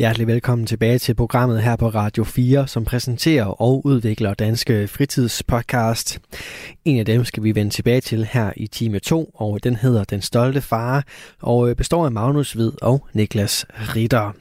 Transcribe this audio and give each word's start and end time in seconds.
Hjertelig 0.00 0.26
velkommen 0.26 0.66
tilbage 0.66 0.98
til 0.98 1.14
programmet 1.14 1.62
her 1.62 1.76
på 1.76 1.88
Radio 1.88 2.24
4, 2.24 2.68
som 2.68 2.84
præsenterer 2.84 3.44
og 3.44 3.86
udvikler 3.86 4.34
Danske 4.34 4.88
Fritidspodcast. 4.88 6.18
En 6.84 6.98
af 6.98 7.04
dem 7.04 7.24
skal 7.24 7.42
vi 7.42 7.54
vende 7.54 7.70
tilbage 7.70 8.00
til 8.00 8.24
her 8.24 8.52
i 8.56 8.66
time 8.66 8.98
2, 8.98 9.30
og 9.34 9.64
den 9.64 9.76
hedder 9.76 10.04
Den 10.04 10.22
Stolte 10.22 10.60
Far, 10.60 11.04
og 11.40 11.70
øh, 11.70 11.76
består 11.76 12.04
af 12.04 12.12
Magnus 12.12 12.52
Hvid 12.52 12.72
og 12.82 13.06
Niklas 13.12 13.66
Ritter. 13.70 14.32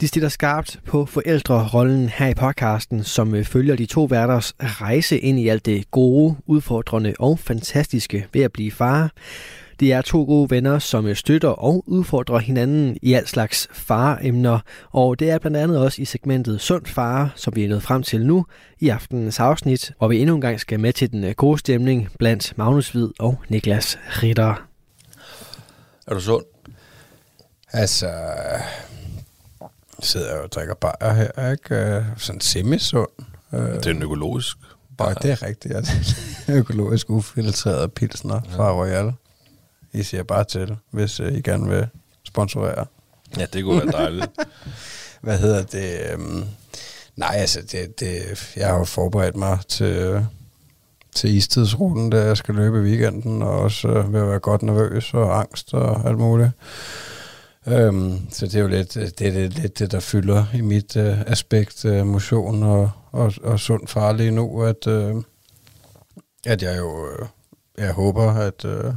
De 0.00 0.08
stiller 0.08 0.28
skarpt 0.28 0.80
på 0.86 1.06
forældrerollen 1.06 2.08
her 2.08 2.28
i 2.28 2.34
podcasten, 2.34 3.04
som 3.04 3.34
øh, 3.34 3.44
følger 3.44 3.76
de 3.76 3.86
to 3.86 4.04
værters 4.04 4.54
rejse 4.60 5.18
ind 5.18 5.38
i 5.38 5.48
alt 5.48 5.66
det 5.66 5.90
gode, 5.90 6.36
udfordrende 6.46 7.14
og 7.18 7.38
fantastiske 7.38 8.26
ved 8.32 8.42
at 8.42 8.52
blive 8.52 8.70
far. 8.70 9.10
De 9.82 9.92
er 9.92 10.02
to 10.02 10.24
gode 10.24 10.50
venner, 10.50 10.78
som 10.78 11.14
støtter 11.14 11.48
og 11.48 11.84
udfordrer 11.86 12.38
hinanden 12.38 12.98
i 13.02 13.12
alt 13.12 13.28
slags 13.28 13.68
faremner, 13.72 14.58
og 14.90 15.18
det 15.18 15.30
er 15.30 15.38
blandt 15.38 15.56
andet 15.56 15.78
også 15.78 16.02
i 16.02 16.04
segmentet 16.04 16.60
Sund 16.60 16.86
Far, 16.86 17.32
som 17.36 17.56
vi 17.56 17.64
er 17.64 17.68
nået 17.68 17.82
frem 17.82 18.02
til 18.02 18.26
nu 18.26 18.46
i 18.80 18.88
aftenens 18.88 19.40
afsnit, 19.40 19.92
hvor 19.98 20.08
vi 20.08 20.18
endnu 20.18 20.34
en 20.34 20.40
gang 20.40 20.60
skal 20.60 20.80
med 20.80 20.92
til 20.92 21.12
den 21.12 21.34
gode 21.34 21.58
stemning 21.58 22.08
blandt 22.18 22.58
Magnus 22.58 22.90
Hvid 22.90 23.08
og 23.18 23.40
Niklas 23.48 23.98
Ritter. 24.22 24.66
Er 26.06 26.14
du 26.14 26.20
sund? 26.20 26.44
Altså, 27.72 28.08
jeg 28.08 28.62
sidder 30.00 30.38
og 30.38 30.52
drikker 30.52 30.74
bajer 30.74 31.12
her, 31.12 31.50
ikke? 31.50 32.06
Sådan 32.16 32.40
semi-sund. 32.40 33.10
Det 33.52 33.86
er 33.86 33.90
en 33.90 34.02
økologisk 34.02 34.56
bajer. 34.98 35.14
Ja, 35.24 35.28
det 35.28 35.32
er 35.32 35.46
rigtigt. 35.46 35.74
Ja. 35.74 35.78
Er 36.52 36.58
økologisk 36.60 37.10
ufiltreret 37.10 37.92
pilsner 37.92 38.40
fra 38.50 38.72
Royal. 38.72 39.12
I 39.92 40.02
siger 40.02 40.22
bare 40.22 40.44
til, 40.44 40.76
hvis 40.90 41.18
I 41.18 41.40
gerne 41.40 41.68
vil 41.68 41.86
sponsorere. 42.24 42.86
Ja, 43.38 43.46
det 43.52 43.64
kunne 43.64 43.76
være 43.76 43.92
dejligt. 43.92 44.30
Hvad 45.22 45.38
hedder 45.38 45.62
det? 45.62 46.14
Um, 46.14 46.44
nej, 47.16 47.34
altså, 47.36 47.62
det, 47.62 48.00
det, 48.00 48.52
jeg 48.56 48.68
har 48.68 48.78
jo 48.78 48.84
forberedt 48.84 49.36
mig 49.36 49.58
til, 49.68 50.26
til 51.14 51.34
istidsruten, 51.34 52.12
der 52.12 52.22
jeg 52.24 52.36
skal 52.36 52.54
løbe 52.54 52.78
i 52.78 52.82
weekenden, 52.82 53.42
og 53.42 53.58
også 53.58 53.88
uh, 53.88 54.12
ved 54.12 54.20
at 54.20 54.28
være 54.28 54.38
godt 54.38 54.62
nervøs 54.62 55.14
og 55.14 55.38
angst 55.38 55.74
og 55.74 56.08
alt 56.08 56.18
muligt. 56.18 56.50
Um, 57.66 58.20
så 58.30 58.46
det 58.46 58.54
er 58.54 58.60
jo 58.60 58.68
lidt 58.68 58.94
det, 58.94 59.18
det, 59.18 59.52
lidt 59.52 59.78
det 59.78 59.92
der 59.92 60.00
fylder 60.00 60.44
i 60.54 60.60
mit 60.60 60.96
uh, 60.96 61.20
aspekt, 61.20 61.84
uh, 61.84 62.06
motion 62.06 62.62
og, 62.62 62.90
og, 63.12 63.32
og 63.42 63.60
sund 63.60 63.88
far 63.88 64.12
lige 64.12 64.30
nu, 64.30 64.62
at, 64.62 64.86
uh, 64.86 65.22
at 66.46 66.62
jeg 66.62 66.78
jo 66.78 67.06
uh, 67.06 67.28
jeg 67.78 67.92
håber, 67.92 68.32
at... 68.32 68.64
Uh, 68.64 68.94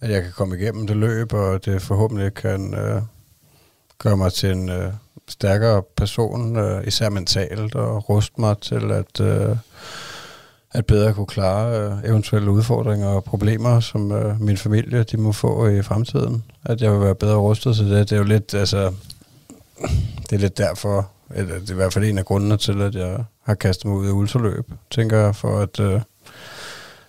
at 0.00 0.10
jeg 0.10 0.22
kan 0.22 0.32
komme 0.32 0.56
igennem 0.56 0.86
det 0.86 0.96
løb, 0.96 1.32
og 1.32 1.64
det 1.64 1.82
forhåbentlig 1.82 2.34
kan 2.34 2.74
øh, 2.74 3.02
gøre 3.98 4.16
mig 4.16 4.32
til 4.32 4.50
en 4.50 4.68
øh, 4.68 4.92
stærkere 5.28 5.82
person, 5.96 6.56
øh, 6.56 6.86
især 6.86 7.10
mentalt, 7.10 7.74
og 7.74 8.08
ruste 8.08 8.40
mig 8.40 8.58
til 8.58 8.90
at, 8.90 9.20
øh, 9.20 9.56
at 10.72 10.86
bedre 10.86 11.14
kunne 11.14 11.26
klare 11.26 11.80
øh, 11.80 12.10
eventuelle 12.10 12.50
udfordringer 12.50 13.08
og 13.08 13.24
problemer, 13.24 13.80
som 13.80 14.12
øh, 14.12 14.40
min 14.40 14.56
familie 14.56 15.02
de 15.02 15.16
må 15.16 15.32
få 15.32 15.68
i 15.68 15.82
fremtiden. 15.82 16.44
At 16.64 16.82
jeg 16.82 16.92
vil 16.92 17.00
være 17.00 17.14
bedre 17.14 17.36
rustet 17.36 17.76
til 17.76 17.90
det. 17.90 18.10
Det 18.10 18.16
er 18.16 18.20
jo 18.20 18.24
lidt, 18.24 18.54
altså, 18.54 18.92
det 20.30 20.32
er 20.32 20.38
lidt 20.38 20.58
derfor, 20.58 21.10
eller 21.34 21.58
det 21.58 21.70
er 21.70 21.74
i 21.74 21.76
hvert 21.76 21.92
fald 21.92 22.04
en 22.04 22.18
af 22.18 22.24
grundene 22.24 22.56
til, 22.56 22.82
at 22.82 22.94
jeg 22.94 23.24
har 23.42 23.54
kastet 23.54 23.86
mig 23.86 23.96
ud 23.96 24.08
i 24.08 24.10
ultraløb, 24.10 24.70
tænker 24.90 25.18
jeg, 25.18 25.36
for 25.36 25.58
at, 25.58 25.80
øh, 25.80 26.00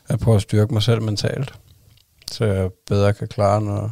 at 0.07 0.19
prøve 0.19 0.35
at 0.35 0.41
styrke 0.41 0.73
mig 0.73 0.83
selv 0.83 1.01
mentalt 1.01 1.53
så 2.31 2.45
jeg 2.45 2.69
bedre 2.87 3.13
kan 3.13 3.27
klare, 3.27 3.61
når 3.61 3.91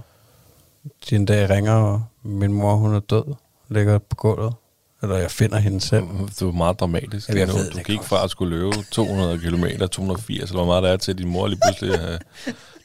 de 1.10 1.16
en 1.16 1.26
dag 1.26 1.50
ringer, 1.50 1.74
og 1.74 2.04
min 2.24 2.54
mor 2.54 2.76
hun 2.76 2.96
er 2.96 3.00
død, 3.00 3.36
ligger 3.70 3.98
på 3.98 4.16
gulvet. 4.16 4.54
Eller 5.02 5.18
jeg 5.18 5.32
finder 5.32 5.58
hende 5.58 5.82
selv. 5.82 6.04
Det 6.26 6.42
er 6.42 6.52
meget 6.52 6.80
dramatisk. 6.80 7.30
Ja, 7.30 7.40
jeg 7.40 7.48
ved, 7.48 7.72
du 7.72 7.80
gik 7.80 8.04
fra 8.04 8.24
at 8.24 8.30
skulle 8.30 8.58
løbe 8.58 8.76
200 8.92 9.40
km, 9.40 9.66
280, 9.92 10.50
eller 10.50 10.54
hvor 10.54 10.66
meget 10.66 10.84
der 10.84 10.90
er 10.90 10.98
til, 10.98 11.12
at 11.12 11.18
din 11.18 11.30
mor 11.30 11.48
lige 11.48 11.60
pludselig, 11.66 12.00
øh, 12.00 12.20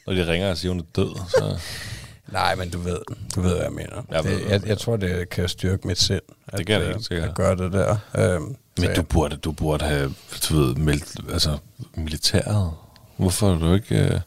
når 0.07 0.13
de 0.13 0.31
ringer 0.31 0.49
og 0.49 0.57
siger, 0.57 0.71
hun 0.71 0.79
er 0.79 0.83
død. 0.95 1.15
Så. 1.27 1.59
Nej, 2.31 2.55
men 2.55 2.69
du 2.69 2.79
ved, 2.79 2.99
du 3.35 3.41
ved, 3.41 3.51
hvad 3.51 3.63
jeg 3.63 3.71
mener. 3.71 4.03
Jeg, 4.11 4.23
det, 4.23 4.49
jeg, 4.49 4.67
jeg 4.67 4.77
tror, 4.77 4.97
det 4.97 5.29
kan 5.29 5.49
styrke 5.49 5.87
mit 5.87 5.99
sind. 5.99 6.21
At, 6.47 6.57
det 6.57 6.67
kan 6.67 6.81
det 6.81 6.87
ikke, 6.87 7.03
sikkert. 7.03 7.29
At 7.29 7.35
gøre 7.35 7.55
det 7.55 7.73
der. 7.73 7.97
Øhm, 8.17 8.55
men 8.77 8.95
du 8.95 9.01
burde, 9.01 9.35
du 9.35 9.51
burde 9.51 9.85
have, 9.85 10.13
du 10.49 10.55
ved, 10.55 10.75
meldt, 10.75 11.31
altså, 11.31 11.57
militæret. 11.95 12.71
Hvorfor 13.17 13.53
er 13.53 13.59
du 13.59 13.73
ikke... 13.73 13.95
Øh 13.95 14.19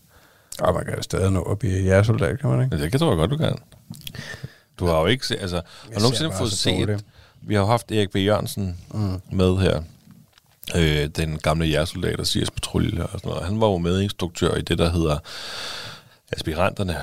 og 0.60 0.74
man 0.74 0.84
kan 0.84 1.02
stadig 1.02 1.32
nå 1.32 1.42
at 1.42 1.58
blive 1.58 1.82
jægersoldat, 1.82 2.40
kan 2.40 2.50
man 2.50 2.64
ikke? 2.64 2.78
Det 2.78 2.90
kan 2.90 3.00
tror 3.00 3.08
jeg 3.08 3.16
godt, 3.16 3.30
du 3.30 3.36
kan. 3.36 3.58
Du 4.78 4.86
har 4.86 5.00
jo 5.00 5.06
ikke 5.06 5.26
set, 5.26 5.38
altså, 5.40 5.56
har 5.56 5.94
du 5.94 6.00
nogensinde 6.00 6.32
fået 6.38 6.52
set, 6.52 6.88
det. 6.88 7.04
vi 7.42 7.54
har 7.54 7.60
jo 7.60 7.66
haft 7.66 7.92
Erik 7.92 8.10
B. 8.10 8.16
Jørgensen 8.16 8.78
mm. 8.94 9.20
med 9.30 9.56
her, 9.56 9.82
øh, 10.76 11.06
den 11.06 11.38
gamle 11.38 11.66
jægersoldat 11.66 12.20
og 12.20 12.26
CS 12.26 12.50
Patrulje 12.50 13.02
og 13.02 13.08
sådan 13.20 13.28
noget. 13.28 13.44
Han 13.44 13.60
var 13.60 13.66
jo 13.66 13.78
medinstruktør 13.78 14.54
i 14.54 14.62
det, 14.62 14.78
der 14.78 14.90
hedder 14.90 15.18
Aspiranterne, 16.32 16.96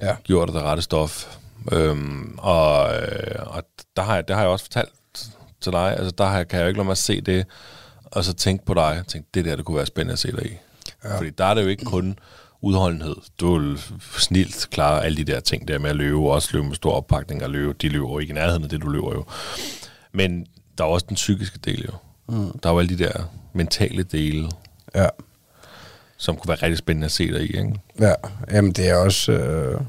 ja. 0.00 0.16
gjorde 0.24 0.52
det 0.52 0.62
rette 0.62 0.82
stof. 0.82 1.36
Øhm, 1.72 2.38
og 2.38 2.94
øh, 2.96 3.46
og 3.46 3.62
der 3.96 4.02
har 4.02 4.14
jeg, 4.14 4.28
det 4.28 4.36
har 4.36 4.42
jeg 4.42 4.50
også 4.50 4.64
fortalt 4.64 4.90
til 5.60 5.72
dig, 5.72 5.96
altså 5.96 6.10
der 6.18 6.24
har 6.24 6.36
jeg, 6.36 6.48
kan 6.48 6.58
jeg 6.58 6.64
jo 6.64 6.68
ikke 6.68 6.78
lade 6.78 6.86
mig 6.86 6.96
se 6.96 7.20
det, 7.20 7.46
og 8.04 8.24
så 8.24 8.32
tænke 8.32 8.64
på 8.64 8.74
dig, 8.74 9.02
tænke, 9.08 9.28
det 9.34 9.44
der, 9.44 9.56
det 9.56 9.64
kunne 9.64 9.76
være 9.76 9.86
spændende 9.86 10.12
at 10.12 10.18
se 10.18 10.32
dig 10.32 10.46
i. 10.46 10.56
Ja. 11.04 11.16
Fordi 11.16 11.30
der 11.30 11.44
er 11.44 11.54
det 11.54 11.62
jo 11.62 11.68
ikke 11.68 11.84
kun 11.84 12.18
udholdenhed. 12.60 13.16
Du 13.40 13.58
vil 13.58 13.78
snilt 14.18 14.68
klare 14.70 15.04
alle 15.04 15.16
de 15.16 15.32
der 15.32 15.40
ting 15.40 15.68
der 15.68 15.78
med 15.78 15.90
at 15.90 15.96
løbe, 15.96 16.16
og 16.16 16.26
også 16.26 16.48
løbe 16.52 16.66
med 16.66 16.74
stor 16.74 16.92
oppakning 16.92 17.44
og 17.44 17.50
løbe. 17.50 17.72
De 17.72 17.88
løber 17.88 18.20
ikke 18.20 18.30
i 18.30 18.34
nærheden 18.34 18.62
af 18.62 18.68
det, 18.68 18.82
du 18.82 18.88
løber 18.88 19.14
jo. 19.14 19.24
Men 20.12 20.46
der 20.78 20.84
er 20.84 20.88
også 20.88 21.06
den 21.08 21.14
psykiske 21.14 21.58
del 21.58 21.84
jo. 21.84 21.92
Mm. 22.28 22.58
Der 22.62 22.68
er 22.68 22.72
jo 22.72 22.78
alle 22.78 22.96
de 22.96 23.04
der 23.04 23.30
mentale 23.52 24.02
dele. 24.02 24.48
Ja. 24.94 25.06
Som 26.16 26.36
kunne 26.36 26.48
være 26.48 26.62
rigtig 26.62 26.78
spændende 26.78 27.04
at 27.04 27.12
se 27.12 27.32
dig 27.32 27.40
i, 27.40 27.46
ikke? 27.46 27.74
Ja, 28.00 28.12
jamen 28.50 28.72
det 28.72 28.88
er 28.88 28.96
også... 28.96 29.32
Øh 29.32 29.80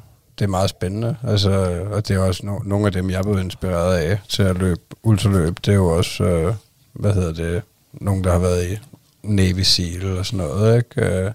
det 0.41 0.47
er 0.47 0.49
meget 0.49 0.69
spændende, 0.69 1.15
altså, 1.23 1.49
og 1.91 2.07
det 2.07 2.15
er 2.15 2.19
også 2.19 2.43
no- 2.43 2.67
nogle 2.67 2.85
af 2.85 2.91
dem, 2.91 3.09
jeg 3.09 3.17
er 3.17 3.23
blevet 3.23 3.43
inspireret 3.43 3.97
af 3.97 4.19
til 4.29 4.43
at 4.43 4.57
løbe 4.57 4.81
ultraløb. 5.03 5.57
Det 5.65 5.71
er 5.71 5.75
jo 5.75 5.87
også, 5.87 6.23
øh, 6.23 6.53
hvad 6.93 7.13
hedder 7.13 7.33
det, 7.33 7.61
nogen, 7.93 8.23
der 8.23 8.31
har 8.31 8.39
været 8.39 8.71
i 8.71 8.77
Navy 9.23 9.61
SEAL 9.61 10.17
og 10.17 10.25
sådan 10.25 10.45
noget, 10.45 10.77
ikke? 10.77 11.33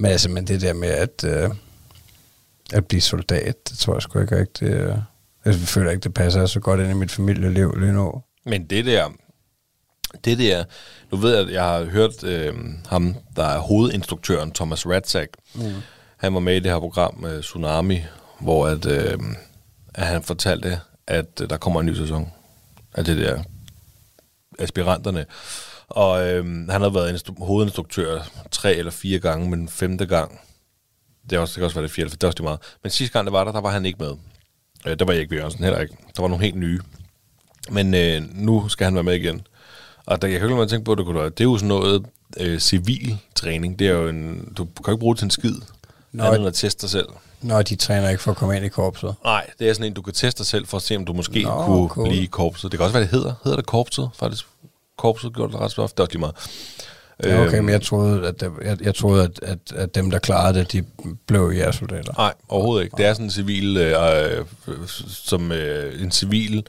Men 0.00 0.10
altså, 0.10 0.28
men 0.28 0.46
det 0.46 0.60
der 0.60 0.72
med 0.72 0.88
at, 0.88 1.24
øh, 1.24 1.50
at 2.72 2.86
blive 2.86 3.00
soldat, 3.00 3.68
det 3.70 3.78
tror 3.78 3.94
jeg 3.94 4.02
sgu 4.02 4.20
ikke 4.20 4.38
rigtigt. 4.38 4.72
Øh, 4.72 4.94
jeg 5.44 5.54
føler 5.54 5.90
ikke, 5.90 6.02
det 6.02 6.14
passer 6.14 6.46
så 6.46 6.60
godt 6.60 6.80
ind 6.80 6.90
i 6.90 6.94
mit 6.94 7.10
familieliv 7.10 7.74
lige 7.76 7.92
nu. 7.92 8.22
Men 8.44 8.64
det 8.64 8.86
der, 8.86 9.08
det 10.24 10.38
der, 10.38 10.64
nu 11.12 11.18
ved 11.18 11.36
jeg, 11.36 11.46
at 11.46 11.52
jeg 11.52 11.64
har 11.64 11.84
hørt 11.84 12.24
øh, 12.24 12.54
ham, 12.86 13.16
der 13.36 13.44
er 13.44 13.58
hovedinstruktøren, 13.58 14.52
Thomas 14.52 14.86
Ratzak, 14.86 15.28
mm. 15.54 15.62
han 16.16 16.34
var 16.34 16.40
med 16.40 16.56
i 16.56 16.60
det 16.60 16.72
her 16.72 16.78
program, 16.78 17.24
øh, 17.24 17.42
Tsunami, 17.42 18.02
hvor 18.40 18.66
at, 18.66 18.86
øh, 18.86 19.18
at 19.94 20.06
han 20.06 20.22
fortalte, 20.22 20.80
at 21.06 21.40
øh, 21.42 21.50
der 21.50 21.56
kommer 21.56 21.80
en 21.80 21.86
ny 21.86 21.94
sæson 21.94 22.32
af 22.94 23.04
det 23.04 23.16
der 23.16 23.42
aspiranterne. 24.58 25.26
Og 25.90 26.28
øh, 26.28 26.44
han 26.68 26.80
har 26.80 26.88
været 26.88 27.16
instru- 27.16 27.44
hovedinstruktør 27.44 28.20
tre 28.50 28.74
eller 28.74 28.90
fire 28.90 29.18
gange, 29.18 29.50
men 29.50 29.68
femte 29.68 30.06
gang, 30.06 30.40
det, 31.30 31.36
er 31.36 31.40
også, 31.40 31.52
det 31.52 31.56
kan 31.56 31.64
også 31.64 31.74
være 31.76 31.82
det 31.82 31.90
fjerde, 31.90 32.10
for 32.10 32.16
det 32.16 32.24
er 32.24 32.28
også 32.28 32.36
det 32.36 32.44
meget. 32.44 32.58
Men 32.82 32.90
sidste 32.90 33.12
gang 33.12 33.26
det 33.26 33.32
var 33.32 33.44
der, 33.44 33.52
der 33.52 33.60
var 33.60 33.70
han 33.70 33.86
ikke 33.86 33.98
med. 34.00 34.12
Øh, 34.86 34.98
der 34.98 35.04
var 35.04 35.12
Erik 35.12 35.32
Jørgensen 35.32 35.64
heller 35.64 35.80
ikke. 35.80 35.96
Der 36.16 36.22
var 36.22 36.28
nogle 36.28 36.44
helt 36.44 36.56
nye. 36.56 36.80
Men 37.70 37.94
øh, 37.94 38.22
nu 38.34 38.68
skal 38.68 38.84
han 38.84 38.94
være 38.94 39.04
med 39.04 39.14
igen. 39.14 39.40
Og 40.06 40.22
der, 40.22 40.28
jeg 40.28 40.40
kan 40.40 40.50
ikke 40.50 40.66
tænke 40.66 40.84
på, 40.84 40.92
at 40.92 40.98
det, 40.98 41.06
kunne, 41.06 41.24
det 41.24 41.40
er 41.40 41.44
jo 41.44 41.56
sådan 41.56 41.68
noget 41.68 42.06
øh, 42.36 42.58
civil 42.58 43.18
træning. 43.34 43.78
Det 43.78 43.86
er 43.86 43.92
jo 43.92 44.08
en, 44.08 44.52
du 44.56 44.64
kan 44.84 44.92
ikke 44.94 45.00
bruge 45.00 45.14
det 45.14 45.18
til 45.18 45.24
en 45.26 45.30
skid. 45.30 45.54
Nå, 46.12 46.24
andet 46.24 46.38
end 46.38 46.46
at 46.46 46.54
teste 46.54 46.82
dig 46.82 46.90
selv. 46.90 47.08
Nå, 47.42 47.62
de 47.62 47.76
træner 47.76 48.08
ikke 48.08 48.22
for 48.22 48.30
at 48.30 48.36
komme 48.36 48.56
ind 48.56 48.64
i 48.64 48.68
korpset. 48.68 49.14
Nej, 49.24 49.46
det 49.58 49.68
er 49.68 49.72
sådan 49.72 49.86
en, 49.86 49.94
du 49.94 50.02
kan 50.02 50.12
teste 50.14 50.38
dig 50.38 50.46
selv 50.46 50.66
for 50.66 50.76
at 50.76 50.82
se, 50.82 50.96
om 50.96 51.04
du 51.04 51.12
måske 51.12 51.42
Nå, 51.42 51.64
kunne 51.64 51.88
cool. 51.88 52.08
blive 52.08 52.22
i 52.22 52.26
korpset. 52.26 52.72
Det 52.72 52.78
kan 52.78 52.84
også 52.84 52.92
være, 52.92 53.02
det 53.02 53.10
hedder. 53.10 53.34
Hedder 53.44 53.56
det 53.56 53.66
korpset, 53.66 54.10
faktisk? 54.14 54.46
Korpset 55.00 55.34
gjorde 55.34 55.52
det 55.52 55.60
ret 55.60 55.78
ofte. 55.78 55.94
Det 55.94 56.00
er 56.00 56.02
også 56.02 56.12
lige 56.12 56.20
meget. 56.20 56.34
Ja, 57.24 57.46
okay, 57.46 57.56
øhm, 57.56 57.64
men 57.64 57.72
jeg 57.72 57.82
troede, 57.82 58.26
at, 58.28 58.40
det, 58.40 58.50
jeg, 58.64 58.82
jeg 58.82 58.94
troede 58.94 59.24
at, 59.24 59.40
at, 59.42 59.58
at 59.76 59.94
dem, 59.94 60.10
der 60.10 60.18
klarede 60.18 60.58
det, 60.58 60.72
de 60.72 60.82
blev 61.26 61.52
jægersoldater. 61.54 62.12
Nej, 62.18 62.34
overhovedet 62.48 62.84
ikke. 62.84 62.96
Det 62.96 63.06
er 63.06 63.12
sådan 63.12 63.26
en 63.26 63.30
civil, 63.30 63.76
øh, 63.76 64.44
som 65.08 65.52
øh, 65.52 66.02
en 66.02 66.10
civil 66.10 66.66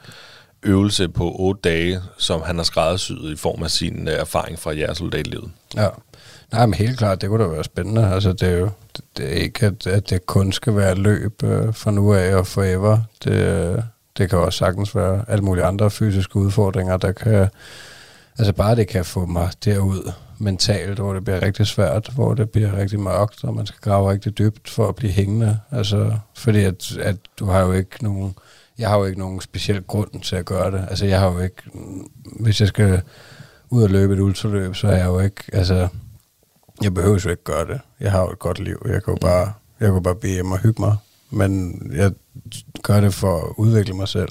øvelse 0.63 1.10
på 1.10 1.36
otte 1.39 1.62
dage, 1.63 2.01
som 2.18 2.42
han 2.42 2.56
har 2.56 2.63
skræddersyet 2.63 3.31
i 3.31 3.36
form 3.36 3.63
af 3.63 3.72
sin 3.72 4.07
øh, 4.07 4.13
erfaring 4.13 4.60
fra 4.60 4.72
jægersoldatlivet. 4.72 5.51
Ja. 5.75 5.88
Nej, 6.51 6.66
men 6.66 6.74
helt 6.74 6.98
klart, 6.98 7.22
det 7.22 7.30
kunne 7.30 7.44
da 7.44 7.50
være 7.50 7.63
spændende. 7.63 8.13
Altså, 8.13 8.33
det 8.33 8.50
er 8.50 8.57
jo 8.57 8.69
det, 9.18 9.25
er 9.25 9.33
ikke, 9.33 9.66
at, 9.66 9.88
at 9.88 10.10
det 10.10 10.25
kun 10.25 10.51
skal 10.51 10.75
være 10.75 10.95
løb 10.95 11.44
øh, 11.44 11.74
fra 11.74 11.92
nu 11.92 12.13
af 12.13 12.36
og 12.36 12.48
forever. 12.48 13.00
Det, 13.24 13.83
det 14.18 14.30
kan 14.30 14.39
også 14.39 14.57
sagtens 14.57 14.95
være 14.95 15.25
alle 15.28 15.44
mulige 15.44 15.66
andre 15.66 15.92
fysiske 15.92 16.36
udfordringer, 16.36 16.98
der 16.98 17.12
kan, 17.12 17.48
altså 18.38 18.54
bare 18.54 18.75
det 18.75 18.88
kan 18.88 19.06
få 19.06 19.25
mig 19.25 19.51
derud 19.66 20.12
mentalt, 20.38 21.00
hvor 21.00 21.13
det 21.13 21.24
bliver 21.24 21.42
rigtig 21.42 21.68
svært, 21.68 22.10
hvor 22.16 22.33
det 22.33 22.50
bliver 22.50 22.78
rigtig 22.78 23.00
mørkt, 23.00 23.44
og 23.44 23.56
man 23.56 23.66
skal 23.66 23.80
grave 23.81 24.12
rigtig 24.12 24.38
dybt 24.38 24.69
for 24.69 24.88
at 24.88 24.95
blive 24.95 25.12
hængende. 25.12 25.60
Altså, 25.72 26.18
fordi 26.36 26.63
at, 26.63 26.98
at 26.98 27.18
du 27.39 27.45
har 27.45 27.60
jo 27.60 27.72
ikke 27.72 28.04
nogen, 28.04 28.36
jeg 28.78 28.89
har 28.89 28.98
jo 28.98 29.06
ikke 29.06 29.19
nogen 29.19 29.42
speciel 29.42 29.81
grund 29.83 30.22
til 30.22 30.36
at 30.36 30.45
gøre 30.45 30.72
det. 30.72 30.86
Altså, 30.89 31.06
jeg 31.06 31.19
har 31.19 31.31
jo 31.31 31.39
ikke, 31.39 31.62
hvis 32.39 32.60
jeg 32.60 32.68
skal 32.68 33.01
ud 33.69 33.83
og 33.83 33.89
løbe 33.89 34.13
et 34.13 34.19
ultraløb, 34.19 34.75
så 34.75 34.88
er 34.88 34.98
jeg 34.98 35.06
jo 35.06 35.19
ikke, 35.19 35.44
altså, 35.54 35.88
jeg 36.81 36.94
behøver 36.94 37.19
jo 37.25 37.30
ikke 37.30 37.44
gøre 37.44 37.68
det. 37.68 37.81
Jeg 38.00 38.12
har 38.12 38.22
jo 38.22 38.31
et 38.31 38.39
godt 38.39 38.60
liv. 38.60 38.86
Jeg 38.86 39.04
kan 39.04 39.13
jo 39.13 39.18
bare, 39.22 39.54
jeg 39.80 39.92
kan 39.92 40.04
bare 40.04 40.16
bede 40.16 40.33
hjem 40.33 40.51
og 40.51 40.60
hygge 40.60 40.81
mig. 40.81 40.95
Men 41.30 41.81
jeg 41.95 42.12
gør 42.83 43.01
det 43.01 43.13
for 43.13 43.38
at 43.38 43.54
udvikle 43.57 43.94
mig 43.94 44.07
selv. 44.07 44.30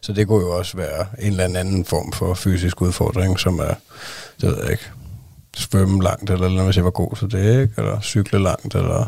Så 0.00 0.12
det 0.12 0.26
kunne 0.28 0.40
jo 0.44 0.58
også 0.58 0.76
være 0.76 1.06
en 1.18 1.30
eller 1.40 1.60
anden 1.60 1.84
form 1.84 2.12
for 2.12 2.34
fysisk 2.34 2.82
udfordring, 2.82 3.38
som 3.40 3.58
er, 3.58 3.74
det 4.40 4.48
ved 4.48 4.62
jeg 4.62 4.70
ikke, 4.70 4.90
svømme 5.56 6.02
langt, 6.02 6.30
eller, 6.30 6.46
eller 6.46 6.64
hvis 6.64 6.76
jeg 6.76 6.84
var 6.84 6.90
god 6.90 7.16
til 7.16 7.30
det, 7.30 7.62
ikke? 7.62 7.74
eller 7.78 8.00
cykle 8.00 8.42
langt, 8.42 8.74
eller 8.74 9.06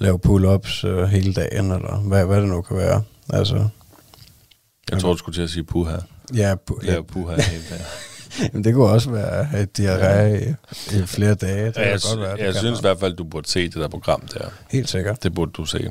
lave 0.00 0.18
pull-ups 0.26 0.86
øh, 0.86 1.04
hele 1.08 1.32
dagen, 1.34 1.70
eller 1.72 1.96
hvad, 1.96 2.24
hvad 2.24 2.40
det 2.40 2.48
nu 2.48 2.62
kan 2.62 2.76
være. 2.76 3.02
Altså, 3.30 3.68
jeg 4.90 5.00
tror, 5.00 5.12
du 5.12 5.18
skulle 5.18 5.36
til 5.36 5.42
at 5.42 5.50
sige 5.50 5.64
puha. 5.64 5.96
Ja, 6.34 6.54
pu- 6.70 6.86
Lave 6.86 7.04
puha 7.04 7.34
hele 7.42 7.62
dagen. 7.70 7.84
Men 8.52 8.64
det 8.64 8.74
kunne 8.74 8.88
også 8.88 9.10
være 9.10 9.60
et 9.62 9.78
diarré 9.78 10.24
i, 10.24 10.98
i 11.02 11.06
flere 11.06 11.34
dage. 11.34 11.66
Det 11.66 11.76
Ja, 11.76 11.90
jeg, 11.90 12.00
godt 12.10 12.20
være, 12.20 12.36
det 12.36 12.42
jeg 12.44 12.54
synes 12.54 12.78
i 12.78 12.82
hvert 12.82 13.00
fald, 13.00 13.14
du 13.16 13.24
burde 13.24 13.48
se 13.48 13.64
det 13.64 13.74
der 13.74 13.88
program 13.88 14.20
der. 14.34 14.48
Helt 14.70 14.88
sikkert. 14.88 15.22
Det 15.22 15.34
burde 15.34 15.50
du 15.52 15.64
se. 15.64 15.90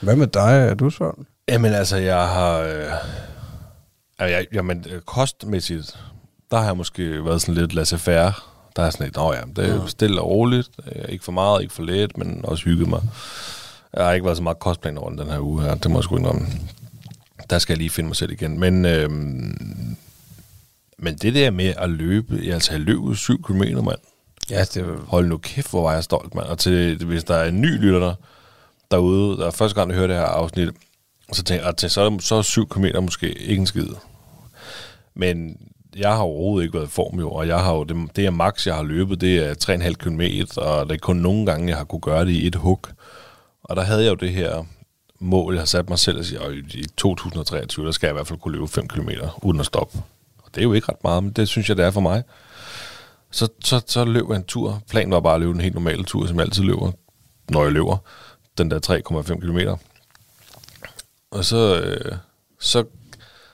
Hvad 0.00 0.16
med 0.16 0.26
dig? 0.26 0.68
Er 0.70 0.74
du 0.74 0.90
sådan? 0.90 1.26
Jamen 1.48 1.72
altså, 1.72 1.96
jeg 1.96 2.28
har... 2.28 2.58
Øh, 2.58 2.92
altså, 4.18 4.36
jeg, 4.36 4.46
jamen, 4.52 4.84
øh, 4.90 5.00
kostmæssigt, 5.00 5.98
der 6.50 6.56
har 6.56 6.64
jeg 6.64 6.76
måske 6.76 7.24
været 7.24 7.40
sådan 7.40 7.54
lidt 7.54 7.74
laissez-faire. 7.74 8.32
Der 8.76 8.82
er 8.82 8.90
sådan 8.90 9.06
lidt, 9.06 9.16
nå 9.16 9.32
ja, 9.32 9.40
det 9.56 9.70
er 9.70 9.74
ja. 9.74 9.86
stille 9.86 10.20
og 10.20 10.30
roligt. 10.30 10.70
Øh, 10.86 11.04
ikke 11.08 11.24
for 11.24 11.32
meget, 11.32 11.62
ikke 11.62 11.74
for 11.74 11.82
lidt, 11.82 12.18
men 12.18 12.40
også 12.44 12.64
hygget 12.64 12.88
mig. 12.88 13.02
Jeg 13.96 14.04
har 14.04 14.12
ikke 14.12 14.24
været 14.24 14.36
så 14.36 14.42
meget 14.42 14.58
kostplan 14.58 14.98
over 14.98 15.10
den 15.10 15.30
her 15.30 15.40
uge 15.40 15.62
her, 15.62 15.74
det 15.74 15.90
må 15.90 15.98
jeg 15.98 16.04
sgu 16.04 16.16
indrømme. 16.16 16.46
Der 17.50 17.58
skal 17.58 17.72
jeg 17.72 17.78
lige 17.78 17.90
finde 17.90 18.08
mig 18.08 18.16
selv 18.16 18.32
igen. 18.32 18.60
Men, 18.60 18.84
øh, 18.84 19.10
men 20.98 21.16
det 21.22 21.34
der 21.34 21.50
med 21.50 21.74
at 21.76 21.90
løbe, 21.90 22.40
jeg 22.42 22.54
altså 22.54 22.72
jeg 22.72 22.80
løb 22.80 22.98
7 23.14 23.42
km, 23.42 23.62
mand. 23.84 23.98
Ja, 24.50 24.64
det 24.64 24.98
Hold 25.06 25.26
nu 25.26 25.36
kæft, 25.36 25.70
hvor 25.70 25.82
var 25.82 25.92
jeg 25.92 26.04
stolt, 26.04 26.34
mand. 26.34 26.46
Og 26.46 26.58
til, 26.58 27.04
hvis 27.04 27.24
der 27.24 27.34
er 27.34 27.48
en 27.48 27.60
ny 27.60 27.80
lytter 27.80 27.98
der, 27.98 28.14
derude, 28.90 29.36
der 29.36 29.50
første 29.50 29.74
gang, 29.74 29.90
jeg 29.90 29.98
hørte 29.98 30.12
det 30.12 30.20
her 30.20 30.26
afsnit, 30.28 30.68
så 31.32 31.42
tænkte 31.42 31.54
jeg, 31.54 31.62
ah, 31.64 31.74
at 31.84 31.90
så 31.90 32.00
er, 32.00 32.18
så 32.20 32.34
er 32.34 32.42
7 32.42 32.68
km 32.68 32.84
måske 33.02 33.32
ikke 33.32 33.60
en 33.60 33.66
skid. 33.66 33.88
Men 35.14 35.56
jeg 35.96 36.10
har 36.10 36.22
overhovedet 36.22 36.66
ikke 36.66 36.78
været 36.78 36.86
i 36.86 36.90
form 36.90 37.18
jo, 37.18 37.30
og 37.30 37.48
jeg 37.48 37.60
har 37.60 37.74
jo, 37.74 37.84
det, 37.84 38.16
det 38.16 38.26
er 38.26 38.30
max, 38.30 38.66
jeg 38.66 38.74
har 38.74 38.82
løbet, 38.82 39.20
det 39.20 39.38
er 39.38 39.54
3,5 39.78 39.92
km, 39.92 40.22
og 40.56 40.88
det 40.88 40.94
er 40.94 40.98
kun 40.98 41.16
nogle 41.16 41.46
gange, 41.46 41.68
jeg 41.68 41.76
har 41.76 41.84
kunne 41.84 42.00
gøre 42.00 42.24
det 42.24 42.32
i 42.32 42.46
et 42.46 42.54
hug. 42.54 42.86
Og 43.62 43.76
der 43.76 43.82
havde 43.82 44.02
jeg 44.02 44.10
jo 44.10 44.14
det 44.14 44.32
her 44.32 44.64
mål, 45.20 45.54
jeg 45.54 45.60
har 45.60 45.66
sat 45.66 45.88
mig 45.88 45.98
selv, 45.98 46.18
at 46.18 46.26
sige, 46.26 46.40
at 46.40 46.52
i 46.54 46.86
2023, 46.96 47.86
der 47.86 47.92
skal 47.92 48.06
jeg 48.06 48.12
i 48.12 48.16
hvert 48.16 48.26
fald 48.26 48.38
kunne 48.38 48.52
løbe 48.52 48.68
5 48.68 48.88
km 48.88 49.08
uden 49.42 49.60
at 49.60 49.66
stoppe. 49.66 49.98
Og 50.38 50.50
det 50.54 50.60
er 50.60 50.64
jo 50.64 50.72
ikke 50.72 50.88
ret 50.88 51.04
meget, 51.04 51.24
men 51.24 51.32
det 51.32 51.48
synes 51.48 51.68
jeg, 51.68 51.76
det 51.76 51.84
er 51.84 51.90
for 51.90 52.00
mig. 52.00 52.22
Så, 53.30 53.48
så, 53.60 53.82
så 53.86 54.04
løb 54.04 54.28
jeg 54.28 54.36
en 54.36 54.44
tur. 54.44 54.82
Planen 54.90 55.12
var 55.12 55.20
bare 55.20 55.34
at 55.34 55.40
løbe 55.40 55.52
en 55.52 55.60
helt 55.60 55.74
normal 55.74 56.04
tur, 56.04 56.26
som 56.26 56.36
jeg 56.36 56.44
altid 56.44 56.62
løber, 56.62 56.92
når 57.50 57.62
jeg 57.62 57.72
løber. 57.72 57.96
Den 58.58 58.70
der 58.70 58.80
3,5 59.28 59.40
km. 59.40 59.58
Og 61.30 61.44
så, 61.44 61.80
øh, 61.80 62.16
så, 62.60 62.84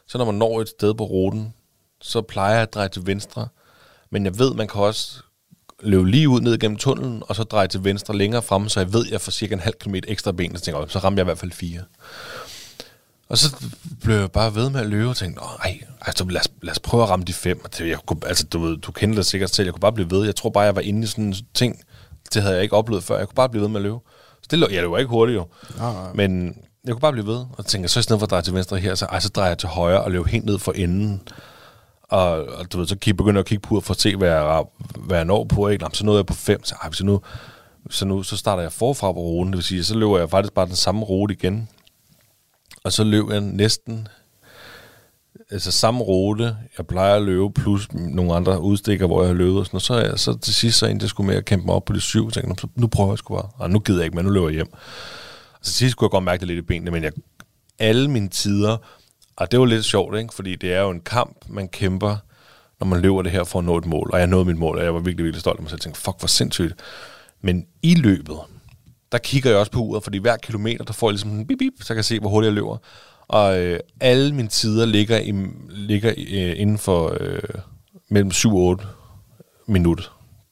så 0.07 0.19
når 0.19 0.25
man 0.25 0.35
når 0.35 0.61
et 0.61 0.69
sted 0.69 0.95
på 0.95 1.05
ruten, 1.05 1.55
så 2.01 2.23
plejer 2.23 2.53
jeg 2.53 2.63
at 2.63 2.75
dreje 2.75 2.89
til 2.89 3.07
venstre. 3.07 3.49
Men 4.11 4.25
jeg 4.25 4.39
ved, 4.39 4.55
man 4.55 4.69
kan 4.69 4.81
også 4.81 5.23
løbe 5.81 6.11
lige 6.11 6.29
ud 6.29 6.41
ned 6.41 6.59
gennem 6.59 6.79
tunnelen, 6.79 7.23
og 7.29 7.37
så 7.37 7.43
dreje 7.43 7.69
til 7.69 7.85
venstre 7.85 8.17
længere 8.17 8.43
frem, 8.43 8.69
så 8.69 8.81
jeg 8.81 8.93
ved, 8.93 9.07
at 9.07 9.13
jeg 9.13 9.21
får 9.21 9.33
cirka 9.33 9.55
en 9.55 9.61
halv 9.61 9.75
kilometer 9.75 10.11
ekstra 10.13 10.33
ben, 10.33 10.57
så 10.57 10.63
tænker 10.63 10.81
jeg, 10.81 10.91
så 10.91 10.99
rammer 10.99 11.19
jeg 11.19 11.25
i 11.25 11.29
hvert 11.29 11.39
fald 11.39 11.53
fire. 11.53 11.83
Og 13.29 13.39
så 13.39 13.57
blev 14.03 14.17
jeg 14.17 14.33
bare 14.33 14.55
ved 14.55 14.71
med 14.71 14.81
at 14.81 14.87
løbe 14.87 15.09
og 15.09 15.17
tænkte, 15.17 15.43
nej, 15.59 15.81
altså, 16.01 16.25
lad, 16.25 16.41
os, 16.41 16.49
lad 16.63 16.73
os 16.73 16.81
prøve 16.81 17.03
at 17.03 17.11
ramme 17.11 17.25
de 17.25 17.33
fem. 17.33 17.65
Jeg 17.81 17.99
kunne, 18.07 18.21
altså, 18.27 18.47
du, 18.47 18.59
ved, 18.59 18.77
du 18.79 18.93
kender 18.93 19.15
det 19.17 19.27
sikkert 19.27 19.51
selv, 19.51 19.67
jeg 19.67 19.73
kunne 19.73 19.81
bare 19.81 19.93
blive 19.93 20.11
ved. 20.11 20.25
Jeg 20.25 20.37
tror 20.37 20.51
bare, 20.51 20.65
jeg 20.65 20.75
var 20.75 20.81
inde 20.81 21.03
i 21.03 21.07
sådan 21.07 21.25
en 21.25 21.35
ting, 21.55 21.83
det 22.35 22.43
havde 22.43 22.55
jeg 22.55 22.63
ikke 22.63 22.77
oplevet 22.77 23.05
før. 23.05 23.19
Jeg 23.19 23.29
kunne 23.29 23.35
bare 23.35 23.49
blive 23.49 23.63
ved 23.63 23.69
med 23.69 23.77
at 23.77 23.83
løbe. 23.83 23.99
Så 24.45 24.49
det, 24.51 24.59
lå- 24.59 24.73
jeg 24.73 24.83
løber 24.83 24.99
ikke 24.99 25.09
hurtigt 25.11 25.37
jo. 25.37 25.47
Nej, 25.79 25.93
nej. 25.93 26.13
Men 26.15 26.57
jeg 26.85 26.93
kunne 26.93 27.01
bare 27.01 27.13
blive 27.13 27.27
ved, 27.27 27.45
og 27.59 27.67
tænker, 27.67 27.89
så 27.89 28.01
i 28.01 28.03
stedet 28.03 28.21
for 28.21 28.27
at 28.27 28.31
dreje 28.31 28.43
til 28.43 28.55
venstre 28.55 28.79
her, 28.79 28.95
så, 28.95 29.05
ej, 29.07 29.21
så 29.21 29.29
drejer 29.29 29.51
jeg 29.51 29.59
til 29.59 29.69
højre 29.69 30.03
og 30.03 30.11
løber 30.11 30.25
helt 30.29 30.45
ned 30.45 30.59
for 30.59 30.73
enden. 30.73 31.23
Og, 32.03 32.31
og 32.31 32.73
du 32.73 32.79
ved, 32.79 32.87
så 32.87 32.97
begynder 32.97 33.33
jeg 33.33 33.39
at 33.39 33.47
kigge 33.47 33.69
på 33.69 33.81
for 33.81 33.95
at 33.95 34.01
se, 34.01 34.17
hvad 34.17 34.29
jeg, 34.31 34.65
hvad 34.97 35.17
jeg 35.17 35.25
når 35.25 35.45
på. 35.45 35.69
Ikke? 35.69 35.83
Nå, 35.83 35.89
men 35.89 35.95
så 35.95 36.05
nåede 36.05 36.19
jeg 36.19 36.27
på 36.27 36.35
fem, 36.35 36.65
så, 36.65 36.75
ej, 36.83 36.93
så 36.93 37.05
nu, 37.05 37.21
så 37.91 38.05
nu 38.05 38.23
så 38.23 38.37
starter 38.37 38.63
jeg 38.63 38.73
forfra 38.73 39.13
på 39.13 39.19
ruten, 39.19 39.53
det 39.53 39.57
vil 39.57 39.65
sige, 39.65 39.85
så 39.85 39.95
løber 39.99 40.19
jeg 40.19 40.31
faktisk 40.31 40.53
bare 40.55 40.67
den 40.67 40.77
samme 40.77 41.05
rute 41.05 41.35
igen. 41.35 41.69
Og 42.85 42.93
så 42.93 43.05
løb 43.05 43.31
jeg 43.31 43.41
næsten 43.41 44.09
altså 45.51 45.71
samme 45.71 46.01
rute, 46.01 46.57
jeg 46.79 46.87
plejer 46.87 47.17
at 47.17 47.23
løbe, 47.23 47.53
plus 47.53 47.93
nogle 47.93 48.35
andre 48.35 48.61
udstikker, 48.61 49.07
hvor 49.07 49.23
jeg 49.23 49.29
har 49.29 49.35
løbet 49.35 49.59
og 49.59 49.67
sådan 49.67 49.75
noget. 49.75 49.83
Så, 49.83 50.11
jeg, 50.11 50.19
så 50.19 50.39
til 50.39 50.55
sidst 50.55 50.79
så 50.79 50.87
endte 50.87 51.05
jeg 51.05 51.11
skulle 51.11 51.27
med 51.27 51.37
at 51.37 51.45
kæmpe 51.45 51.67
mig 51.67 51.75
op 51.75 51.85
på 51.85 51.93
de 51.93 52.01
syv, 52.01 52.27
og 52.27 52.33
tænkte, 52.33 52.61
så 52.61 52.67
nu 52.77 52.87
prøver 52.87 53.11
jeg 53.11 53.19
sgu 53.19 53.35
bare. 53.35 53.49
Og 53.59 53.71
nu 53.71 53.79
gider 53.79 53.99
jeg 53.99 54.05
ikke, 54.05 54.17
men 54.17 54.25
nu 54.25 54.31
løber 54.31 54.49
jeg 54.49 54.55
hjem. 54.55 54.73
Og 54.73 55.63
til 55.63 55.75
sidst 55.75 55.97
kunne 55.97 56.07
jeg 56.07 56.11
godt 56.11 56.25
mærke 56.25 56.41
det 56.41 56.49
lidt 56.49 56.59
i 56.59 56.63
benene, 56.63 56.91
men 56.91 57.03
jeg, 57.03 57.13
alle 57.79 58.11
mine 58.11 58.29
tider, 58.29 58.77
og 59.37 59.51
det 59.51 59.61
var 59.61 59.67
lidt 59.67 59.85
sjovt, 59.85 60.19
ikke? 60.19 60.35
fordi 60.35 60.57
det 60.57 60.73
er 60.73 60.81
jo 60.81 60.91
en 60.91 61.01
kamp, 61.01 61.45
man 61.49 61.69
kæmper, 61.69 62.17
når 62.81 62.87
man 62.87 63.01
løber 63.01 63.23
det 63.23 63.33
her 63.33 63.45
for 63.45 63.59
at 63.59 63.65
nå 63.65 63.79
et 63.79 63.87
mål. 63.87 64.11
Og 64.13 64.19
jeg 64.19 64.27
nåede 64.27 64.45
mit 64.45 64.57
mål, 64.57 64.79
og 64.79 64.85
jeg 64.85 64.95
var 64.95 65.01
virkelig, 65.01 65.25
virkelig 65.25 65.41
stolt 65.41 65.59
af 65.59 65.63
mig 65.63 65.71
selv. 65.71 65.79
Jeg 65.79 65.83
tænkte, 65.83 66.01
fuck, 66.01 66.19
hvor 66.19 66.27
sindssygt. 66.27 66.75
Men 67.43 67.67
i 67.83 67.95
løbet, 67.95 68.37
der 69.13 69.19
kigger 69.19 69.51
jeg 69.51 69.59
også 69.59 69.73
på 69.73 69.81
uret, 69.81 70.05
fordi 70.05 70.19
hver 70.19 70.37
kilometer, 70.37 70.85
der 70.85 70.93
får 70.93 71.09
jeg 71.09 71.13
ligesom 71.13 71.31
en 71.31 71.47
bip, 71.47 71.59
bip, 71.59 71.73
så 71.81 71.87
jeg 71.93 71.97
kan 71.97 72.05
se, 72.05 72.21
hvor 72.21 72.31
hurtigt 72.31 72.49
jeg 72.49 72.55
løber. 72.55 72.77
Og 73.29 73.59
øh, 73.59 73.81
alle 74.01 74.35
mine 74.35 74.49
tider 74.49 74.87
ligger, 74.87 75.19
i, 75.19 75.33
ligger 75.69 76.11
øh, 76.17 76.55
inden 76.57 76.79
for 76.79 77.17
øh, 77.21 77.43
mellem 78.09 78.31
7 78.31 78.57
og 78.57 78.63
8 78.63 78.85
minutter. 79.67 80.05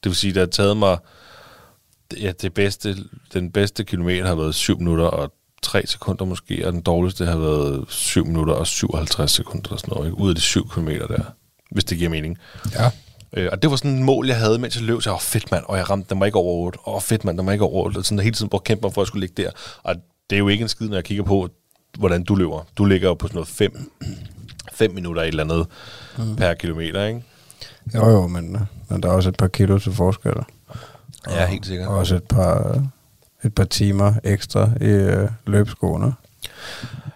Det 0.03 0.09
vil 0.09 0.15
sige, 0.15 0.33
det 0.33 0.39
har 0.39 0.47
taget 0.47 0.77
mig... 0.77 0.97
Ja, 2.21 2.31
det 2.41 2.53
bedste, 2.53 2.95
den 3.33 3.51
bedste 3.51 3.83
kilometer 3.83 4.27
har 4.27 4.35
været 4.35 4.55
7 4.55 4.77
minutter 4.77 5.05
og 5.05 5.33
3 5.61 5.87
sekunder 5.87 6.25
måske, 6.25 6.67
og 6.67 6.73
den 6.73 6.81
dårligste 6.81 7.25
har 7.25 7.37
været 7.37 7.85
7 7.89 8.25
minutter 8.25 8.53
og 8.53 8.67
57 8.67 9.31
sekunder 9.31 9.69
eller 9.69 9.77
sådan 9.77 9.93
noget, 9.93 10.07
ikke? 10.07 10.17
ud 10.17 10.29
af 10.29 10.35
de 10.35 10.41
7 10.41 10.69
kilometer 10.69 11.07
der, 11.07 11.23
hvis 11.71 11.83
det 11.83 11.97
giver 11.97 12.09
mening. 12.09 12.37
Ja. 12.73 12.91
Øh, 13.33 13.49
og 13.51 13.61
det 13.61 13.69
var 13.69 13.75
sådan 13.75 13.97
et 13.97 14.01
mål, 14.01 14.27
jeg 14.27 14.37
havde, 14.37 14.59
mens 14.59 14.75
jeg 14.75 14.83
løb. 14.83 15.01
Så 15.01 15.09
jeg 15.09 15.13
var 15.13 15.19
fedt, 15.19 15.51
mand. 15.51 15.63
Og 15.67 15.77
jeg 15.77 15.89
ramte, 15.89 16.09
den 16.09 16.19
var 16.19 16.25
ikke 16.25 16.37
over 16.37 16.65
8. 16.65 16.79
Åh, 16.87 17.01
fedt, 17.01 17.25
mand, 17.25 17.37
den 17.37 17.45
var 17.45 17.51
ikke 17.51 17.65
over 17.65 17.85
8. 17.85 17.97
Og 17.97 18.05
sådan 18.05 18.23
hele 18.23 18.35
tiden 18.35 18.49
på 18.49 18.57
at 18.57 18.63
kæmpe 18.63 18.81
mig 18.85 18.93
for, 18.93 19.01
at 19.01 19.05
jeg 19.05 19.07
skulle 19.07 19.27
ligge 19.27 19.43
der. 19.43 19.51
Og 19.83 19.95
det 20.29 20.35
er 20.35 20.39
jo 20.39 20.47
ikke 20.47 20.61
en 20.61 20.69
skid, 20.69 20.87
når 20.87 20.95
jeg 20.95 21.03
kigger 21.03 21.23
på, 21.23 21.49
hvordan 21.97 22.23
du 22.23 22.35
løber. 22.35 22.67
Du 22.77 22.85
ligger 22.85 23.07
jo 23.07 23.13
på 23.13 23.27
sådan 23.27 23.35
noget 23.35 23.47
5 23.47 23.91
5 24.73 24.91
minutter 24.93 25.21
et 25.21 25.27
eller 25.27 25.43
andet 25.43 25.67
mm. 26.17 26.35
per 26.35 26.53
kilometer, 26.53 27.05
ikke? 27.05 27.23
Jo, 27.95 28.09
jo, 28.09 28.27
men, 28.27 28.57
men 28.89 29.03
der 29.03 29.09
er 29.09 29.13
også 29.13 29.29
et 29.29 29.37
par 29.37 29.47
kilo 29.47 29.79
til 29.79 29.91
forskel. 29.93 30.33
Ja, 31.29 31.45
helt 31.47 31.65
sikkert. 31.65 31.87
Og 31.87 31.95
også 31.97 32.15
et 32.15 32.23
par, 32.23 32.83
et 33.43 33.55
par 33.55 33.63
timer 33.63 34.13
ekstra 34.23 34.69
i 34.81 34.85
øh, 34.85 35.29
løbskoene. 35.47 36.13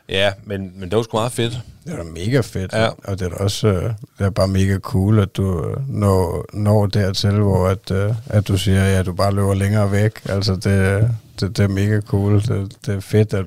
Ja, 0.10 0.31
men, 0.43 0.72
men 0.75 0.89
det 0.89 0.96
var 0.98 1.03
sgu 1.03 1.17
meget 1.17 1.31
fedt. 1.31 1.60
Det 1.86 1.93
er 1.93 1.98
da 1.98 2.03
mega 2.03 2.39
fedt, 2.39 2.74
Ja. 2.74 2.88
og 2.88 3.19
det 3.19 3.22
er 3.22 3.29
da 3.29 3.36
også 3.36 3.67
øh, 3.67 3.84
det 4.19 4.25
er 4.25 4.29
bare 4.29 4.48
mega 4.48 4.77
cool, 4.79 5.19
at 5.19 5.38
du 5.38 5.65
øh, 5.65 5.89
når, 5.89 6.46
når 6.53 6.86
dertil, 6.86 7.31
hvor 7.31 7.67
at, 7.67 7.91
øh, 7.91 8.13
at 8.25 8.48
du 8.48 8.57
siger, 8.57 8.86
ja, 8.86 9.03
du 9.03 9.13
bare 9.13 9.34
løber 9.34 9.53
længere 9.53 9.91
væk. 9.91 10.12
Altså, 10.29 10.55
det, 10.55 11.10
det, 11.39 11.57
det 11.57 11.60
er 11.60 11.67
mega 11.67 12.01
cool. 12.01 12.41
Det, 12.41 12.77
det 12.86 12.96
er 12.96 13.00
fedt, 13.00 13.34
at 13.34 13.46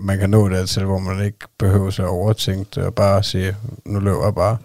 man 0.00 0.18
kan 0.18 0.30
nå 0.30 0.48
dertil, 0.48 0.84
hvor 0.84 0.98
man 0.98 1.24
ikke 1.24 1.38
behøver 1.58 1.86
at 1.86 2.00
overtænke 2.00 2.70
det, 2.74 2.84
og 2.84 2.94
bare 2.94 3.22
sige, 3.22 3.56
nu 3.86 4.00
løber 4.00 4.24
jeg 4.24 4.34
bare. 4.34 4.56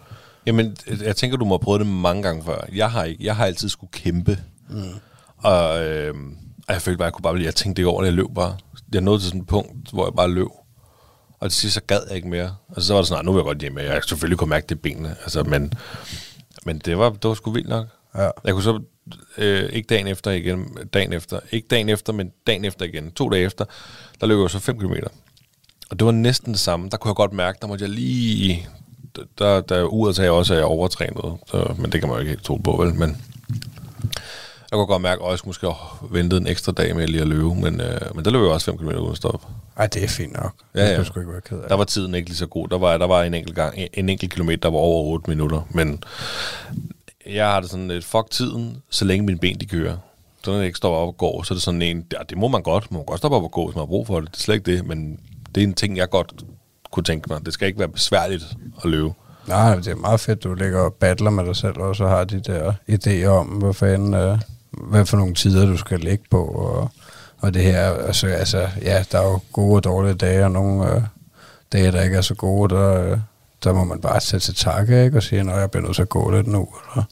Jamen, 0.45 0.77
jeg 1.01 1.15
tænker, 1.15 1.37
du 1.37 1.45
må 1.45 1.53
have 1.55 1.63
prøvet 1.63 1.79
det 1.79 1.87
mange 1.87 2.23
gange 2.23 2.43
før. 2.43 2.65
Jeg 2.73 2.91
har, 2.91 3.03
ikke, 3.03 3.25
jeg 3.25 3.35
har 3.35 3.45
altid 3.45 3.69
skulle 3.69 3.91
kæmpe. 3.91 4.37
Mm. 4.69 4.83
Og, 5.37 5.83
øh, 5.85 6.13
og 6.67 6.73
jeg 6.73 6.81
følte 6.81 6.97
bare, 6.97 7.05
jeg 7.05 7.13
kunne 7.13 7.23
bare 7.23 7.33
blive, 7.33 7.45
jeg 7.45 7.55
tænkte 7.55 7.79
ikke 7.79 7.89
over 7.89 8.01
det, 8.01 8.07
jeg 8.07 8.13
løb 8.13 8.27
bare. 8.35 8.57
Jeg 8.93 9.01
nåede 9.01 9.19
til 9.19 9.27
sådan 9.27 9.41
et 9.41 9.47
punkt, 9.47 9.91
hvor 9.93 10.05
jeg 10.05 10.13
bare 10.15 10.29
løb. 10.29 10.47
Og 11.39 11.51
til 11.51 11.59
sidst, 11.61 11.73
så 11.73 11.81
gad 11.87 11.99
jeg 12.07 12.15
ikke 12.15 12.27
mere. 12.27 12.55
Og 12.67 12.81
så 12.81 12.93
var 12.93 13.01
det 13.01 13.07
sådan, 13.07 13.19
"Ej, 13.19 13.25
nu 13.25 13.31
vil 13.31 13.39
jeg 13.39 13.45
godt 13.45 13.57
hjem. 13.57 13.77
Jeg 13.77 14.01
selvfølgelig 14.07 14.37
kunne 14.37 14.49
mærke 14.49 14.65
det 14.69 14.75
i 14.75 14.79
benene. 14.79 15.15
Altså, 15.21 15.43
men, 15.43 15.73
men 16.65 16.79
det 16.79 16.97
var, 16.97 17.09
det 17.09 17.27
var 17.27 17.33
sgu 17.33 17.51
vildt 17.51 17.69
nok. 17.69 17.85
Ja. 18.15 18.29
Jeg 18.43 18.53
kunne 18.53 18.63
så 18.63 18.81
øh, 19.37 19.69
ikke 19.69 19.87
dagen 19.87 20.07
efter 20.07 20.31
igen, 20.31 20.77
dagen 20.93 21.13
efter, 21.13 21.39
ikke 21.51 21.67
dagen 21.67 21.89
efter, 21.89 22.13
men 22.13 22.31
dagen 22.47 22.65
efter 22.65 22.85
igen, 22.85 23.11
to 23.11 23.29
dage 23.29 23.43
efter, 23.43 23.65
der 24.21 24.27
løb 24.27 24.39
jeg 24.39 24.49
så 24.49 24.59
5 24.59 24.79
km. 24.79 24.93
Og 25.89 25.99
det 25.99 26.05
var 26.05 26.11
næsten 26.11 26.53
det 26.53 26.59
samme. 26.59 26.89
Der 26.89 26.97
kunne 26.97 27.09
jeg 27.09 27.15
godt 27.15 27.33
mærke, 27.33 27.57
der 27.61 27.67
måtte 27.67 27.85
jeg 27.85 27.91
lige... 27.91 28.67
Der, 29.37 29.61
der 29.61 29.83
uret 29.83 30.15
sagde 30.15 30.31
også, 30.31 30.53
at 30.53 30.57
jeg 30.57 30.65
overtrænet, 30.65 31.37
så, 31.47 31.73
men 31.77 31.91
det 31.91 31.99
kan 31.99 32.09
man 32.09 32.15
jo 32.15 32.19
ikke 32.19 32.29
helt 32.29 32.43
tro 32.43 32.55
på, 32.55 32.71
vel? 32.71 32.93
Men 32.93 33.09
jeg 34.71 34.77
kunne 34.77 34.85
godt 34.85 35.01
mærke, 35.01 35.23
at 35.23 35.31
jeg 35.31 35.39
måske 35.45 35.67
ventet 36.11 36.41
en 36.41 36.47
ekstra 36.47 36.71
dag 36.71 36.95
med 36.95 37.07
lige 37.07 37.21
at 37.21 37.27
løbe, 37.27 37.55
men, 37.55 37.81
øh, 37.81 38.15
men 38.15 38.25
der 38.25 38.31
løb 38.31 38.41
jeg 38.41 38.51
også 38.51 38.65
5 38.65 38.77
km 38.77 38.87
uden 38.87 39.11
at 39.11 39.17
stoppe. 39.17 39.47
Ej, 39.77 39.87
det 39.87 40.03
er 40.03 40.07
fint 40.07 40.33
nok. 40.33 40.53
Ja, 40.75 40.89
ja. 40.89 41.03
skulle 41.03 41.23
ikke 41.23 41.31
være 41.31 41.41
ked 41.41 41.57
af. 41.57 41.69
Der 41.69 41.75
var 41.75 41.83
tiden 41.83 42.15
ikke 42.15 42.29
lige 42.29 42.37
så 42.37 42.45
god. 42.45 42.67
Der 42.67 42.77
var, 42.77 42.97
der 42.97 43.07
var 43.07 43.23
en 43.23 43.33
enkelt 43.33 43.55
gang, 43.55 43.75
en 43.93 44.09
enkelt 44.09 44.31
kilometer, 44.31 44.59
der 44.61 44.69
var 44.69 44.77
over 44.77 45.13
8 45.13 45.29
minutter. 45.29 45.61
Men 45.69 46.03
jeg 47.29 47.45
har 47.45 47.59
det 47.59 47.69
sådan 47.69 47.87
lidt, 47.87 48.05
fuck 48.05 48.29
tiden, 48.31 48.77
så 48.89 49.05
længe 49.05 49.25
mine 49.25 49.39
ben 49.39 49.59
de 49.59 49.65
kører. 49.65 49.97
Så 50.43 50.51
når 50.51 50.57
jeg 50.57 50.65
ikke 50.65 50.77
står 50.77 50.95
op 50.95 51.07
og 51.07 51.17
går, 51.17 51.43
så 51.43 51.53
er 51.53 51.55
det 51.55 51.63
sådan 51.63 51.81
en, 51.81 52.05
ja, 52.13 52.17
det 52.29 52.37
må 52.37 52.47
man 52.47 52.61
godt. 52.61 52.91
Man 52.91 52.97
må 52.97 53.03
godt 53.03 53.17
stoppe 53.17 53.37
op 53.37 53.43
og 53.43 53.51
gå, 53.51 53.65
hvis 53.65 53.75
man 53.75 53.81
har 53.81 53.85
brug 53.85 54.07
for 54.07 54.19
det. 54.19 54.31
Det 54.31 54.37
er 54.37 54.41
slet 54.41 54.55
ikke 54.55 54.71
det, 54.71 54.85
men 54.85 55.19
det 55.55 55.63
er 55.63 55.67
en 55.67 55.73
ting, 55.73 55.97
jeg 55.97 56.09
godt 56.09 56.43
kunne 56.91 57.03
tænke 57.03 57.27
mig. 57.29 57.45
Det 57.45 57.53
skal 57.53 57.67
ikke 57.67 57.79
være 57.79 57.89
besværligt 57.89 58.43
at 58.83 58.89
løbe. 58.89 59.13
Nej, 59.47 59.75
det 59.75 59.87
er 59.87 59.95
meget 59.95 60.19
fedt, 60.19 60.43
du 60.43 60.53
ligger 60.53 60.79
og 60.79 60.93
battler 60.93 61.29
med 61.29 61.45
dig 61.45 61.55
selv, 61.55 61.77
og 61.77 61.95
så 61.95 62.07
har 62.07 62.23
de 62.23 62.39
der 62.39 62.73
idéer 62.89 63.27
om, 63.27 63.47
hvad 63.47 63.73
fanden, 63.73 64.13
øh, 64.13 64.39
hvad 64.71 65.05
for 65.05 65.17
nogle 65.17 65.33
tider, 65.33 65.65
du 65.65 65.77
skal 65.77 65.99
ligge 65.99 66.23
på, 66.31 66.43
og, 66.43 66.89
og 67.37 67.53
det 67.53 67.63
her, 67.63 67.93
altså, 67.93 68.27
altså, 68.27 68.67
ja, 68.81 69.03
der 69.11 69.19
er 69.19 69.23
jo 69.23 69.39
gode 69.53 69.75
og 69.75 69.83
dårlige 69.83 70.13
dage, 70.13 70.43
og 70.43 70.51
nogle 70.51 70.95
øh, 70.95 71.01
dage, 71.73 71.91
der 71.91 72.01
ikke 72.01 72.17
er 72.17 72.21
så 72.21 72.35
gode, 72.35 72.75
der, 72.75 73.11
øh, 73.11 73.17
der 73.63 73.73
må 73.73 73.83
man 73.83 74.01
bare 74.01 74.21
sætte 74.21 74.45
til 74.45 74.55
takke, 74.55 75.05
ikke, 75.05 75.17
og 75.17 75.23
sige, 75.23 75.39
at 75.39 75.47
jeg 75.47 75.71
bliver 75.71 75.83
nødt 75.83 75.95
til 75.95 76.01
at 76.01 76.09
gå 76.09 76.31
lidt 76.31 76.47
nu, 76.47 76.67
eller 76.93 77.03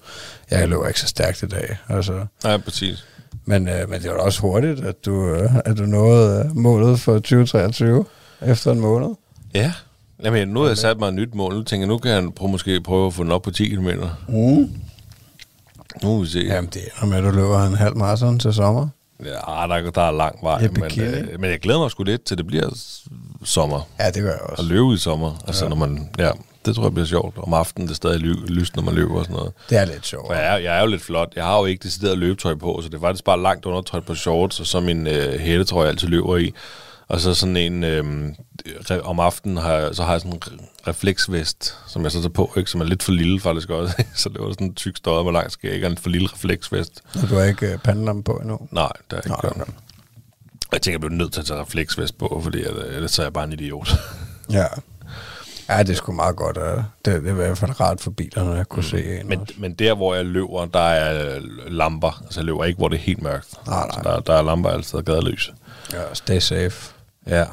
jeg 0.51 0.69
løber 0.69 0.87
ikke 0.87 0.99
så 0.99 1.07
stærkt 1.07 1.43
i 1.43 1.47
dag, 1.47 1.77
altså. 1.89 2.25
Nej, 2.43 2.57
præcis. 2.57 3.05
Men, 3.45 3.67
øh, 3.67 3.89
men 3.89 4.01
det 4.01 4.09
var 4.09 4.17
da 4.17 4.23
også 4.23 4.41
hurtigt, 4.41 4.79
at 4.79 5.05
du, 5.05 5.27
øh, 5.27 5.55
at 5.65 5.77
du 5.77 5.85
nåede 5.85 6.45
øh, 6.45 6.57
målet 6.57 6.99
for 6.99 7.13
2023 7.13 8.05
efter 8.47 8.71
en 8.71 8.79
måned. 8.79 9.09
Ja. 9.53 9.73
Jamen, 10.23 10.47
nu 10.47 10.59
har 10.59 10.67
jeg 10.67 10.77
sat 10.77 10.99
mig 10.99 11.07
et 11.07 11.13
nyt 11.13 11.35
mål. 11.35 11.53
Nu 11.55 11.63
tænker 11.63 11.81
jeg, 11.85 11.87
nu 11.87 11.97
kan 11.97 12.11
jeg 12.11 12.33
prøve, 12.35 12.51
måske 12.51 12.81
prøve 12.81 13.07
at 13.07 13.13
få 13.13 13.23
den 13.23 13.31
op 13.31 13.41
på 13.41 13.51
10 13.51 13.69
km. 13.69 13.89
Mm. 14.27 14.35
Nu 16.03 16.09
må 16.09 16.19
vi 16.21 16.27
se. 16.27 16.39
Jamen, 16.39 16.69
det 16.73 16.81
er 17.01 17.05
med, 17.05 17.17
at 17.17 17.23
du 17.23 17.29
løber 17.29 17.63
en 17.67 17.73
halv 17.75 17.97
marathon 17.97 18.39
til 18.39 18.53
sommer. 18.53 18.87
Ja, 19.25 19.31
der, 19.67 19.91
der 19.91 20.01
er 20.01 20.11
lang 20.11 20.39
vej, 20.43 20.59
Ja, 20.61 20.67
men, 20.67 20.83
øh, 21.01 21.39
men 21.39 21.49
jeg 21.49 21.59
glæder 21.59 21.79
mig 21.79 21.91
sgu 21.91 22.03
lidt 22.03 22.23
til, 22.23 22.37
det 22.37 22.47
bliver 22.47 22.69
s- 22.75 23.03
sommer. 23.43 23.87
Ja, 23.99 24.09
det 24.11 24.21
gør 24.23 24.29
jeg 24.29 24.39
At 24.43 24.49
også. 24.49 24.63
løbe 24.63 24.93
i 24.93 24.97
sommer. 24.97 25.43
Altså, 25.47 25.65
ja. 25.65 25.69
når 25.69 25.75
man, 25.75 26.09
ja, 26.19 26.29
det 26.65 26.75
tror 26.75 26.83
jeg 26.83 26.93
bliver 26.93 27.05
sjovt. 27.07 27.37
Om 27.37 27.53
aftenen 27.53 27.87
det 27.87 27.93
er 27.93 27.95
stadig 27.95 28.19
ly- 28.19 28.45
lyst, 28.47 28.75
når 28.75 28.83
man 28.83 28.93
løber 28.93 29.15
og 29.15 29.23
sådan 29.25 29.35
noget. 29.35 29.53
Det 29.69 29.77
er 29.77 29.85
lidt 29.85 30.05
sjovt. 30.05 30.27
For 30.27 30.33
jeg 30.33 30.53
er, 30.53 30.57
jeg 30.57 30.77
er 30.77 30.81
jo 30.81 30.87
lidt 30.87 31.01
flot. 31.01 31.33
Jeg 31.35 31.43
har 31.43 31.57
jo 31.59 31.65
ikke 31.65 31.83
decideret 31.83 32.17
løbetøj 32.17 32.55
på, 32.55 32.79
så 32.83 32.89
det 32.89 32.95
er 32.95 32.99
faktisk 33.01 33.23
bare 33.23 33.41
langt 33.41 33.65
undertøj 33.65 33.99
på 33.99 34.15
shorts, 34.15 34.59
og 34.59 34.65
så 34.67 34.79
min 34.79 35.07
øh, 35.07 35.39
hættetrøje, 35.39 35.83
jeg 35.83 35.89
altid 35.91 36.07
løber 36.07 36.37
i. 36.37 36.53
Og 37.07 37.19
så 37.19 37.33
sådan 37.33 37.57
en, 37.57 37.83
øh, 37.83 38.03
om 39.03 39.19
aftenen 39.19 39.57
har 39.57 39.73
jeg, 39.73 39.95
så 39.95 40.03
har 40.03 40.11
jeg 40.11 40.21
sådan 40.21 40.33
en 40.33 40.41
re- 40.45 40.65
refleksvest, 40.87 41.77
som 41.87 42.03
jeg 42.03 42.11
så 42.11 42.17
tager 42.21 42.29
på, 42.29 42.53
ikke? 42.57 42.69
som 42.71 42.81
er 42.81 42.85
lidt 42.85 43.03
for 43.03 43.11
lille 43.11 43.39
faktisk 43.39 43.69
også. 43.69 44.03
så 44.15 44.29
løber 44.29 44.45
der 44.45 44.53
sådan 44.53 44.67
en 44.67 44.75
tyk 44.75 44.97
støjet 44.97 45.25
med 45.25 45.33
lang 45.33 45.51
skæg 45.51 45.85
og 45.85 45.91
en 45.91 45.97
for 45.97 46.09
lille 46.09 46.29
refleksvest. 46.33 47.01
Og 47.23 47.29
du 47.29 47.35
har 47.35 47.43
ikke 47.43 47.71
øh, 47.73 47.77
pandelampe 47.77 48.23
på 48.23 48.37
endnu? 48.37 48.59
Nej, 48.71 48.91
det 49.11 49.17
er 49.17 49.21
ikke 49.21 49.41
gjort. 49.41 49.55
okay. 49.55 49.71
Jeg 50.71 50.81
tænker, 50.81 50.93
jeg 50.93 50.99
bliver 51.01 51.13
nødt 51.13 51.33
til 51.33 51.39
at 51.39 51.45
tage 51.45 51.61
refleksvest 51.61 52.17
på, 52.17 52.39
fordi 52.43 52.61
jeg- 52.61 52.95
ellers 52.95 53.11
så 53.11 53.21
er 53.21 53.25
jeg 53.25 53.33
bare 53.33 53.43
en 53.43 53.53
idiot. 53.53 53.89
Ja. 54.51 54.65
Ja, 55.69 55.83
det 55.83 55.89
er 55.89 55.93
sgu 55.95 56.11
meget 56.11 56.35
godt. 56.35 56.57
øh, 56.57 56.63
Det, 56.77 56.83
det 57.05 57.27
er 57.27 57.31
i 57.31 57.35
hvert 57.35 57.57
fald 57.57 57.79
rart 57.81 58.01
for 58.01 58.11
bilerne 58.11 58.59
at 58.59 58.69
kunne 58.69 58.83
se 58.83 59.19
en 59.19 59.27
Men, 59.27 59.39
også. 59.39 59.53
men 59.57 59.73
der, 59.73 59.95
hvor 59.95 60.15
jeg 60.15 60.25
løber, 60.25 60.65
der 60.65 60.79
er 60.79 61.35
øh, 61.35 61.41
lamper. 61.67 62.21
Altså, 62.25 62.39
jeg 62.39 62.45
løber 62.45 62.63
ikke, 62.63 62.77
hvor 62.77 62.87
det 62.87 62.95
er 62.95 63.01
helt 63.01 63.21
mørkt. 63.21 63.47
Nej, 63.67 63.87
nej. 63.87 63.91
Så 63.93 63.99
der, 64.03 64.19
der 64.19 64.33
er 64.33 64.41
lamper 64.41 64.69
altid 64.69 64.95
og 64.99 65.05
gadelys. 65.05 65.51
Ja, 65.93 66.13
stay 66.13 66.39
safe. 66.39 66.93
Ja. 67.27 67.45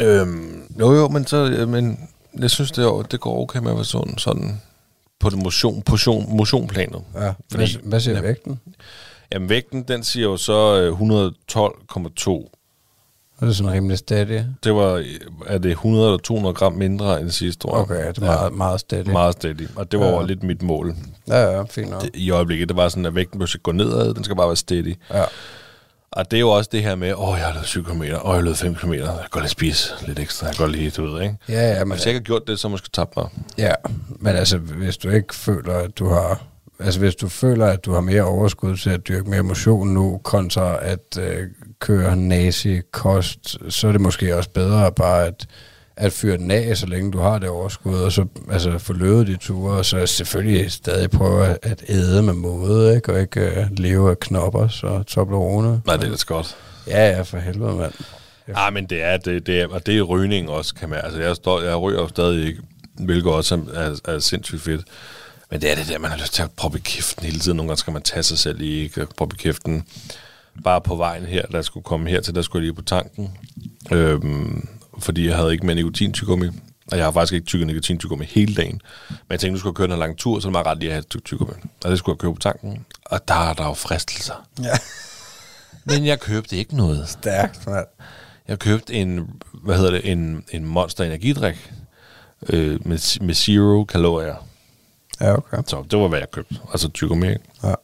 Øhm, 0.00 0.62
jo, 0.80 0.92
jo, 0.94 1.08
men, 1.08 1.26
så, 1.26 1.36
øh, 1.36 1.68
men 1.68 2.08
jeg 2.38 2.50
synes, 2.50 2.72
det, 2.72 2.84
er, 2.84 3.02
det 3.10 3.20
går 3.20 3.40
okay 3.42 3.58
med 3.58 3.70
at 3.70 3.76
være 3.76 3.84
sådan, 3.84 4.18
sådan 4.18 4.60
på 5.20 5.30
det 5.30 5.38
motion, 5.38 5.82
motion, 5.90 6.36
motionplanet. 6.36 7.02
Ja. 7.14 7.28
Fordi- 7.28 7.72
hvad, 7.74 7.82
hvad 7.88 8.00
siger 8.00 8.14
ja. 8.14 8.20
vægten? 8.22 8.60
Jamen, 9.32 9.48
vægten, 9.48 9.82
den 9.82 10.04
siger 10.04 10.24
jo 10.28 10.36
så 10.36 10.80
øh, 10.80 10.92
112,2. 10.92 12.54
Er 13.40 13.46
det 13.46 13.56
sådan 13.56 13.72
rimelig 13.72 13.98
steady? 13.98 14.40
Det 14.64 14.74
var, 14.74 14.92
øh, 14.92 15.04
er 15.46 15.58
det 15.58 15.70
100 15.70 16.06
eller 16.06 16.18
200 16.18 16.54
gram 16.54 16.72
mindre 16.72 17.20
end 17.20 17.30
sidste 17.30 17.68
år. 17.68 17.74
Okay, 17.76 18.08
det 18.08 18.18
er 18.18 18.20
meget, 18.24 18.52
meget 18.52 18.80
steady. 18.80 19.08
Meget 19.08 19.32
steady. 19.34 19.68
Og 19.76 19.92
det 19.92 20.00
var 20.00 20.06
Ja. 20.06 20.20
ja. 20.20 20.26
lidt 20.26 20.42
mit 20.42 20.62
mål. 20.62 20.94
Ja, 21.28 21.38
ja, 21.56 21.62
fint 21.62 21.90
nok. 21.90 22.02
Det, 22.02 22.10
I 22.14 22.30
øjeblikket, 22.30 22.68
det 22.68 22.76
var 22.76 22.88
sådan, 22.88 23.06
at 23.06 23.14
vægten 23.14 23.46
skal 23.46 23.60
gå 23.60 23.72
nedad, 23.72 24.14
den 24.14 24.24
skal 24.24 24.36
bare 24.36 24.46
være 24.46 24.56
steady. 24.56 24.94
Ja. 25.12 25.24
Og 26.12 26.30
det 26.30 26.36
er 26.36 26.40
jo 26.40 26.50
også 26.50 26.70
det 26.72 26.82
her 26.82 26.94
med, 26.94 27.14
åh, 27.16 27.38
jeg 27.38 27.46
har 27.46 27.52
løbet 27.52 27.68
7 27.68 27.84
km, 27.84 28.00
åh, 28.00 28.06
jeg 28.08 28.18
har 28.18 28.40
løbet 28.40 28.58
5 28.58 28.74
km, 28.74 28.92
jeg 28.92 29.02
kan 29.04 29.14
godt 29.30 29.44
lige 29.44 29.50
spise 29.50 29.94
lidt 30.06 30.18
ekstra, 30.18 30.46
jeg 30.46 30.56
kan 30.56 30.64
godt 30.64 30.76
lige, 30.76 30.90
du 30.90 31.06
ved, 31.12 31.22
ikke? 31.22 31.36
Ja, 31.48 31.72
ja, 31.72 31.84
Men 31.84 31.92
hvis 31.92 32.06
jeg 32.06 32.14
ikke 32.14 32.18
har 32.20 32.24
gjort 32.24 32.42
det, 32.46 32.58
så 32.58 32.68
måske 32.68 32.88
tabt 32.92 33.16
mig. 33.16 33.26
ja, 33.58 33.72
men 34.20 34.36
altså, 34.36 34.58
hvis 34.58 34.96
du 34.96 35.10
ikke 35.10 35.34
føler, 35.34 35.74
at 35.74 35.98
du 35.98 36.08
har... 36.08 36.42
Altså, 36.80 37.00
hvis 37.00 37.14
du 37.14 37.28
føler, 37.28 37.66
at 37.66 37.84
du 37.84 37.92
har 37.92 38.00
mere 38.00 38.22
overskud 38.22 38.76
til 38.76 38.90
at 38.90 39.08
dyrke 39.08 39.30
mere 39.30 39.42
motion 39.42 39.88
nu, 39.88 40.20
kontra 40.24 40.78
at 40.84 41.18
øh, 41.20 41.46
køre 41.80 42.16
nazi-kost, 42.16 43.56
så 43.68 43.88
er 43.88 43.92
det 43.92 44.00
måske 44.00 44.36
også 44.36 44.50
bedre 44.50 44.92
bare 44.92 45.26
at, 45.26 45.46
at 46.00 46.12
fyre 46.12 46.36
den 46.36 46.50
af, 46.50 46.76
så 46.76 46.86
længe 46.86 47.12
du 47.12 47.18
har 47.18 47.38
det 47.38 47.48
overskud, 47.48 47.94
og 47.94 48.12
så 48.12 48.26
altså, 48.50 48.78
få 48.78 48.92
løbet 48.92 49.26
de 49.26 49.36
ture, 49.36 49.76
og 49.76 49.84
så 49.84 50.06
selvfølgelig 50.06 50.72
stadig 50.72 51.10
prøve 51.10 51.56
at, 51.62 51.84
æde 51.88 52.22
med 52.22 52.32
måde, 52.32 52.96
ikke? 52.96 53.12
og 53.12 53.20
ikke 53.20 53.40
øh, 53.40 53.66
leve 53.70 54.10
af 54.10 54.20
knopper 54.20 54.80
og 54.82 55.06
Toblerone. 55.06 55.82
Nej, 55.86 55.96
det 55.96 56.04
er 56.04 56.10
lidt 56.10 56.26
godt. 56.26 56.56
Ja, 56.86 57.08
ja, 57.10 57.22
for 57.22 57.38
helvede, 57.38 57.74
mand. 57.74 57.92
Ja, 58.48 58.66
ah, 58.66 58.72
men 58.72 58.86
det 58.86 59.02
er, 59.02 59.16
det, 59.16 59.46
det 59.46 59.60
er, 59.60 59.66
og 59.66 59.86
det 59.86 59.98
er 59.98 60.02
rygning 60.02 60.50
også, 60.50 60.74
kan 60.74 60.88
man, 60.88 61.00
altså 61.04 61.20
jeg, 61.20 61.36
står, 61.36 61.60
jeg 61.60 61.80
ryger 61.80 62.00
jo 62.00 62.08
stadig 62.08 62.46
ikke, 62.46 62.62
hvilket 62.94 63.32
også 63.32 63.54
er, 63.54 63.80
er, 63.80 64.14
er 64.14 64.18
sindssygt 64.18 64.62
fedt. 64.62 64.84
Men 65.50 65.60
det 65.60 65.70
er 65.70 65.74
det 65.74 65.88
der, 65.88 65.98
man 65.98 66.10
har 66.10 66.18
lyst 66.18 66.34
til 66.34 66.42
at 66.42 66.50
proppe 66.50 66.78
i 66.78 66.80
kæften 66.84 67.24
hele 67.24 67.38
tiden. 67.38 67.56
Nogle 67.56 67.68
gange 67.68 67.78
skal 67.78 67.92
man 67.92 68.02
tage 68.02 68.22
sig 68.22 68.38
selv 68.38 68.60
i, 68.60 68.92
proppe 69.16 69.36
i 69.38 69.42
kæften. 69.42 69.84
Bare 70.64 70.80
på 70.80 70.96
vejen 70.96 71.24
her, 71.24 71.46
der 71.46 71.62
skulle 71.62 71.84
komme 71.84 72.10
her 72.10 72.20
til, 72.20 72.34
der 72.34 72.42
skulle 72.42 72.60
jeg 72.60 72.64
lige 72.64 72.74
på 72.74 72.82
tanken. 72.82 73.30
Øhm, 73.92 74.68
fordi 74.98 75.26
jeg 75.28 75.36
havde 75.36 75.52
ikke 75.52 75.66
med 75.66 75.74
nikotintyggummi. 75.74 76.46
Og 76.92 76.98
jeg 76.98 77.06
har 77.06 77.12
faktisk 77.12 77.32
ikke 77.32 77.46
tykket 77.46 77.66
nikotintyggummi 77.66 78.24
hele 78.24 78.54
dagen. 78.54 78.80
Men 79.08 79.16
jeg 79.30 79.40
tænkte, 79.40 79.52
nu 79.52 79.58
skulle 79.58 79.70
jeg 79.70 79.88
køre 79.88 79.94
en 79.94 79.98
lang 79.98 80.18
tur, 80.18 80.40
så 80.40 80.48
det 80.48 80.52
meget 80.52 80.66
ret 80.66 80.78
lige 80.78 80.88
at 80.90 80.92
have 80.94 80.98
et 80.98 81.22
stykke. 81.26 81.44
Og 81.84 81.90
det 81.90 81.98
skulle 81.98 82.14
jeg 82.14 82.18
købe 82.18 82.34
på 82.34 82.40
tanken. 82.40 82.84
Og 83.04 83.28
der 83.28 83.34
er 83.34 83.52
der 83.52 83.64
jo 83.66 83.74
fristelser. 83.74 84.46
Ja, 84.62 84.78
Men 85.94 86.06
jeg 86.06 86.20
købte 86.20 86.56
ikke 86.56 86.76
noget. 86.76 87.08
stærkt, 87.08 87.66
mand. 87.66 87.86
Jeg 88.48 88.58
købte 88.58 88.94
en, 88.94 89.30
hvad 89.64 89.76
hedder 89.76 89.90
det, 89.90 90.10
en, 90.12 90.44
en 90.50 90.64
Monster 90.64 91.04
energidrik 91.04 91.72
øh, 92.48 92.86
med, 92.86 93.20
med 93.20 93.34
zero 93.34 93.84
kalorier. 93.84 94.46
Ja, 95.20 95.36
okay. 95.36 95.58
Så 95.66 95.84
det 95.90 95.98
var, 95.98 96.08
hvad 96.08 96.18
jeg 96.18 96.30
købte. 96.30 96.56
Altså 96.70 96.88
tyggegummi. 96.88 97.28
ikke? 97.28 97.40
Ja. 97.64 97.74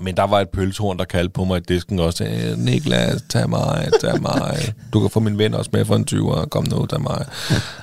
Men 0.00 0.16
der 0.16 0.22
var 0.26 0.40
et 0.40 0.48
pølsehorn, 0.48 0.98
der 0.98 1.04
kaldte 1.04 1.32
på 1.32 1.44
mig 1.44 1.56
i 1.58 1.60
disken 1.60 1.98
også. 1.98 2.24
"Øh, 2.24 2.58
Niklas, 2.58 3.22
tag 3.28 3.50
mig, 3.50 3.90
tag 4.00 4.20
mig. 4.22 4.74
Du 4.92 5.00
kan 5.00 5.10
få 5.10 5.20
min 5.20 5.38
ven 5.38 5.54
også 5.54 5.70
med 5.72 5.84
for 5.84 5.96
en 5.96 6.04
20'er. 6.10 6.46
Kom 6.48 6.66
nu, 6.70 6.86
tag 6.86 7.00
mig. 7.00 7.26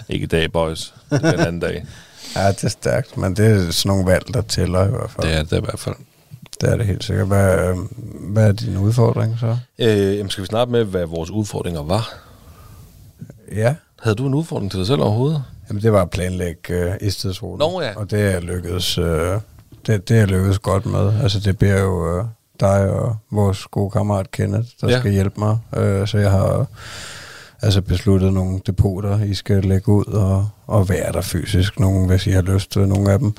Ikke 0.09 0.23
i 0.23 0.27
dag, 0.27 0.51
boys. 0.51 0.93
Det 1.09 1.23
er 1.25 1.31
en 1.33 1.39
anden 1.39 1.59
dag. 1.59 1.85
Ja, 2.35 2.47
det 2.51 2.63
er 2.63 2.67
stærkt, 2.69 3.17
men 3.17 3.35
det 3.35 3.45
er 3.45 3.71
sådan 3.71 3.89
nogle 3.89 4.05
valg, 4.11 4.33
der 4.33 4.41
tæller 4.41 4.87
i 4.87 4.89
hvert 4.89 5.09
fald. 5.11 5.27
Det 5.27 5.35
er 5.37 5.43
det 5.43 5.57
i 5.57 5.59
hvert 5.59 5.79
fald. 5.79 5.95
Det 6.61 6.69
er 6.69 6.77
det 6.77 6.85
helt 6.85 7.03
sikkert. 7.03 7.27
Hvad, 7.27 7.67
øh, 7.69 7.75
hvad 8.33 8.47
er 8.47 8.51
din 8.51 8.77
udfordring 8.77 9.37
så? 9.39 9.57
Øh, 9.79 10.17
jamen, 10.17 10.29
skal 10.29 10.41
vi 10.41 10.45
snart 10.45 10.69
med, 10.69 10.83
hvad 10.83 11.05
vores 11.05 11.29
udfordringer 11.29 11.83
var? 11.83 12.13
Ja. 13.55 13.75
Havde 14.01 14.15
du 14.15 14.27
en 14.27 14.33
udfordring 14.33 14.71
til 14.71 14.77
dig 14.79 14.87
selv 14.87 15.01
overhovedet? 15.01 15.43
Jamen, 15.69 15.81
det 15.83 15.93
var 15.93 16.01
at 16.01 16.09
planlægge 16.09 16.73
øh. 16.73 16.91
Nå, 17.59 17.81
ja. 17.81 17.95
Og 17.95 18.11
det 18.11 18.21
er 18.35 18.39
lykkedes, 18.39 18.97
øh, 18.97 19.39
det, 19.87 20.09
det 20.09 20.19
er 20.19 20.25
lykkedes 20.25 20.59
godt 20.59 20.85
med. 20.85 21.13
Altså, 21.23 21.39
det 21.39 21.57
bliver 21.57 21.81
jo 21.81 22.17
øh, 22.17 22.25
dig 22.59 22.89
og 22.91 23.15
vores 23.31 23.65
gode 23.71 23.89
kammerat 23.91 24.31
Kenneth, 24.31 24.67
der 24.81 24.89
Ja. 24.89 24.99
skal 24.99 25.11
hjælpe 25.11 25.39
mig. 25.39 25.57
Øh, 25.77 26.07
så 26.07 26.17
jeg 26.17 26.31
har 26.31 26.65
altså 27.61 27.81
besluttet 27.81 28.33
nogle 28.33 28.59
depoter, 28.67 29.23
I 29.23 29.33
skal 29.33 29.63
lægge 29.63 29.89
ud 29.91 30.05
og, 30.05 30.47
og 30.67 30.89
være 30.89 31.11
der 31.11 31.21
fysisk. 31.21 31.79
Nogle, 31.79 32.07
hvis 32.07 32.27
I 32.27 32.31
har 32.31 32.41
lyst 32.41 32.71
til 32.71 32.87
nogle 32.87 33.11
af 33.11 33.19
dem. 33.19 33.33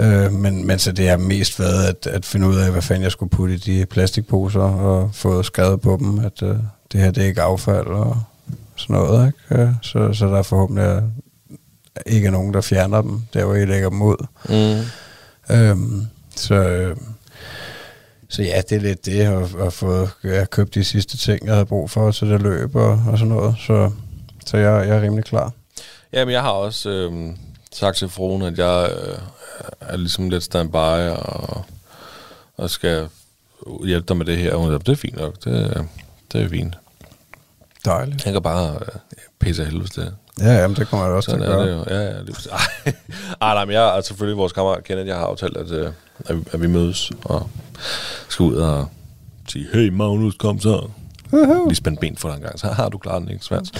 Øh, 0.00 0.32
men, 0.32 0.66
men 0.66 0.78
så 0.78 0.92
det 0.92 1.08
har 1.08 1.16
mest 1.16 1.60
været 1.60 1.84
at, 1.84 2.06
at 2.06 2.24
finde 2.26 2.48
ud 2.48 2.56
af, 2.56 2.70
hvad 2.72 2.82
fanden 2.82 3.02
jeg 3.02 3.12
skulle 3.12 3.30
putte 3.30 3.54
i 3.54 3.56
de 3.58 3.86
plastikposer 3.86 4.60
og 4.60 5.10
få 5.12 5.42
skrevet 5.42 5.80
på 5.80 5.96
dem, 6.00 6.18
at 6.18 6.42
øh, 6.42 6.56
det 6.92 7.00
her 7.00 7.10
det 7.10 7.22
er 7.22 7.26
ikke 7.28 7.42
affald 7.42 7.86
og 7.86 8.16
sådan 8.76 8.96
noget. 8.96 9.26
Ikke? 9.50 9.62
Øh, 9.62 9.68
Så, 9.82 10.12
så 10.12 10.26
der 10.26 10.38
er 10.38 10.42
forhåbentlig 10.42 11.02
ikke 12.06 12.26
er 12.26 12.30
nogen, 12.30 12.54
der 12.54 12.60
fjerner 12.60 13.02
dem, 13.02 13.20
der 13.34 13.44
hvor 13.44 13.54
I 13.54 13.64
lægger 13.64 13.88
dem 13.90 14.02
ud. 14.02 14.26
Mm. 14.48 14.84
Øhm, 15.50 16.06
så, 16.36 16.54
øh, 16.54 16.96
så 18.28 18.42
ja, 18.42 18.62
det 18.68 18.76
er 18.76 18.80
lidt 18.80 19.06
det, 19.06 19.20
at, 19.20 19.66
at 19.66 19.72
få 19.72 20.08
ja, 20.24 20.44
købt 20.44 20.74
de 20.74 20.84
sidste 20.84 21.16
ting, 21.16 21.46
jeg 21.46 21.54
havde 21.54 21.66
brug 21.66 21.90
for 21.90 22.10
til 22.10 22.30
det 22.30 22.42
løb 22.42 22.76
og, 22.76 23.02
og 23.08 23.18
sådan 23.18 23.34
noget. 23.34 23.54
Så, 23.58 23.90
så 24.46 24.56
jeg, 24.56 24.88
jeg 24.88 24.96
er 24.96 25.02
rimelig 25.02 25.24
klar. 25.24 25.52
Jamen, 26.12 26.32
jeg 26.32 26.42
har 26.42 26.50
også 26.50 26.90
øh, 26.90 27.30
sagt 27.72 27.96
til 27.96 28.08
fruen, 28.08 28.42
at 28.42 28.58
jeg 28.58 28.90
øh, 28.92 29.18
er 29.80 29.96
ligesom 29.96 30.30
lidt 30.30 30.44
standby 30.44 30.76
og, 30.76 31.64
og 32.56 32.70
skal 32.70 33.08
hjælpe 33.84 34.06
dig 34.08 34.16
med 34.16 34.26
det 34.26 34.38
her. 34.38 34.54
Og 34.54 34.60
Hun 34.60 34.70
siger, 34.70 34.78
det 34.78 34.92
er 34.92 34.96
fint 34.96 35.16
nok, 35.16 35.44
det, 35.44 35.86
det 36.32 36.42
er 36.42 36.48
fint. 36.48 36.76
Dejligt. 37.84 38.24
Jeg 38.24 38.32
kan 38.32 38.42
bare 38.42 38.74
øh, 38.74 39.00
pisse 39.38 39.62
af 39.62 39.68
helvede 39.70 39.88
til. 39.88 40.12
Ja, 40.40 40.52
jamen, 40.52 40.76
det 40.76 40.88
kommer 40.88 41.06
jeg 41.06 41.14
også 41.14 41.30
til 41.30 41.38
Sådan 41.40 41.52
at 41.52 41.60
er 41.60 41.64
gøre. 41.64 41.82
det 41.84 41.90
jo. 41.90 41.94
Ja, 41.96 42.02
ja, 42.16 42.18
det 42.22 42.28
er 42.46 42.52
Ej, 42.54 42.92
Ej, 43.40 43.54
nej, 43.54 43.64
men 43.64 43.74
jeg 43.74 43.96
er 43.98 44.00
selvfølgelig 44.00 44.36
vores 44.36 44.52
kammerat 44.52 44.84
Kenneth, 44.84 45.08
jeg 45.08 45.16
har 45.16 45.24
aftalt, 45.24 45.56
at, 45.56 45.70
øh, 45.70 45.92
at, 46.26 46.36
vi- 46.36 46.44
at 46.52 46.60
vi 46.62 46.66
mødes 46.66 47.12
og 47.24 47.50
skal 48.28 48.42
ud 48.44 48.54
og 48.54 48.88
sige, 49.48 49.66
hey 49.72 49.88
Magnus, 49.88 50.34
kom 50.34 50.60
så. 50.60 50.78
Uh-huh. 51.32 51.64
Lige 51.68 51.74
spændt 51.74 52.00
ben 52.00 52.16
for 52.16 52.28
dig 52.28 52.36
en 52.36 52.42
gang, 52.42 52.58
så 52.58 52.66
har 52.66 52.88
du 52.88 52.98
klaret 52.98 53.22
den 53.22 53.30
ikke 53.30 53.44
svært. 53.44 53.70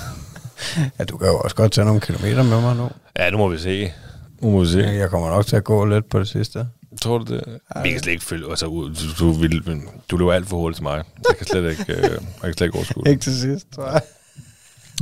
ja, 0.98 1.04
du 1.04 1.16
kan 1.16 1.26
jo 1.28 1.38
også 1.38 1.56
godt 1.56 1.72
tage 1.72 1.84
nogle 1.84 2.00
kilometer 2.00 2.42
med 2.42 2.60
mig 2.60 2.76
nu. 2.76 2.88
Ja, 3.18 3.30
nu 3.30 3.38
må 3.38 3.48
vi 3.48 3.58
se. 3.58 3.92
Nu 4.40 4.50
må 4.50 4.60
vi 4.60 4.66
se. 4.66 4.78
Jeg 4.78 5.10
kommer 5.10 5.30
nok 5.30 5.46
til 5.46 5.56
at 5.56 5.64
gå 5.64 5.84
lidt 5.84 6.10
på 6.10 6.18
det 6.18 6.28
sidste. 6.28 6.66
Tror 7.02 7.18
du 7.18 7.34
det? 7.34 7.44
Ej. 7.76 7.82
Vi 7.82 7.90
kan 7.90 8.00
slet 8.00 8.12
ikke 8.12 8.24
følge... 8.24 8.50
Altså, 8.50 8.66
du, 8.66 8.90
du, 9.18 9.32
vil, 9.32 9.62
du 10.10 10.16
løber 10.16 10.32
alt 10.32 10.48
for 10.48 10.56
hurtigt 10.56 10.76
til 10.76 10.82
mig. 10.82 11.02
Jeg 11.28 11.36
kan 11.36 11.46
slet 11.46 11.70
ikke, 11.70 11.92
øh, 11.92 12.02
jeg 12.02 12.10
kan 12.42 12.52
slet 12.54 12.60
ikke 12.66 12.74
overskue 12.76 13.02
Ikke 13.10 13.20
til 13.22 13.40
sidst, 13.40 13.66
tror 13.74 13.90
jeg. 13.90 14.00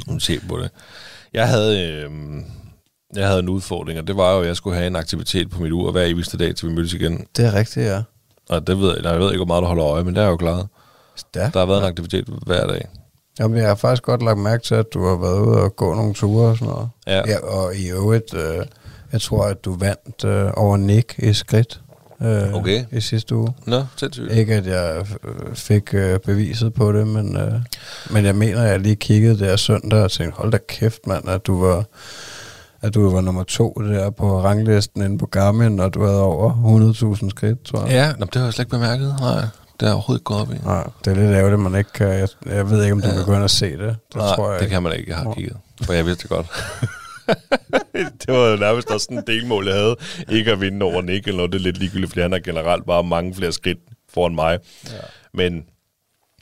Nu 0.06 0.18
se 0.18 0.40
på 0.48 0.58
det. 0.58 0.70
Jeg 1.32 1.48
havde, 1.48 1.82
øh, 1.82 2.10
jeg 3.16 3.26
havde 3.26 3.40
en 3.40 3.48
udfordring, 3.48 3.98
og 3.98 4.06
det 4.06 4.16
var 4.16 4.32
jo, 4.34 4.40
at 4.40 4.46
jeg 4.46 4.56
skulle 4.56 4.76
have 4.76 4.86
en 4.86 4.96
aktivitet 4.96 5.50
på 5.50 5.62
mit 5.62 5.72
ur 5.72 5.92
hver 5.92 6.04
eneste 6.04 6.38
dag, 6.38 6.56
til 6.56 6.68
vi 6.68 6.75
mødtes 6.75 6.92
igen. 6.92 7.26
Det 7.36 7.46
er 7.46 7.54
rigtigt, 7.54 7.86
ja. 7.86 8.02
Og 8.48 8.66
det 8.66 8.80
ved 8.80 8.96
jeg, 8.96 9.04
jeg 9.04 9.20
ved 9.20 9.26
ikke, 9.26 9.38
hvor 9.38 9.46
meget 9.46 9.62
du 9.62 9.66
holder 9.66 9.86
øje, 9.86 10.04
men 10.04 10.14
det 10.14 10.22
er 10.22 10.28
jo 10.28 10.36
klaret. 10.36 10.68
Stærkt. 11.16 11.54
Der 11.54 11.60
har 11.60 11.66
været 11.66 11.78
en 11.78 11.84
aktivitet 11.84 12.28
hver 12.46 12.66
dag. 12.66 12.88
Jamen, 13.38 13.58
jeg 13.58 13.68
har 13.68 13.75
faktisk 13.75 14.02
godt 14.02 14.22
lagt 14.22 14.38
mærke 14.38 14.62
til, 14.62 14.75
at 14.75 14.86
du 14.94 15.06
har 15.06 15.16
været 15.16 15.40
ude 15.40 15.60
og 15.60 15.76
gå 15.76 15.94
nogle 15.94 16.14
ture 16.14 16.48
og 16.48 16.56
sådan 16.56 16.72
noget. 16.72 16.88
Ja. 17.06 17.22
ja 17.26 17.38
og 17.38 17.76
i 17.76 17.90
øvrigt, 17.90 18.34
øh, 18.34 18.66
jeg 19.12 19.20
tror, 19.20 19.44
at 19.44 19.64
du 19.64 19.76
vandt 19.76 20.25
øh, 20.25 20.50
over 20.56 20.76
Nick 20.76 21.18
i 21.18 21.32
skridt 21.32 21.80
øh, 22.23 22.54
okay. 22.54 22.85
i 22.92 23.00
sidste 23.00 23.37
uge. 23.37 23.54
Nå, 23.66 23.85
sindssygt. 23.96 24.32
Ikke, 24.32 24.54
at 24.54 24.66
jeg 24.66 25.06
øh, 25.25 25.54
fik 25.54 25.94
øh, 25.94 26.18
beviset 26.18 26.75
på 26.75 26.92
det, 26.92 27.06
men, 27.06 27.37
øh, 27.37 27.52
men 28.11 28.25
jeg 28.25 28.35
mener, 28.35 28.62
at 28.62 28.70
jeg 28.70 28.80
lige 28.80 28.96
kiggede 28.96 29.38
der 29.38 29.56
søndag 29.56 30.02
og 30.02 30.11
tænkte, 30.11 30.37
hold 30.37 30.52
da 30.52 30.58
kæft, 30.68 31.06
mand, 31.06 31.28
at 31.28 31.46
du 31.46 31.61
var 31.64 31.85
at 32.82 32.94
du 32.94 33.11
var 33.11 33.20
nummer 33.20 33.42
to 33.42 33.73
der 33.78 34.11
på 34.11 34.42
ranglisten 34.42 35.02
inde 35.02 35.18
på 35.18 35.26
Garmin, 35.26 35.80
og 35.80 35.94
du 35.94 36.04
havde 36.04 36.23
over 36.23 37.14
100.000 37.23 37.30
skridt, 37.30 37.62
tror 37.62 37.80
jeg. 37.80 37.90
Ja, 37.90 38.12
nå, 38.18 38.25
det 38.25 38.35
har 38.35 38.44
jeg 38.44 38.52
slet 38.52 38.62
ikke 38.62 38.70
bemærket. 38.70 39.14
Nej, 39.20 39.46
det 39.80 39.88
er 39.88 39.92
overhovedet 39.92 40.20
ikke 40.20 40.25
gået 40.25 40.40
op 40.40 40.52
i. 40.52 40.56
Nej, 40.64 40.87
det 41.04 41.11
er 41.11 41.14
lidt 41.14 41.30
ærgerligt, 41.30 41.61
man 41.61 41.75
ikke 41.75 41.92
kan. 41.92 42.08
Jeg, 42.08 42.28
jeg 42.46 42.70
ved 42.70 42.82
ikke, 42.82 42.92
om 42.92 43.00
du 43.00 43.08
ja. 43.08 43.14
kan 43.14 43.25
gå 43.25 43.35
ind 43.35 43.42
og 43.42 43.50
se 43.50 43.70
det. 43.70 43.78
Det 43.78 44.16
Nej, 44.16 44.35
tror 44.35 44.52
jeg 44.52 44.61
det 44.61 44.68
kan 44.68 44.82
man 44.82 44.92
ikke. 44.92 45.11
Jeg 45.11 45.18
har 45.18 45.35
kigget. 45.35 45.56
For 45.82 45.92
jeg 45.92 46.06
vidste 46.06 46.23
det 46.23 46.30
godt. 46.30 46.46
det 48.21 48.28
var 48.28 48.56
nærmest 48.56 48.90
også 48.90 49.04
sådan 49.04 49.18
en 49.18 49.25
delmål, 49.26 49.66
jeg 49.66 49.76
havde. 49.76 49.97
Ikke 50.28 50.52
at 50.52 50.61
vinde 50.61 50.85
over 50.85 51.02
Nick 51.02 51.26
eller 51.26 51.37
noget. 51.37 51.52
Det 51.52 51.59
er 51.59 51.62
lidt 51.62 51.78
ligegyldigt, 51.78 52.11
fordi 52.11 52.21
han 52.21 52.33
har 52.33 52.38
generelt 52.38 52.87
bare 52.87 53.04
mange 53.04 53.35
flere 53.35 53.52
skridt 53.52 53.78
foran 54.14 54.35
mig. 54.35 54.59
Ja. 54.87 54.99
Men, 55.35 55.64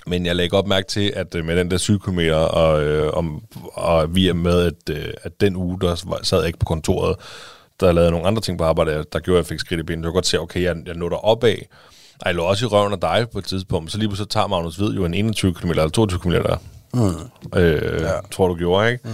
men 0.06 0.26
jeg 0.26 0.36
lagde 0.36 0.56
op 0.56 0.66
mærke 0.66 0.86
til, 0.86 1.12
at 1.16 1.34
øh, 1.34 1.44
med 1.44 1.56
den 1.56 1.70
der 1.70 1.76
7 1.76 2.00
km, 2.00 2.18
og, 2.32 2.84
øh, 2.84 3.12
om, 3.12 3.42
og 3.72 4.14
vi 4.14 4.28
er 4.28 4.34
med, 4.34 4.62
at, 4.62 4.96
øh, 4.96 5.14
at 5.22 5.40
den 5.40 5.56
uge, 5.56 5.80
der 5.80 6.18
sad 6.22 6.38
jeg 6.38 6.46
ikke 6.46 6.58
på 6.58 6.66
kontoret, 6.66 7.16
der 7.80 7.92
lavede 7.92 8.10
nogle 8.10 8.26
andre 8.26 8.42
ting 8.42 8.58
på 8.58 8.64
arbejde, 8.64 9.04
der 9.12 9.18
gjorde, 9.20 9.38
at 9.38 9.44
jeg 9.44 9.48
fik 9.48 9.60
skridt 9.60 9.80
i 9.80 9.82
benene. 9.82 10.04
Jeg 10.04 10.08
kunne 10.08 10.16
godt 10.16 10.26
se, 10.26 10.40
okay, 10.40 10.62
jeg, 10.62 10.76
jeg 10.86 10.94
nåede 10.94 11.16
op 11.16 11.44
af. 11.44 11.68
Og 12.20 12.26
jeg 12.26 12.34
lå 12.34 12.42
også 12.42 12.64
i 12.64 12.68
røven 12.68 12.92
af 12.92 13.00
dig 13.00 13.26
på 13.32 13.38
et 13.38 13.44
tidspunkt, 13.44 13.92
så 13.92 13.98
lige 13.98 14.08
pludselig 14.08 14.30
tager 14.30 14.46
Magnus 14.46 14.76
Hvid 14.76 14.88
jo 14.94 15.04
en 15.04 15.14
21 15.14 15.54
km 15.54 15.70
eller 15.70 15.88
22 15.88 16.20
km. 16.20 16.32
Mm. 16.94 17.58
Øh, 17.60 18.02
ja. 18.02 18.10
Tror 18.32 18.48
du 18.48 18.54
gjorde, 18.54 18.92
ikke? 18.92 19.08
Mm. 19.08 19.10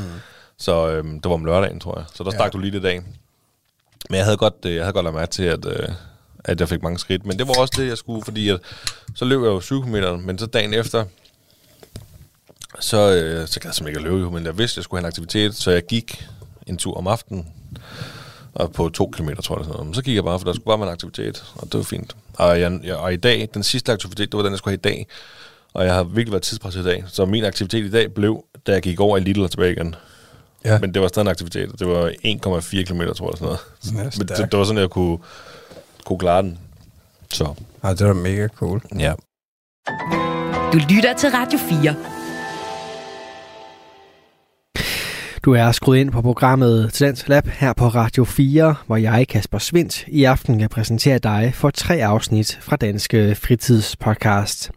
Så 0.60 0.88
øh, 0.88 1.04
det 1.04 1.24
var 1.24 1.32
om 1.32 1.44
lørdagen, 1.44 1.80
tror 1.80 1.98
jeg. 1.98 2.04
Så 2.14 2.24
der 2.24 2.30
stak 2.30 2.44
ja. 2.44 2.48
du 2.48 2.58
lige 2.58 2.72
det 2.72 2.82
dag. 2.82 3.02
Men 4.10 4.16
jeg 4.16 4.24
havde 4.24 4.36
godt, 4.36 4.54
øh, 4.66 4.74
jeg 4.74 4.82
havde 4.82 4.92
godt 4.92 5.04
lagt 5.04 5.16
mærke 5.16 5.30
til, 5.30 5.42
at, 5.42 5.66
øh, 5.66 5.88
at 6.44 6.60
jeg 6.60 6.68
fik 6.68 6.82
mange 6.82 6.98
skridt. 6.98 7.26
Men 7.26 7.38
det 7.38 7.48
var 7.48 7.54
også 7.58 7.74
det, 7.76 7.88
jeg 7.88 7.98
skulle, 7.98 8.22
fordi 8.22 8.48
at, 8.48 8.60
så 9.14 9.24
løb 9.24 9.40
jeg 9.40 9.46
jo 9.46 9.60
7 9.60 9.82
km, 9.82 9.96
men 10.20 10.38
så 10.38 10.46
dagen 10.46 10.74
efter, 10.74 11.04
så, 12.80 12.96
øh, 12.96 13.48
så 13.48 13.60
kan 13.60 13.68
jeg 13.68 13.74
simpelthen 13.74 13.88
ikke 13.88 14.00
løbe, 14.00 14.20
jo, 14.20 14.30
men 14.30 14.44
jeg 14.44 14.58
vidste, 14.58 14.74
at 14.74 14.76
jeg 14.76 14.84
skulle 14.84 14.98
have 14.98 15.06
en 15.06 15.08
aktivitet, 15.08 15.54
så 15.54 15.70
jeg 15.70 15.86
gik 15.86 16.28
en 16.66 16.76
tur 16.76 16.96
om 16.96 17.06
aftenen, 17.06 17.46
og 18.54 18.72
på 18.72 18.88
to 18.88 19.10
kilometer, 19.14 19.42
tror 19.42 19.56
jeg. 19.56 19.64
Sådan 19.64 19.72
noget. 19.72 19.86
Men 19.86 19.94
så 19.94 20.02
gik 20.02 20.14
jeg 20.14 20.24
bare, 20.24 20.38
for 20.38 20.44
der 20.44 20.52
skulle 20.52 20.64
bare 20.64 20.78
være 20.78 20.88
en 20.88 20.92
aktivitet, 20.92 21.44
og 21.54 21.66
det 21.72 21.74
var 21.74 21.84
fint. 21.84 22.16
Og, 22.34 22.60
jeg, 22.60 22.80
jeg, 22.84 22.96
og 22.96 23.12
i 23.12 23.16
dag, 23.16 23.48
den 23.54 23.62
sidste 23.62 23.92
aktivitet, 23.92 24.32
det 24.32 24.38
var 24.38 24.42
den, 24.42 24.52
jeg 24.52 24.58
skulle 24.58 24.72
have 24.72 24.92
i 24.92 24.94
dag, 24.94 25.06
og 25.72 25.84
jeg 25.84 25.94
har 25.94 26.02
virkelig 26.02 26.32
været 26.32 26.42
tidspresset 26.42 26.80
i 26.80 26.84
dag, 26.84 27.04
så 27.06 27.24
min 27.24 27.44
aktivitet 27.44 27.84
i 27.84 27.90
dag 27.90 28.14
blev, 28.14 28.44
da 28.66 28.72
jeg 28.72 28.82
gik 28.82 29.00
over 29.00 29.16
i 29.16 29.20
Lidl 29.20 29.42
og 29.42 29.50
tilbage 29.50 29.72
igen. 29.72 29.94
Ja. 30.64 30.78
Men 30.78 30.94
det 30.94 31.02
var 31.02 31.08
stadig 31.08 31.24
en 31.24 31.30
aktivitet. 31.30 31.78
Det 31.78 31.86
var 31.88 32.08
1,4 32.08 32.82
km, 32.84 33.00
tror 33.00 33.30
jeg. 33.30 33.38
Sådan 33.38 33.46
noget. 33.46 33.60
Ja, 33.86 33.92
Men 34.18 34.28
det, 34.28 34.52
det, 34.52 34.58
var 34.58 34.64
sådan, 34.64 34.78
at 34.78 34.82
jeg 34.82 34.90
kunne, 34.90 35.18
kunne 36.04 36.18
klare 36.18 36.42
den. 36.42 36.58
Så. 37.32 37.54
Ja, 37.84 37.94
det 37.94 38.06
var 38.06 38.12
mega 38.12 38.48
cool. 38.48 38.82
Ja. 38.98 39.14
Du 40.72 40.78
lytter 40.78 41.14
til 41.18 41.30
Radio 41.30 41.58
4. 41.58 42.19
Du 45.44 45.52
er 45.54 45.72
skruet 45.72 45.98
ind 45.98 46.10
på 46.10 46.22
programmet 46.22 46.92
Talent 46.92 47.28
Lab 47.28 47.46
her 47.46 47.72
på 47.72 47.88
Radio 47.88 48.24
4, 48.24 48.74
hvor 48.86 48.96
jeg, 48.96 49.28
Kasper 49.28 49.58
Svindt, 49.58 50.04
i 50.08 50.24
aften 50.24 50.58
kan 50.58 50.68
præsentere 50.68 51.18
dig 51.18 51.52
for 51.54 51.70
tre 51.70 51.94
afsnit 51.94 52.58
fra 52.60 52.76
Danske 52.76 53.34
Fritidspodcast. 53.34 54.70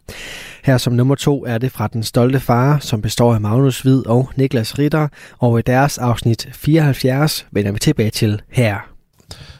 Her 0.64 0.78
som 0.78 0.92
nummer 0.92 1.14
to 1.14 1.46
er 1.46 1.58
det 1.58 1.72
fra 1.72 1.88
Den 1.88 2.02
Stolte 2.02 2.40
Far, 2.40 2.78
som 2.78 3.02
består 3.02 3.34
af 3.34 3.40
Magnus 3.40 3.80
Hvid 3.80 4.06
og 4.06 4.30
Niklas 4.36 4.78
Ritter, 4.78 5.08
og 5.38 5.58
i 5.58 5.62
deres 5.62 5.98
afsnit 5.98 6.48
74 6.52 7.46
vender 7.52 7.72
vi 7.72 7.78
tilbage 7.78 8.10
til 8.10 8.42
her. 8.50 8.78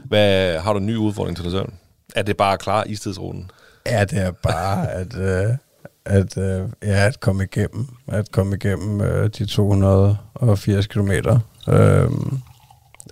Hvad 0.05 0.59
har 0.59 0.73
du 0.73 0.79
en 0.79 0.87
ny 0.87 0.97
udfordring 0.97 1.37
til 1.37 1.45
dig 1.45 1.53
selv? 1.53 1.69
Er 2.17 2.23
det 2.23 2.37
bare 2.37 2.59
klar 2.59 2.85
istidsruten? 2.87 3.51
Ja, 3.87 4.05
det 4.05 4.19
er 4.19 4.31
bare 4.31 4.91
at, 4.91 5.19
øh, 5.19 5.57
at, 6.07 6.39
øh, 6.39 6.69
ja, 6.83 7.07
at 7.07 7.21
komme 7.21 7.45
igennem, 7.45 7.87
at 8.09 8.33
komme 8.33 8.57
igennem 8.57 9.01
øh, 9.01 9.31
de 9.39 9.47
280 9.47 10.87
km. 10.87 11.11
Øh, 11.69 12.11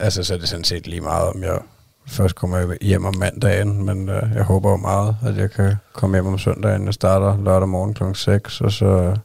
altså, 0.01 0.25
så 0.25 0.35
er 0.35 0.39
det 0.39 0.49
sådan 0.49 0.65
set 0.65 0.87
lige 0.87 1.01
meget, 1.01 1.29
om 1.29 1.43
jeg 1.43 1.59
først 2.07 2.35
kommer 2.35 2.75
hjem 2.81 3.05
om 3.05 3.17
mandagen, 3.17 3.85
men 3.85 4.09
øh, 4.09 4.23
jeg 4.35 4.43
håber 4.43 4.71
jo 4.71 4.77
meget, 4.77 5.17
at 5.27 5.37
jeg 5.37 5.51
kan 5.51 5.75
komme 5.93 6.17
hjem 6.17 6.27
om 6.27 6.39
søndagen. 6.39 6.87
Jeg 6.87 6.95
starter 6.95 7.45
lørdag 7.45 7.69
morgen 7.69 7.95
kl. 7.95 8.03
6, 8.15 8.61
og 8.61 8.73
så 8.73 8.87
øh, 8.87 9.17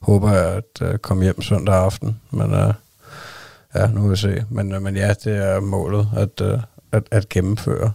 håber 0.00 0.32
jeg 0.32 0.46
at 0.46 0.82
øh, 0.82 0.98
komme 0.98 1.22
hjem 1.22 1.42
søndag 1.42 1.74
aften. 1.74 2.20
Men 2.30 2.54
øh, 2.54 2.74
ja, 3.74 3.86
nu 3.86 4.00
vil 4.00 4.10
vi 4.10 4.16
se. 4.16 4.44
Men, 4.50 4.72
øh, 4.72 4.82
men 4.82 4.96
ja, 4.96 5.14
det 5.24 5.36
er 5.36 5.60
målet 5.60 6.08
at, 6.16 6.40
øh, 6.40 6.58
at, 6.92 7.02
at 7.10 7.28
gennemføre. 7.28 7.92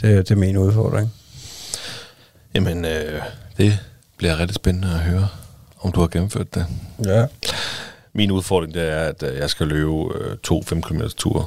Det, 0.00 0.28
det 0.28 0.30
er 0.30 0.38
min 0.38 0.56
udfordring. 0.56 1.12
Jamen, 2.54 2.84
øh, 2.84 3.22
det 3.56 3.78
bliver 4.20 4.38
rigtig 4.38 4.54
spændende 4.54 4.88
at 4.88 5.00
høre, 5.00 5.28
om 5.80 5.92
du 5.92 6.00
har 6.00 6.06
gennemført 6.06 6.54
det. 6.54 6.66
Ja. 7.04 7.26
Min 8.12 8.30
udfordring 8.30 8.74
det 8.74 8.82
er, 8.82 9.00
at 9.00 9.22
øh, 9.22 9.38
jeg 9.38 9.50
skal 9.50 9.66
løbe 9.66 10.18
øh, 10.20 10.36
to 10.36 10.62
5 10.62 10.82
km 10.82 11.00
ture, 11.16 11.44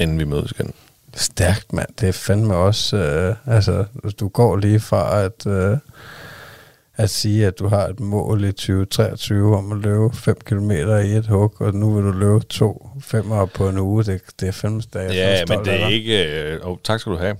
inden 0.00 0.18
vi 0.18 0.24
mødes 0.24 0.50
igen. 0.50 0.72
Stærkt, 1.14 1.72
mand. 1.72 1.88
Det 2.00 2.08
er 2.08 2.12
fandme 2.12 2.54
også... 2.54 2.96
Øh, 2.96 3.54
altså, 3.54 3.84
du 4.20 4.28
går 4.28 4.56
lige 4.56 4.80
fra 4.80 5.24
at, 5.24 5.46
øh, 5.46 5.78
at 6.96 7.10
sige, 7.10 7.46
at 7.46 7.58
du 7.58 7.68
har 7.68 7.86
et 7.86 8.00
mål 8.00 8.44
i 8.44 8.52
2023 8.52 9.56
om 9.56 9.72
at 9.72 9.78
løbe 9.78 10.16
5 10.16 10.36
km 10.44 10.70
i 10.70 11.16
et 11.16 11.26
hug, 11.26 11.54
og 11.60 11.74
nu 11.74 11.94
vil 11.94 12.04
du 12.04 12.10
løbe 12.10 12.44
to 12.44 12.90
femmer 13.00 13.46
på 13.46 13.68
en 13.68 13.78
uge. 13.78 14.04
Det, 14.04 14.22
det 14.40 14.48
er 14.48 14.52
fandme 14.52 14.82
stærkt. 14.82 15.14
Ja, 15.14 15.44
men 15.48 15.58
det 15.64 15.82
er 15.82 15.88
ikke... 15.88 16.42
Øh, 16.42 16.60
oh, 16.62 16.76
tak 16.84 17.00
skal 17.00 17.12
du 17.12 17.18
have. 17.18 17.36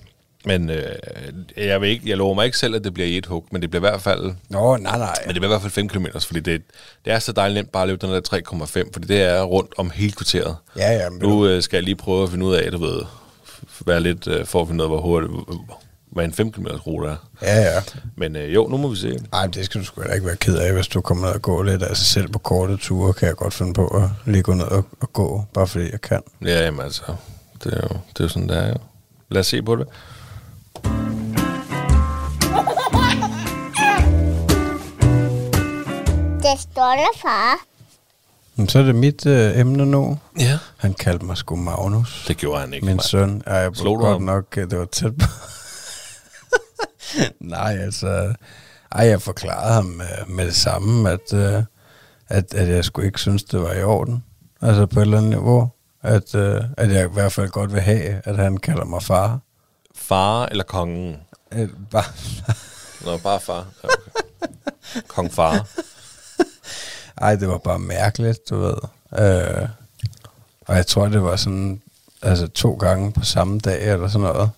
Men 0.47 0.69
øh, 0.69 0.95
jeg, 1.57 1.81
vil 1.81 1.89
ikke, 1.89 2.09
jeg 2.09 2.17
lover 2.17 2.33
mig 2.35 2.45
ikke 2.45 2.57
selv, 2.57 2.75
at 2.75 2.83
det 2.83 2.93
bliver 2.93 3.07
i 3.07 3.17
et 3.17 3.25
hug, 3.25 3.47
men 3.51 3.61
det 3.61 3.69
bliver 3.69 3.79
i 3.79 3.89
hvert 3.89 4.01
fald... 4.01 4.31
Nå, 4.49 4.77
nej, 4.77 4.97
nej. 4.97 5.15
Men 5.25 5.33
det 5.33 5.41
bliver 5.41 5.47
i 5.47 5.53
hvert 5.53 5.61
fald 5.61 5.71
5 5.71 5.89
km, 5.89 6.05
fordi 6.25 6.39
det, 6.39 6.61
det 7.05 7.13
er 7.13 7.19
så 7.19 7.31
dejligt 7.31 7.55
nemt 7.55 7.71
bare 7.71 7.83
at 7.83 7.89
løbe 7.89 8.07
den 8.07 8.13
der 8.15 8.41
3,5, 8.85 8.89
fordi 8.93 9.07
det 9.07 9.21
er 9.21 9.41
rundt 9.41 9.73
om 9.77 9.89
hele 9.89 10.11
kvarteret. 10.11 10.55
Ja, 10.77 10.91
ja. 10.91 11.09
Men 11.09 11.19
nu 11.21 11.47
øh, 11.47 11.61
skal 11.61 11.77
jeg 11.77 11.83
lige 11.83 11.95
prøve 11.95 12.23
at 12.23 12.29
finde 12.29 12.45
ud 12.45 12.55
af, 12.55 12.71
du 12.71 12.77
ved, 12.77 13.01
være 13.85 13.99
lidt 13.99 14.27
øh, 14.27 14.45
for 14.45 14.61
at 14.61 14.67
finde 14.67 14.83
ud 14.83 14.89
af, 14.89 14.89
hvor 14.89 15.01
hurtigt, 15.01 15.31
hvad 16.11 16.25
en 16.25 16.33
5 16.33 16.51
km 16.51 16.65
rute 16.65 17.09
er. 17.09 17.15
Ja, 17.41 17.61
ja. 17.61 17.81
Men 18.15 18.35
øh, 18.35 18.53
jo, 18.53 18.67
nu 18.67 18.77
må 18.77 18.87
vi 18.87 18.95
se. 18.95 19.19
Nej, 19.31 19.47
det 19.47 19.65
skal 19.65 19.81
du 19.81 19.85
sgu 19.85 20.01
ikke 20.01 20.25
være 20.25 20.35
ked 20.35 20.57
af, 20.57 20.73
hvis 20.73 20.87
du 20.87 21.01
kommer 21.01 21.25
ned 21.25 21.33
og 21.35 21.41
går 21.41 21.63
lidt. 21.63 21.83
Altså 21.83 22.05
selv 22.05 22.27
på 22.27 22.39
korte 22.39 22.77
ture 22.77 23.13
kan 23.13 23.27
jeg 23.27 23.35
godt 23.35 23.53
finde 23.53 23.73
på 23.73 23.87
at 23.87 24.09
lige 24.25 24.43
gå 24.43 24.53
ned 24.53 24.65
og, 24.65 24.85
og 24.99 25.13
gå, 25.13 25.43
bare 25.53 25.67
fordi 25.67 25.91
jeg 25.91 26.01
kan. 26.01 26.21
Ja, 26.45 26.65
jamen 26.65 26.81
altså, 26.81 27.03
det 27.63 27.73
er 27.73 27.81
jo, 27.83 27.99
det 28.09 28.19
er 28.19 28.23
jo 28.23 28.27
sådan, 28.27 28.49
det 28.49 28.57
er 28.57 28.67
jo. 28.67 28.75
Lad 29.29 29.39
os 29.39 29.47
se 29.47 29.61
på 29.61 29.75
det. 29.75 29.87
Det 36.51 36.59
stolte 36.59 37.19
far. 37.21 37.55
Men 38.55 38.69
så 38.69 38.79
er 38.79 38.83
det 38.83 38.95
mit 38.95 39.25
øh, 39.25 39.59
emne 39.59 39.85
nu. 39.85 40.17
Ja. 40.39 40.59
Han 40.77 40.93
kaldte 40.93 41.25
mig 41.25 41.37
sgu 41.37 41.55
Magnus. 41.55 42.25
Det 42.27 42.37
gjorde 42.37 42.59
han 42.59 42.73
ikke. 42.73 42.85
Min 42.85 42.95
mig. 42.95 43.03
søn. 43.05 43.43
Ja, 43.47 43.53
jeg 43.55 43.71
Slog 43.75 43.97
du 43.99 44.01
godt 44.03 44.13
ham? 44.13 44.21
nok, 44.21 44.57
øh, 44.57 44.69
det 44.69 44.79
var 44.79 44.85
tæt 44.85 45.17
på. 45.17 45.25
Nej, 47.39 47.77
altså... 47.81 48.33
Ej, 48.91 49.05
jeg 49.07 49.21
forklarede 49.21 49.73
ham 49.73 50.01
øh, 50.01 50.29
med 50.29 50.45
det 50.45 50.55
samme, 50.55 51.09
at, 51.09 51.33
øh, 51.33 51.63
at, 52.27 52.53
at 52.53 52.69
jeg 52.69 52.85
skulle 52.85 53.05
ikke 53.07 53.19
synes, 53.19 53.43
det 53.43 53.61
var 53.61 53.73
i 53.73 53.83
orden. 53.83 54.23
Altså 54.61 54.85
på 54.85 54.99
et 54.99 55.03
eller 55.03 55.17
andet 55.17 55.29
niveau. 55.29 55.69
At, 56.03 56.35
øh, 56.35 56.61
at 56.77 56.91
jeg 56.93 57.05
i 57.05 57.13
hvert 57.13 57.31
fald 57.31 57.49
godt 57.49 57.73
vil 57.73 57.81
have, 57.81 58.21
at 58.25 58.35
han 58.35 58.57
kalder 58.57 58.85
mig 58.85 59.03
far. 59.03 59.39
Far 59.95 60.45
eller 60.45 60.63
kongen? 60.63 61.17
Øh, 61.53 61.69
bare, 61.91 62.03
Nå, 63.05 63.17
bare 63.17 63.39
far. 63.39 63.65
Ja, 63.83 63.87
okay. 63.89 65.01
Kong 65.07 65.33
far. 65.33 65.67
Ej, 67.21 67.35
det 67.35 67.47
var 67.47 67.57
bare 67.57 67.79
mærkeligt, 67.79 68.39
du 68.49 68.57
ved. 68.59 68.75
Øh, 69.19 69.67
og 70.67 70.75
jeg 70.75 70.87
tror, 70.87 71.07
det 71.07 71.23
var 71.23 71.35
sådan, 71.35 71.81
altså 72.21 72.47
to 72.47 72.73
gange 72.73 73.11
på 73.11 73.25
samme 73.25 73.59
dag, 73.59 73.91
eller 73.93 74.07
sådan 74.07 74.27
noget. 74.27 74.49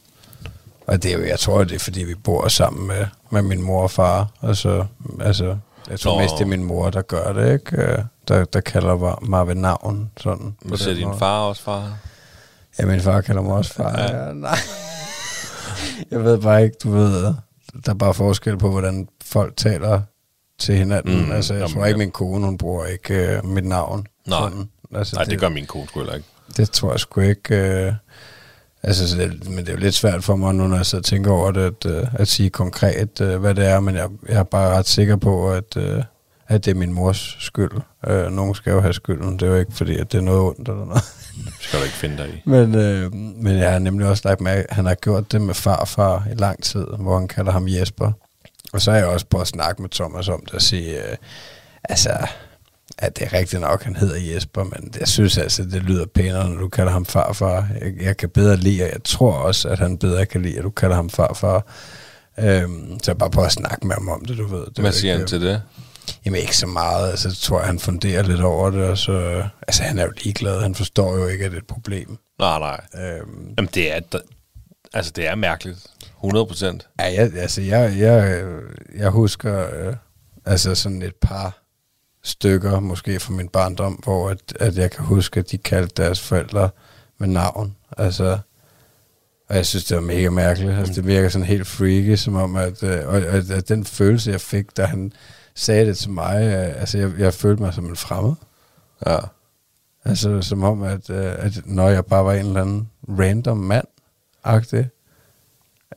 Og 0.87 1.03
det 1.03 1.13
er 1.13 1.17
jo, 1.17 1.25
jeg 1.25 1.39
tror, 1.39 1.63
det 1.63 1.75
er, 1.75 1.79
fordi 1.79 2.03
vi 2.03 2.15
bor 2.15 2.47
sammen 2.47 2.87
med, 2.87 3.05
med 3.29 3.41
min 3.41 3.61
mor 3.61 3.83
og 3.83 3.91
far. 3.91 4.27
Og 4.39 4.55
så, 4.57 4.85
altså, 5.21 5.57
Jeg 5.89 5.99
tror 5.99 6.21
mest, 6.21 6.33
det 6.37 6.41
er 6.41 6.45
min 6.45 6.63
mor, 6.63 6.89
der 6.89 7.01
gør 7.01 7.33
det, 7.33 7.53
ikke? 7.53 7.81
Øh, 7.81 7.99
Der, 8.27 8.45
der 8.45 8.61
kalder 8.61 9.19
mig 9.25 9.47
ved 9.47 9.55
navn, 9.55 10.11
sådan. 10.17 10.55
Men 10.61 10.77
den 10.77 10.95
din 10.95 11.07
måde. 11.07 11.19
far 11.19 11.39
også 11.41 11.61
far? 11.63 11.97
Ja, 12.79 12.85
min 12.85 13.01
far 13.01 13.21
kalder 13.21 13.41
mig 13.41 13.51
også 13.55 13.73
far. 13.73 13.97
Ja. 13.97 14.25
Ja, 14.25 14.33
nej. 14.33 14.57
Jeg 16.11 16.23
ved 16.23 16.37
bare 16.41 16.63
ikke, 16.63 16.75
du 16.83 16.91
ved, 16.91 17.23
der 17.85 17.89
er 17.91 17.93
bare 17.93 18.13
forskel 18.13 18.57
på, 18.57 18.69
hvordan 18.71 19.07
folk 19.25 19.57
taler 19.57 20.01
til 20.59 20.75
hinanden. 20.75 21.25
Mm, 21.25 21.31
altså, 21.31 21.53
jeg 21.53 21.61
jamen, 21.61 21.73
tror 21.73 21.85
ikke, 21.85 21.97
min 21.97 22.11
kone, 22.11 22.45
hun 22.45 22.57
bruger 22.57 22.85
ikke 22.85 23.13
øh, 23.13 23.45
mit 23.45 23.65
navn. 23.65 24.07
Nej. 24.27 24.39
Sådan. 24.39 24.69
Altså, 24.95 25.15
Nej, 25.15 25.23
det 25.23 25.39
gør 25.39 25.49
min 25.49 25.65
kone 25.65 25.87
sgu 25.87 25.99
heller 25.99 26.15
ikke. 26.15 26.27
Det 26.57 26.71
tror 26.71 26.91
jeg 26.91 26.99
sgu 26.99 27.21
ikke. 27.21 27.55
Øh, 27.55 27.93
altså, 28.83 29.09
så 29.09 29.17
det, 29.17 29.49
men 29.49 29.57
det 29.57 29.69
er 29.69 29.73
jo 29.73 29.79
lidt 29.79 29.95
svært 29.95 30.23
for 30.23 30.35
mig 30.35 30.55
nu, 30.55 30.67
når 30.67 30.75
jeg 30.75 30.85
og 30.95 31.03
tænker 31.03 31.31
over 31.31 31.51
det, 31.51 31.61
at, 31.61 31.91
øh, 31.91 32.07
at 32.13 32.27
sige 32.27 32.49
konkret, 32.49 33.21
øh, 33.21 33.39
hvad 33.39 33.55
det 33.55 33.65
er. 33.65 33.79
Men 33.79 33.95
jeg, 33.95 34.09
jeg 34.29 34.39
er 34.39 34.43
bare 34.43 34.77
ret 34.77 34.87
sikker 34.87 35.15
på, 35.15 35.51
at, 35.51 35.77
øh, 35.77 36.03
at 36.47 36.65
det 36.65 36.71
er 36.71 36.75
min 36.75 36.93
mors 36.93 37.37
skyld. 37.39 37.71
Øh, 38.07 38.31
nogen 38.31 38.55
skal 38.55 38.71
jo 38.71 38.81
have 38.81 38.93
skylden. 38.93 39.33
Det 39.33 39.41
er 39.41 39.47
jo 39.47 39.55
ikke 39.55 39.73
fordi, 39.73 39.97
at 39.97 40.11
det 40.11 40.17
er 40.17 40.21
noget 40.21 40.41
ondt 40.41 40.69
eller 40.69 40.85
noget. 40.85 41.03
Det 41.45 41.53
skal 41.59 41.79
du 41.79 41.83
ikke 41.83 41.95
finde 41.95 42.17
dig 42.17 42.29
i. 42.29 42.41
Men, 42.49 42.75
øh, 42.75 43.13
men 43.13 43.57
jeg 43.57 43.71
har 43.71 43.79
nemlig 43.79 44.07
også 44.07 44.21
lagt 44.25 44.41
mærke, 44.41 44.69
at 44.69 44.75
han 44.75 44.85
har 44.85 44.95
gjort 44.95 45.31
det 45.31 45.41
med 45.41 45.53
farfar 45.53 46.27
i 46.31 46.35
lang 46.35 46.63
tid, 46.63 46.85
hvor 46.99 47.17
han 47.17 47.27
kalder 47.27 47.51
ham 47.51 47.67
Jesper. 47.67 48.11
Og 48.73 48.81
så 48.81 48.91
har 48.91 48.97
jeg 48.97 49.07
også 49.07 49.25
prøvet 49.25 49.41
at 49.43 49.47
snakke 49.47 49.81
med 49.81 49.89
Thomas 49.89 50.27
om 50.29 50.41
det 50.45 50.53
og 50.53 50.61
sige, 50.61 51.03
øh, 51.11 51.15
altså, 51.83 52.27
at 52.97 53.19
det 53.19 53.25
er 53.27 53.33
rigtigt 53.33 53.61
nok, 53.61 53.83
han 53.83 53.95
hedder 53.95 54.33
Jesper, 54.33 54.63
men 54.63 54.93
jeg 54.99 55.07
synes 55.07 55.37
altså, 55.37 55.63
det 55.63 55.83
lyder 55.83 56.05
pænere, 56.05 56.49
når 56.49 56.57
du 56.59 56.69
kalder 56.69 56.91
ham 56.91 57.05
farfar. 57.05 57.67
Jeg, 57.81 57.93
jeg 58.01 58.17
kan 58.17 58.29
bedre 58.29 58.55
lide, 58.57 58.83
og 58.83 58.89
jeg 58.89 59.03
tror 59.03 59.33
også, 59.33 59.69
at 59.69 59.79
han 59.79 59.97
bedre 59.97 60.25
kan 60.25 60.41
lide, 60.41 60.57
at 60.57 60.63
du 60.63 60.69
kalder 60.69 60.95
ham 60.95 61.09
farfar. 61.09 61.65
Øhm, 62.39 62.99
så 63.03 63.11
jeg 63.11 63.17
bare 63.17 63.29
prøver 63.29 63.45
at 63.45 63.51
snakke 63.51 63.87
med 63.87 63.95
ham 63.95 64.09
om 64.09 64.25
det, 64.25 64.37
du 64.37 64.47
ved. 64.47 64.65
Det 64.65 64.79
Hvad 64.79 64.91
siger 64.91 65.13
ikke- 65.13 65.19
han 65.21 65.27
til 65.27 65.41
det? 65.41 65.61
Jamen 66.25 66.41
ikke 66.41 66.57
så 66.57 66.67
meget, 66.67 67.09
altså 67.09 67.27
jeg 67.29 67.35
tror, 67.35 67.59
han 67.61 67.79
funderer 67.79 68.23
lidt 68.23 68.41
over 68.41 68.69
det, 68.69 68.83
og 68.83 68.97
så, 68.97 69.43
altså 69.67 69.83
han 69.83 69.99
er 69.99 70.03
jo 70.03 70.11
ligeglad, 70.23 70.61
han 70.61 70.75
forstår 70.75 71.15
jo 71.17 71.27
ikke, 71.27 71.45
at 71.45 71.51
det 71.51 71.57
er 71.57 71.61
et 71.61 71.67
problem. 71.67 72.17
Nej, 72.39 72.59
nej. 72.59 72.81
Øhm, 73.05 73.53
Jamen, 73.57 73.69
det 73.73 73.95
er, 73.95 73.99
altså, 74.93 75.11
det 75.15 75.27
er 75.27 75.35
mærkeligt. 75.35 75.79
100 76.23 76.45
procent. 76.45 76.89
Ja, 76.99 77.05
jeg, 77.05 77.33
altså, 77.35 77.61
jeg, 77.61 77.95
jeg, 77.97 78.45
jeg 78.95 79.09
husker 79.09 79.67
øh, 79.73 79.95
altså 80.45 80.75
sådan 80.75 81.01
et 81.01 81.15
par 81.15 81.63
stykker, 82.23 82.79
måske 82.79 83.19
fra 83.19 83.33
min 83.33 83.47
barndom, 83.47 83.93
hvor 83.93 84.29
at, 84.29 84.57
at 84.59 84.77
jeg 84.77 84.91
kan 84.91 85.05
huske, 85.05 85.39
at 85.39 85.51
de 85.51 85.57
kaldte 85.57 86.03
deres 86.03 86.21
forældre 86.21 86.69
med 87.17 87.27
navn. 87.27 87.75
Altså, 87.97 88.37
og 89.49 89.55
jeg 89.55 89.65
synes, 89.65 89.85
det 89.85 89.95
var 89.95 90.01
mega 90.03 90.29
mærkeligt. 90.29 90.73
Altså, 90.73 90.93
det 90.93 91.07
virker 91.07 91.29
sådan 91.29 91.47
helt 91.47 91.67
freaky, 91.67 92.15
som 92.15 92.35
om, 92.35 92.55
at, 92.55 92.83
øh, 92.83 93.07
og, 93.07 93.17
at, 93.17 93.51
at 93.51 93.69
den 93.69 93.85
følelse, 93.85 94.31
jeg 94.31 94.41
fik, 94.41 94.77
da 94.77 94.85
han 94.85 95.13
sagde 95.55 95.85
det 95.85 95.97
til 95.97 96.09
mig, 96.09 96.41
øh, 96.43 96.81
altså, 96.81 96.97
jeg, 96.97 97.11
jeg 97.19 97.33
følte 97.33 97.63
mig 97.63 97.73
som 97.73 97.85
en 97.85 97.95
fremmed. 97.95 98.33
Ja. 99.07 99.17
Altså, 100.05 100.41
som 100.41 100.63
om, 100.63 100.83
at, 100.83 101.09
øh, 101.09 101.35
at 101.37 101.61
når 101.65 101.89
jeg 101.89 102.05
bare 102.05 102.25
var 102.25 102.33
en 102.33 102.45
eller 102.45 102.61
anden 102.61 102.89
random 103.07 103.57
mand, 103.57 103.85
agtig. 104.43 104.89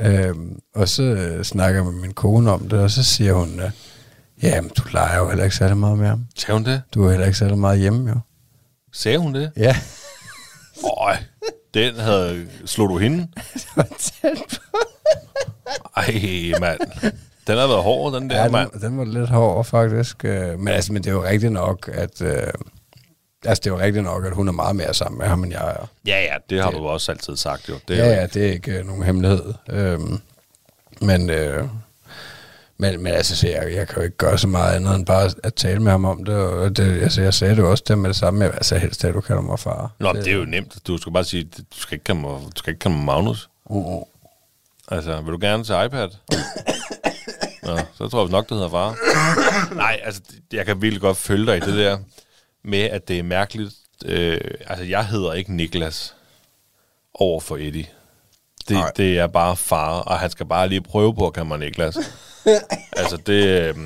Øhm, 0.00 0.58
og 0.74 0.88
så 0.88 1.02
øh, 1.02 1.44
snakker 1.44 1.78
jeg 1.82 1.84
med 1.92 2.00
min 2.00 2.14
kone 2.14 2.50
om 2.50 2.68
det, 2.68 2.78
og 2.78 2.90
så 2.90 3.04
siger 3.04 3.32
hun, 3.32 3.60
øh, 3.60 3.70
jamen, 4.42 4.70
du 4.76 4.82
leger 4.92 5.18
jo 5.18 5.28
heller 5.28 5.44
ikke 5.44 5.56
særlig 5.56 5.76
meget 5.76 5.98
med 5.98 6.06
ham. 6.06 6.26
Sagde 6.36 6.52
hun 6.52 6.64
det? 6.64 6.82
Du 6.94 7.04
er 7.04 7.10
heller 7.10 7.26
ikke 7.26 7.38
særlig 7.38 7.58
meget 7.58 7.78
hjemme, 7.78 8.10
jo. 8.10 8.16
Sagde 8.92 9.18
hun 9.18 9.34
det? 9.34 9.52
Ja. 9.56 9.76
Øj, 11.00 11.16
den 11.74 11.94
havde... 11.94 12.46
Slog 12.66 12.88
du 12.88 12.98
hende? 12.98 13.28
Ej, 15.96 16.60
mand. 16.60 16.80
Den 17.46 17.58
har 17.58 17.66
været 17.66 17.82
hård, 17.82 18.12
den 18.14 18.30
der, 18.30 18.42
ja, 18.42 18.48
mand. 18.48 18.70
den, 18.72 18.80
den 18.80 18.98
var 18.98 19.04
lidt 19.04 19.30
hård, 19.30 19.64
faktisk. 19.64 20.24
Øh, 20.24 20.58
Men, 20.58 20.68
altså, 20.68 20.92
men 20.92 21.02
det 21.02 21.10
er 21.10 21.14
jo 21.14 21.24
rigtigt 21.24 21.52
nok, 21.52 21.90
at... 21.92 22.22
Øh, 22.22 22.42
altså, 23.44 23.60
det 23.64 23.70
er 23.70 23.74
jo 23.74 23.80
rigtigt 23.80 24.04
nok, 24.04 24.24
at 24.24 24.32
hun 24.32 24.48
er 24.48 24.52
meget 24.52 24.76
mere 24.76 24.94
sammen 24.94 25.18
med 25.18 25.26
ham, 25.26 25.44
end 25.44 25.52
jeg 25.52 25.68
er. 25.68 25.86
Ja, 26.06 26.22
ja, 26.22 26.36
det 26.50 26.62
har 26.62 26.70
du 26.70 26.86
også 26.86 27.12
altid 27.12 27.36
sagt, 27.36 27.68
jo. 27.68 27.74
Det 27.88 27.98
er 27.98 28.04
ja, 28.04 28.14
jo 28.14 28.20
ja, 28.20 28.26
det 28.26 28.46
er 28.46 28.52
ikke 28.52 28.78
øh, 28.78 28.86
nogen 28.86 29.02
hemmelighed. 29.02 29.54
Øhm, 29.70 30.20
men, 31.00 31.30
øh, 31.30 31.64
men, 32.78 33.02
men 33.02 33.12
altså, 33.12 33.36
så 33.36 33.48
jeg, 33.48 33.74
jeg 33.74 33.88
kan 33.88 33.96
jo 33.96 34.02
ikke 34.02 34.16
gøre 34.16 34.38
så 34.38 34.48
meget 34.48 34.76
andet 34.76 34.94
end 34.94 35.06
bare 35.06 35.30
at 35.42 35.54
tale 35.54 35.80
med 35.80 35.90
ham 35.90 36.04
om 36.04 36.24
det. 36.24 36.34
Og 36.34 36.76
det 36.76 37.02
altså, 37.02 37.22
jeg 37.22 37.34
sagde 37.34 37.56
det 37.56 37.62
jo 37.62 37.70
også 37.70 37.84
det 37.88 37.98
med 37.98 38.08
det 38.08 38.16
samme. 38.16 38.44
Jeg 38.44 38.54
altså 38.54 38.78
helst, 38.78 39.04
at 39.04 39.14
du 39.14 39.20
kalder 39.20 39.42
mig 39.42 39.58
far. 39.58 39.90
Nå, 39.98 40.12
men 40.12 40.22
det 40.22 40.32
er 40.32 40.36
jo 40.36 40.44
nemt. 40.44 40.86
Du 40.86 40.98
skal 40.98 41.12
bare 41.12 41.24
sige, 41.24 41.44
du 41.44 41.80
skal 41.80 41.94
ikke 41.94 42.04
kalde 42.04 42.20
mig, 42.20 42.30
du 42.30 42.50
skal 42.56 42.70
ikke 42.70 42.80
kalde 42.80 42.96
mig 42.96 43.04
Magnus. 43.04 43.48
Uh-uh. 43.70 44.08
Altså, 44.88 45.20
vil 45.20 45.32
du 45.32 45.38
gerne 45.40 45.64
til 45.64 45.74
iPad? 45.84 46.08
Nå, 47.66 47.78
så 47.94 48.08
tror 48.08 48.22
jeg 48.22 48.30
nok, 48.30 48.48
det 48.48 48.56
hedder 48.56 48.70
far. 48.70 48.96
Nej, 49.84 50.00
altså, 50.04 50.20
jeg 50.52 50.66
kan 50.66 50.82
virkelig 50.82 51.00
godt 51.00 51.16
følge 51.16 51.46
dig 51.46 51.56
i 51.56 51.60
det 51.60 51.74
der 51.74 51.98
med, 52.64 52.82
at 52.82 53.08
det 53.08 53.18
er 53.18 53.22
mærkeligt. 53.22 53.74
Øh, 54.04 54.40
altså, 54.66 54.84
jeg 54.84 55.06
hedder 55.06 55.32
ikke 55.32 55.56
Niklas 55.56 56.14
over 57.14 57.40
for 57.40 57.56
Eddie. 57.56 57.86
Det, 58.68 58.76
Nej. 58.76 58.90
det 58.96 59.18
er 59.18 59.26
bare 59.26 59.56
far, 59.56 60.00
og 60.00 60.18
han 60.18 60.30
skal 60.30 60.46
bare 60.46 60.68
lige 60.68 60.80
prøve 60.80 61.14
på 61.14 61.26
at 61.26 61.32
kalde 61.32 61.48
mig 61.48 61.58
Niklas. 61.58 61.96
altså, 63.00 63.16
det... 63.26 63.46
Øh, 63.46 63.76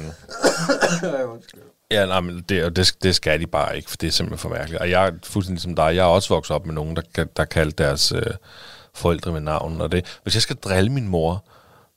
Ja, 1.91 2.07
nej, 2.07 2.21
men 2.21 2.45
det, 2.49 2.77
det, 2.77 2.97
det 3.03 3.15
skal 3.15 3.41
de 3.41 3.47
bare 3.47 3.77
ikke, 3.77 3.91
for 3.91 3.97
det 3.97 4.07
er 4.07 4.11
simpelthen 4.11 4.39
for 4.39 4.49
mærkeligt. 4.49 4.81
Og 4.81 4.91
jeg 4.91 5.07
er 5.07 5.13
fuldstændig 5.25 5.63
som 5.63 5.75
dig, 5.75 5.83
jeg 5.97 6.03
er 6.03 6.05
også 6.05 6.29
vokset 6.29 6.55
op 6.55 6.67
med 6.67 6.75
nogen, 6.75 6.97
der, 6.97 7.25
der 7.25 7.45
kaldte 7.45 7.85
deres 7.85 8.13
øh, 8.13 8.23
forældre 8.95 9.33
med 9.33 9.41
navn. 9.41 9.81
Og 9.81 9.93
det, 9.93 10.19
hvis 10.23 10.35
jeg 10.35 10.43
skal 10.43 10.57
drille 10.57 10.93
min 10.93 11.09
mor, 11.09 11.45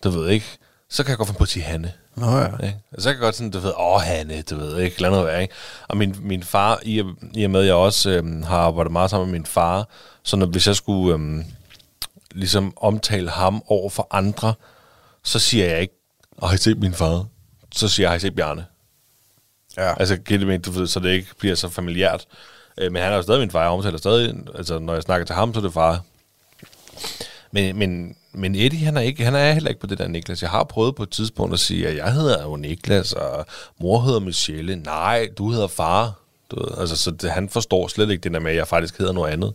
du 0.03 0.09
ved 0.09 0.29
ikke, 0.29 0.45
så 0.89 1.03
kan 1.03 1.09
jeg 1.09 1.17
godt 1.17 1.27
finde 1.27 1.37
på 1.37 1.43
at 1.43 1.49
sige 1.49 1.63
Hanne. 1.63 1.93
Nå 2.15 2.37
ja. 2.37 2.45
Ikke? 2.45 2.77
Så 2.97 3.03
kan 3.03 3.11
jeg 3.11 3.19
godt 3.19 3.35
sådan, 3.35 3.51
du 3.51 3.59
ved, 3.59 3.73
åh 3.77 4.01
Hanne, 4.01 4.41
du 4.41 4.55
ved 4.55 4.77
ikke, 4.79 5.01
lad 5.01 5.09
noget 5.09 5.25
være, 5.25 5.41
ikke? 5.41 5.53
Og 5.87 5.97
min, 5.97 6.15
min 6.21 6.43
far, 6.43 6.79
i, 6.83 6.99
og- 7.01 7.15
i 7.33 7.43
og 7.43 7.51
med, 7.51 7.59
at 7.61 7.65
jeg 7.65 7.73
også 7.75 8.09
øhm, 8.09 8.43
har 8.43 8.57
arbejdet 8.57 8.91
meget 8.91 9.09
sammen 9.09 9.31
med 9.31 9.39
min 9.39 9.45
far, 9.45 9.87
så 10.23 10.35
når, 10.37 10.45
hvis 10.45 10.67
jeg 10.67 10.75
skulle 10.75 11.13
øhm, 11.13 11.43
ligesom 12.31 12.73
omtale 12.77 13.29
ham 13.29 13.63
over 13.67 13.89
for 13.89 14.07
andre, 14.11 14.53
så 15.23 15.39
siger 15.39 15.65
jeg 15.69 15.81
ikke, 15.81 15.93
åh, 16.41 16.49
har 16.49 16.55
I 16.55 16.57
set 16.57 16.79
min 16.79 16.93
far? 16.93 17.25
Så 17.75 17.87
siger 17.87 18.03
jeg, 18.05 18.11
har 18.11 18.15
I 18.15 18.19
set 18.19 18.35
Bjarne? 18.35 18.65
Ja. 19.77 19.93
Altså, 19.99 20.17
mening, 20.29 20.65
du 20.65 20.71
ved, 20.71 20.87
så 20.87 20.99
det 20.99 21.09
ikke 21.09 21.27
bliver 21.39 21.55
så 21.55 21.69
familiært. 21.69 22.25
Øh, 22.77 22.91
men 22.91 23.01
han 23.01 23.11
er 23.11 23.15
jo 23.15 23.21
stadig 23.21 23.39
min 23.39 23.51
far, 23.51 23.61
jeg 23.61 23.69
omtaler 23.69 23.97
stadig, 23.97 24.35
altså 24.55 24.79
når 24.79 24.93
jeg 24.93 25.03
snakker 25.03 25.25
til 25.25 25.35
ham, 25.35 25.53
så 25.53 25.59
er 25.59 25.63
det 25.63 25.73
far. 25.73 26.01
Men, 27.51 27.79
men, 27.79 28.15
men 28.33 28.55
Eddie, 28.55 28.85
han 28.85 28.97
er, 28.97 29.01
ikke, 29.01 29.23
han 29.23 29.35
er 29.35 29.51
heller 29.51 29.69
ikke 29.69 29.81
på 29.81 29.87
det 29.87 29.97
der 29.97 30.07
Niklas. 30.07 30.41
Jeg 30.41 30.49
har 30.49 30.63
prøvet 30.63 30.95
på 30.95 31.03
et 31.03 31.09
tidspunkt 31.09 31.53
at 31.53 31.59
sige, 31.59 31.87
at 31.87 31.97
jeg 31.97 32.13
hedder 32.13 32.43
jo 32.43 32.55
Niklas, 32.55 33.13
og 33.13 33.45
mor 33.81 34.01
hedder 34.01 34.19
Michelle. 34.19 34.75
Nej, 34.75 35.29
du 35.37 35.51
hedder 35.51 35.67
far. 35.67 36.13
Du 36.51 36.67
altså, 36.77 36.95
så 36.95 37.11
det, 37.11 37.31
han 37.31 37.49
forstår 37.49 37.87
slet 37.87 38.09
ikke 38.09 38.21
det 38.21 38.31
der 38.33 38.39
med, 38.39 38.51
at 38.51 38.57
jeg 38.57 38.67
faktisk 38.67 38.97
hedder 38.97 39.13
noget 39.13 39.31
andet. 39.31 39.53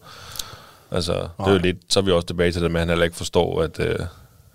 Altså, 0.91 1.13
det 1.13 1.47
er 1.47 1.53
jo 1.53 1.59
lidt, 1.59 1.77
så 1.89 2.01
er 2.01 2.05
vi 2.05 2.11
også 2.11 2.27
tilbage 2.27 2.53
til 2.53 2.63
det 2.63 2.71
med, 2.71 2.81
at 2.81 2.83
han 2.83 2.89
heller 2.89 3.05
ikke 3.05 3.17
forstår, 3.17 3.63
at, 3.63 3.81
øh, 3.81 3.99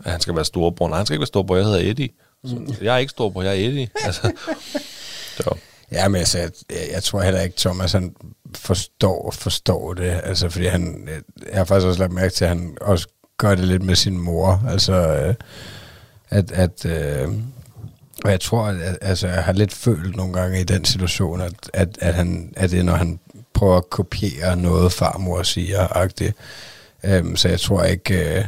at 0.05 0.11
han 0.11 0.21
skal 0.21 0.35
være 0.35 0.45
storebror. 0.45 0.87
Nej, 0.89 0.97
han 0.97 1.05
skal 1.05 1.13
ikke 1.13 1.21
være 1.21 1.27
storebror, 1.27 1.55
jeg 1.55 1.65
hedder 1.65 1.89
Eddie. 1.89 2.09
Så, 2.45 2.75
jeg 2.81 2.93
er 2.93 2.97
ikke 2.97 3.09
storebror, 3.09 3.41
jeg 3.41 3.51
er 3.51 3.67
Eddie. 3.67 3.89
Altså, 4.05 4.31
så. 5.37 5.55
Ja, 5.91 6.07
men 6.07 6.19
altså, 6.19 6.37
jeg, 6.37 6.51
jeg 6.91 7.03
tror 7.03 7.21
heller 7.21 7.41
ikke, 7.41 7.57
Thomas 7.57 7.91
han 7.91 8.15
forstår, 8.55 9.31
forstår 9.31 9.93
det. 9.93 10.21
Altså, 10.23 10.49
fordi 10.49 10.65
han, 10.65 11.09
jeg 11.49 11.57
har 11.57 11.63
faktisk 11.63 11.87
også 11.87 11.99
lagt 11.99 12.13
mærke 12.13 12.33
til, 12.33 12.45
at 12.45 12.49
han 12.49 12.77
også 12.81 13.07
gør 13.39 13.55
det 13.55 13.67
lidt 13.67 13.83
med 13.83 13.95
sin 13.95 14.17
mor. 14.17 14.63
Altså, 14.67 14.93
øh, 14.93 15.33
at, 16.29 16.51
at 16.51 16.85
øh, 16.85 17.29
og 18.23 18.31
jeg 18.31 18.41
tror, 18.41 18.63
at, 18.63 18.97
altså, 19.01 19.27
jeg 19.27 19.43
har 19.43 19.53
lidt 19.53 19.73
følt 19.73 20.15
nogle 20.15 20.33
gange 20.33 20.61
i 20.61 20.63
den 20.63 20.85
situation, 20.85 21.41
at, 21.41 21.53
at, 21.73 21.97
at, 22.01 22.13
han, 22.13 22.53
at 22.57 22.71
det 22.71 22.79
er, 22.79 22.83
når 22.83 22.95
han 22.95 23.19
prøver 23.53 23.77
at 23.77 23.89
kopiere 23.89 24.55
noget, 24.55 24.93
farmor 24.93 25.43
siger, 25.43 25.97
agtigt. 25.97 26.35
Øhm, 27.03 27.35
så 27.35 27.49
jeg 27.49 27.59
tror 27.59 27.83
ikke, 27.83 28.37
øh, 28.37 28.45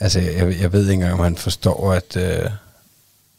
altså, 0.00 0.20
jeg, 0.20 0.60
jeg 0.60 0.72
ved 0.72 0.82
ikke 0.82 0.92
engang, 0.92 1.12
om 1.12 1.20
han 1.20 1.36
forstår, 1.36 1.92
at, 1.92 2.16
øh, 2.16 2.50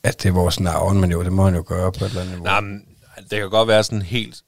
at 0.03 0.23
det 0.23 0.29
er 0.29 0.33
vores 0.33 0.59
navn, 0.59 1.01
men 1.01 1.11
jo, 1.11 1.23
det 1.23 1.33
må 1.33 1.43
han 1.43 1.55
jo 1.55 1.63
gøre 1.67 1.91
på 1.91 2.05
et 2.05 2.09
eller 2.09 2.21
andet 2.21 2.35
niveau. 2.35 2.45
Nej, 2.45 2.61
men 2.61 2.85
det 3.17 3.39
kan 3.39 3.49
godt 3.49 3.67
være 3.67 3.83
sådan 3.83 4.01
helt... 4.01 4.41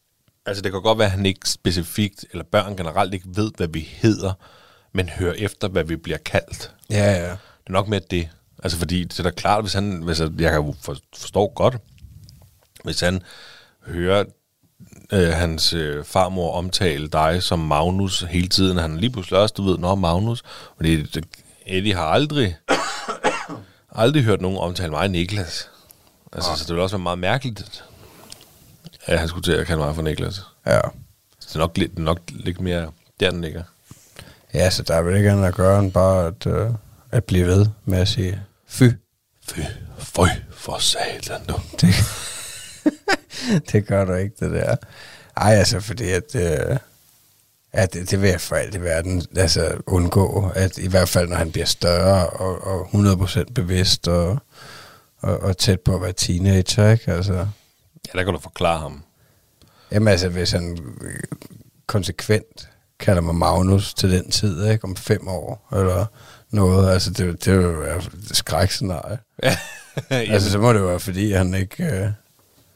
Altså, 0.46 0.62
det 0.62 0.72
kan 0.72 0.82
godt 0.82 0.98
være, 0.98 1.06
at 1.06 1.12
han 1.12 1.26
ikke 1.26 1.50
specifikt, 1.50 2.26
eller 2.32 2.44
børn 2.52 2.78
generelt 2.78 3.14
ikke 3.14 3.28
ved, 3.36 3.52
hvad 3.58 3.68
vi 3.68 3.90
hedder, 3.92 4.34
men 4.94 5.10
hører 5.10 5.34
efter, 5.38 5.68
hvad 5.68 5.84
vi 5.84 5.96
bliver 5.96 6.18
kaldt. 6.18 6.72
Ja, 6.90 7.12
ja. 7.12 7.30
Det 7.30 7.68
er 7.68 7.72
nok 7.72 7.88
med 7.88 8.02
det. 8.02 8.30
Altså, 8.64 8.78
fordi 8.78 9.04
det 9.04 9.20
er 9.20 9.24
da 9.24 9.30
klart, 9.30 9.64
hvis 9.64 9.74
han... 9.74 10.02
Hvis 10.02 10.20
jeg, 10.20 10.30
jeg 10.40 10.52
kan 10.52 10.62
jo 10.62 10.76
for, 10.82 10.98
forstå 11.18 11.52
godt, 11.56 11.78
hvis 12.84 13.00
han 13.00 13.22
hører 13.86 14.24
øh, 15.12 15.30
hans 15.30 15.74
øh, 15.74 16.06
farmor 16.06 16.54
omtale 16.54 17.08
dig 17.08 17.44
som 17.44 17.60
Magnus 17.60 18.20
hele 18.20 18.48
tiden, 18.48 18.78
han 18.78 18.96
er 18.96 19.00
lige 19.00 19.10
pludselig 19.10 19.40
også, 19.40 19.54
du 19.58 19.64
ved, 19.64 19.78
nå, 19.78 19.96
Magnus. 19.96 20.44
Fordi 20.76 21.04
det, 21.04 21.26
Eddie 21.66 21.96
har 21.96 22.06
aldrig, 22.06 22.58
aldrig 23.92 24.24
hørt 24.24 24.42
nogen 24.42 24.58
omtale 24.58 24.92
mig 24.92 25.10
Niklas. 25.10 25.70
Altså, 26.32 26.50
så 26.56 26.64
det 26.64 26.70
ville 26.70 26.84
også 26.84 26.96
være 26.98 27.04
meget 27.04 27.20
mærkeligt, 27.20 27.84
at 29.06 29.20
han 29.20 29.28
skulle 29.28 29.44
til 29.44 29.52
at 29.52 29.68
kalde 29.68 29.82
mig 29.82 29.96
for 29.96 30.02
Niklas. 30.02 30.42
Ja. 30.66 30.80
Det 31.40 31.56
er 31.56 31.60
nok 31.60 31.78
lidt, 31.78 32.00
nok 32.00 32.20
lidt 32.30 32.60
mere 32.60 32.92
der, 33.20 33.32
den 33.32 33.42
ligger. 33.42 33.64
Ja, 34.54 34.70
så 34.70 34.84
der 34.84 34.96
er 34.96 35.02
vel 35.02 35.18
ikke 35.18 35.32
andet 35.32 35.46
at 35.46 35.54
gøre, 35.56 35.80
end 35.80 35.92
bare 35.92 36.28
at, 36.28 36.48
øh, 36.48 36.70
at 37.12 37.24
blive 37.24 37.48
ved 37.48 37.66
med 37.86 37.98
at 38.00 38.08
sige, 38.08 38.42
fy. 38.68 38.84
Fy, 39.50 39.60
føj 39.98 40.30
for 40.52 40.78
satan, 40.78 41.46
du. 41.50 41.60
Det, 41.82 41.94
det 43.72 43.88
gør 43.88 44.06
du 44.06 44.14
ikke, 44.14 44.36
det 44.40 44.52
der. 44.52 44.76
Ej, 45.38 45.54
altså, 45.54 45.80
fordi 45.80 46.10
at... 46.10 46.36
Øh, 46.36 46.78
Ja, 47.76 47.86
det, 47.86 48.12
det 48.12 48.22
vil 48.22 48.30
jeg 48.30 48.42
for 48.42 48.56
alt 48.56 48.76
i 48.76 48.82
verden 48.82 49.24
altså, 49.36 49.78
undgå. 49.88 50.52
At 50.56 50.78
I 50.78 50.88
hvert 50.88 51.10
fald, 51.10 51.30
når 51.30 51.36
han 51.36 51.52
bliver 51.52 51.66
større 51.66 52.28
og, 52.30 52.62
og 52.68 52.88
100% 52.94 53.44
bevidst 53.56 54.08
og, 54.08 54.38
og, 55.20 55.38
og 55.40 55.58
tæt 55.58 55.80
på 55.82 55.96
at 55.96 56.02
være 56.02 56.14
teenager, 56.14 56.92
ikke? 56.92 57.12
Altså, 57.12 57.34
Ja, 57.34 58.18
der 58.20 58.24
kan 58.24 58.34
du 58.34 58.40
forklare 58.40 58.80
ham. 58.80 59.04
jamen 59.92 60.08
altså, 60.08 60.30
hvis 60.30 60.52
han 60.52 60.78
øh, 61.02 61.14
konsekvent 61.88 62.70
kalder 63.04 63.22
mig 63.22 63.36
Magnus 63.36 63.94
til 63.94 64.12
den 64.12 64.32
tid, 64.32 64.66
ikke? 64.70 64.84
Om 64.84 64.96
fem 64.96 65.28
år, 65.28 65.68
eller 65.76 66.06
noget. 66.52 66.94
Altså, 66.94 67.12
det, 67.12 67.46
det 67.46 67.58
vil 67.58 67.64
jo 67.64 67.70
være 67.72 67.98
et 67.98 68.10
skrækscenarie. 68.38 69.18
Ja, 69.44 69.58
Altså, 70.10 70.52
så 70.52 70.60
må 70.60 70.74
det 70.74 70.80
jo 70.80 70.86
være, 70.86 71.00
fordi 71.00 71.32
han 71.32 71.54
ikke... 71.54 71.84
Øh, 71.84 72.08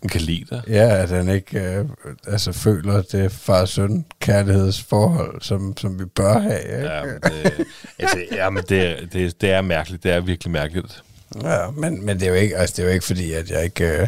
han 0.01 0.09
kan 0.09 0.21
lide 0.21 0.45
dig. 0.49 0.61
Ja, 0.67 0.97
at 0.97 1.09
han 1.09 1.29
ikke 1.29 1.59
øh, 1.59 1.85
altså, 2.27 2.51
føler 2.51 3.01
det 3.01 3.31
far-søn 3.31 4.05
kærlighedsforhold, 4.19 5.41
som, 5.41 5.77
som 5.77 5.99
vi 5.99 6.05
bør 6.05 6.39
have. 6.39 6.61
Ikke? 6.61 6.89
Ja, 6.89 7.03
men 7.05 7.19
det, 7.23 7.65
altså, 7.99 8.17
ja, 8.31 8.49
men 8.49 8.63
det, 8.69 8.81
er- 8.83 9.05
det, 9.13 9.41
det 9.41 9.51
er 9.51 9.61
mærkeligt. 9.61 10.03
Det 10.03 10.11
er 10.11 10.19
virkelig 10.19 10.51
mærkeligt. 10.51 11.03
Ja, 11.43 11.69
men, 11.71 12.05
men 12.05 12.19
det, 12.19 12.25
er 12.25 12.29
jo 12.29 12.35
ikke, 12.35 12.57
altså, 12.57 12.73
det 12.77 12.83
er 12.83 12.87
jo 12.87 12.93
ikke 12.93 13.05
fordi, 13.05 13.33
at 13.33 13.49
jeg 13.51 13.63
ikke 13.63 14.01
øh, 14.01 14.07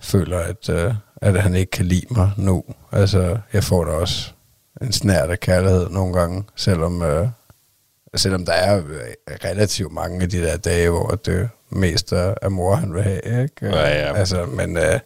føler, 0.00 0.38
at, 0.38 0.68
øh, 0.68 0.94
at 1.22 1.42
han 1.42 1.54
ikke 1.54 1.70
kan 1.70 1.86
lide 1.86 2.06
mig 2.10 2.30
nu. 2.36 2.64
Altså, 2.92 3.38
jeg 3.52 3.64
får 3.64 3.84
da 3.84 3.90
også 3.90 4.30
en 4.82 4.92
snært 4.92 5.30
af 5.30 5.40
kærlighed 5.40 5.88
nogle 5.90 6.12
gange, 6.12 6.44
selvom, 6.56 7.02
øh, 7.02 7.28
selvom 8.16 8.44
der 8.44 8.52
er 8.52 8.76
øh, 8.78 8.84
relativt 9.44 9.92
mange 9.92 10.22
af 10.22 10.30
de 10.30 10.38
der 10.38 10.56
dage, 10.56 10.90
hvor 10.90 11.10
det 11.26 11.48
mest 11.70 12.12
er, 12.12 12.34
er 12.42 12.48
mor, 12.48 12.74
han 12.74 12.94
vil 12.94 13.02
have. 13.02 13.42
Ikke? 13.42 13.66
Ja, 13.76 13.88
ja. 13.88 14.16
Altså, 14.16 14.46
men, 14.46 14.76
øh, 14.76 15.00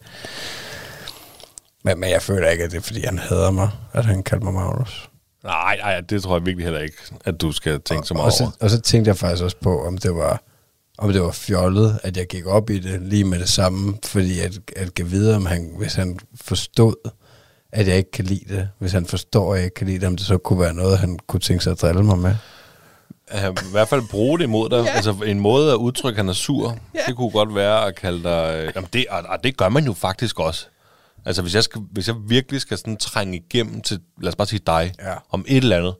men, 1.83 1.99
men 1.99 2.09
jeg 2.09 2.21
føler 2.21 2.49
ikke, 2.49 2.63
at 2.63 2.71
det 2.71 2.77
er, 2.77 2.81
fordi 2.81 3.05
han 3.05 3.19
hader 3.19 3.51
mig, 3.51 3.69
at 3.93 4.05
han 4.05 4.23
kalder 4.23 4.43
mig 4.43 4.53
Magnus. 4.53 5.09
Nej, 5.43 5.77
nej, 5.77 6.01
det 6.01 6.23
tror 6.23 6.37
jeg 6.37 6.45
virkelig 6.45 6.65
heller 6.65 6.81
ikke, 6.81 6.97
at 7.25 7.41
du 7.41 7.51
skal 7.51 7.81
tænke 7.81 8.07
så 8.07 8.13
og, 8.13 8.17
meget 8.17 8.33
så, 8.33 8.43
over. 8.43 8.51
og 8.59 8.69
så 8.69 8.81
tænkte 8.81 9.09
jeg 9.09 9.17
faktisk 9.17 9.43
også 9.43 9.57
på, 9.61 9.85
om 9.85 9.97
det 9.97 10.15
var 10.15 10.43
om 10.97 11.13
det 11.13 11.21
var 11.21 11.31
fjollet, 11.31 11.99
at 12.03 12.17
jeg 12.17 12.27
gik 12.27 12.45
op 12.45 12.69
i 12.69 12.79
det 12.79 13.01
lige 13.01 13.23
med 13.23 13.39
det 13.39 13.49
samme, 13.49 13.97
fordi 14.05 14.39
at, 14.39 14.59
at 14.75 14.93
give 14.93 15.07
videre, 15.07 15.35
om 15.35 15.45
han, 15.45 15.73
hvis 15.77 15.93
han 15.93 16.19
forstod, 16.35 17.09
at 17.73 17.87
jeg 17.87 17.97
ikke 17.97 18.11
kan 18.11 18.25
lide 18.25 18.55
det, 18.55 18.69
hvis 18.79 18.91
han 18.91 19.05
forstår, 19.05 19.53
at 19.53 19.57
jeg 19.57 19.65
ikke 19.65 19.73
kan 19.75 19.87
lide 19.87 19.99
det, 19.99 20.07
om 20.07 20.15
det 20.15 20.25
så 20.25 20.37
kunne 20.37 20.59
være 20.59 20.73
noget, 20.73 20.97
han 20.97 21.19
kunne 21.27 21.39
tænke 21.39 21.63
sig 21.63 21.71
at 21.71 21.81
drille 21.81 22.03
mig 22.03 22.17
med. 22.17 22.35
Uh, 23.33 23.39
I 23.39 23.71
hvert 23.71 23.87
fald 23.87 24.01
bruge 24.09 24.39
det 24.39 24.43
imod 24.45 24.69
dig. 24.69 24.83
Ja. 24.83 24.91
Altså 24.91 25.15
en 25.25 25.39
måde 25.39 25.71
at 25.71 25.75
udtrykke, 25.75 26.15
at 26.15 26.19
han 26.19 26.29
er 26.29 26.33
sur, 26.33 26.77
ja. 26.95 26.99
det 27.07 27.15
kunne 27.15 27.29
godt 27.29 27.55
være 27.55 27.85
at 27.85 27.95
kalde 27.95 28.23
dig... 28.23 28.55
øh, 28.67 28.71
Jamen 28.75 28.89
det, 28.93 29.05
og, 29.09 29.23
og 29.29 29.43
det 29.43 29.57
gør 29.57 29.69
man 29.69 29.85
jo 29.85 29.93
faktisk 29.93 30.39
også. 30.39 30.67
Altså 31.25 31.41
hvis 31.41 31.55
jeg, 31.55 31.63
skal, 31.63 31.81
hvis 31.91 32.07
jeg 32.07 32.15
virkelig 32.27 32.61
skal 32.61 32.77
sådan 32.77 32.97
trænge 32.97 33.37
igennem 33.37 33.81
til, 33.81 33.99
lad 34.21 34.29
os 34.29 34.35
bare 34.35 34.47
sige 34.47 34.61
dig, 34.67 34.93
Ja. 34.99 35.13
om 35.31 35.45
et 35.47 35.57
eller 35.57 35.77
andet, 35.77 35.95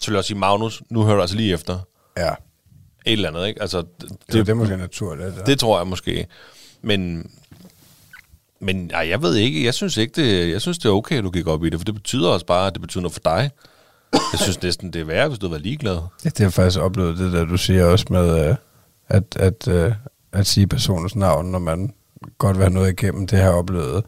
så 0.00 0.06
vil 0.10 0.14
jeg 0.14 0.18
også 0.18 0.28
sige, 0.28 0.38
Magnus, 0.38 0.82
nu 0.90 1.02
hører 1.04 1.14
du 1.16 1.20
altså 1.20 1.36
lige 1.36 1.54
efter. 1.54 1.78
Ja, 2.16 2.30
Et 2.30 3.12
eller 3.12 3.28
andet, 3.28 3.46
ikke? 3.48 3.62
Altså, 3.62 3.78
det, 4.00 4.08
det, 4.10 4.32
det 4.32 4.48
er 4.48 4.54
måske 4.54 4.76
naturligt. 4.76 5.36
Ja. 5.36 5.42
Det 5.42 5.58
tror 5.58 5.78
jeg 5.78 5.86
måske. 5.86 6.26
Men, 6.82 7.30
men 8.60 8.76
nej, 8.76 9.08
jeg 9.08 9.22
ved 9.22 9.34
ikke. 9.34 9.64
Jeg 9.64 9.74
synes 9.74 9.96
ikke, 9.96 10.12
det, 10.22 10.52
jeg 10.52 10.60
synes, 10.60 10.78
det 10.78 10.88
er 10.88 10.92
okay, 10.92 11.18
at 11.18 11.24
du 11.24 11.30
gik 11.30 11.46
op 11.46 11.64
i 11.64 11.70
det, 11.70 11.80
for 11.80 11.84
det 11.84 11.94
betyder 11.94 12.28
også 12.28 12.46
bare, 12.46 12.66
at 12.66 12.72
det 12.72 12.80
betyder 12.80 13.02
noget 13.02 13.12
for 13.12 13.20
dig. 13.24 13.50
Jeg 14.12 14.40
synes 14.40 14.62
næsten, 14.62 14.92
det 14.92 15.00
er 15.00 15.04
værre, 15.04 15.28
hvis 15.28 15.38
du 15.38 15.48
var 15.48 15.58
ligeglad. 15.58 15.98
Ja, 16.24 16.28
det 16.28 16.38
har 16.38 16.44
jeg 16.44 16.52
faktisk 16.52 16.80
oplevet, 16.80 17.18
det 17.18 17.32
der 17.32 17.44
du 17.44 17.56
siger 17.56 17.84
også 17.84 18.06
med, 18.10 18.48
øh, 18.48 18.56
at, 19.08 19.36
at, 19.36 19.68
at, 19.68 19.94
at 20.32 20.46
sige 20.46 20.66
personens 20.66 21.16
navn, 21.16 21.50
når 21.50 21.58
man 21.58 21.94
godt 22.38 22.56
vil 22.56 22.64
have 22.64 22.74
noget 22.74 22.92
igennem. 22.92 23.26
Det 23.26 23.38
har 23.38 23.44
jeg 23.44 23.54
oplevet 23.54 24.04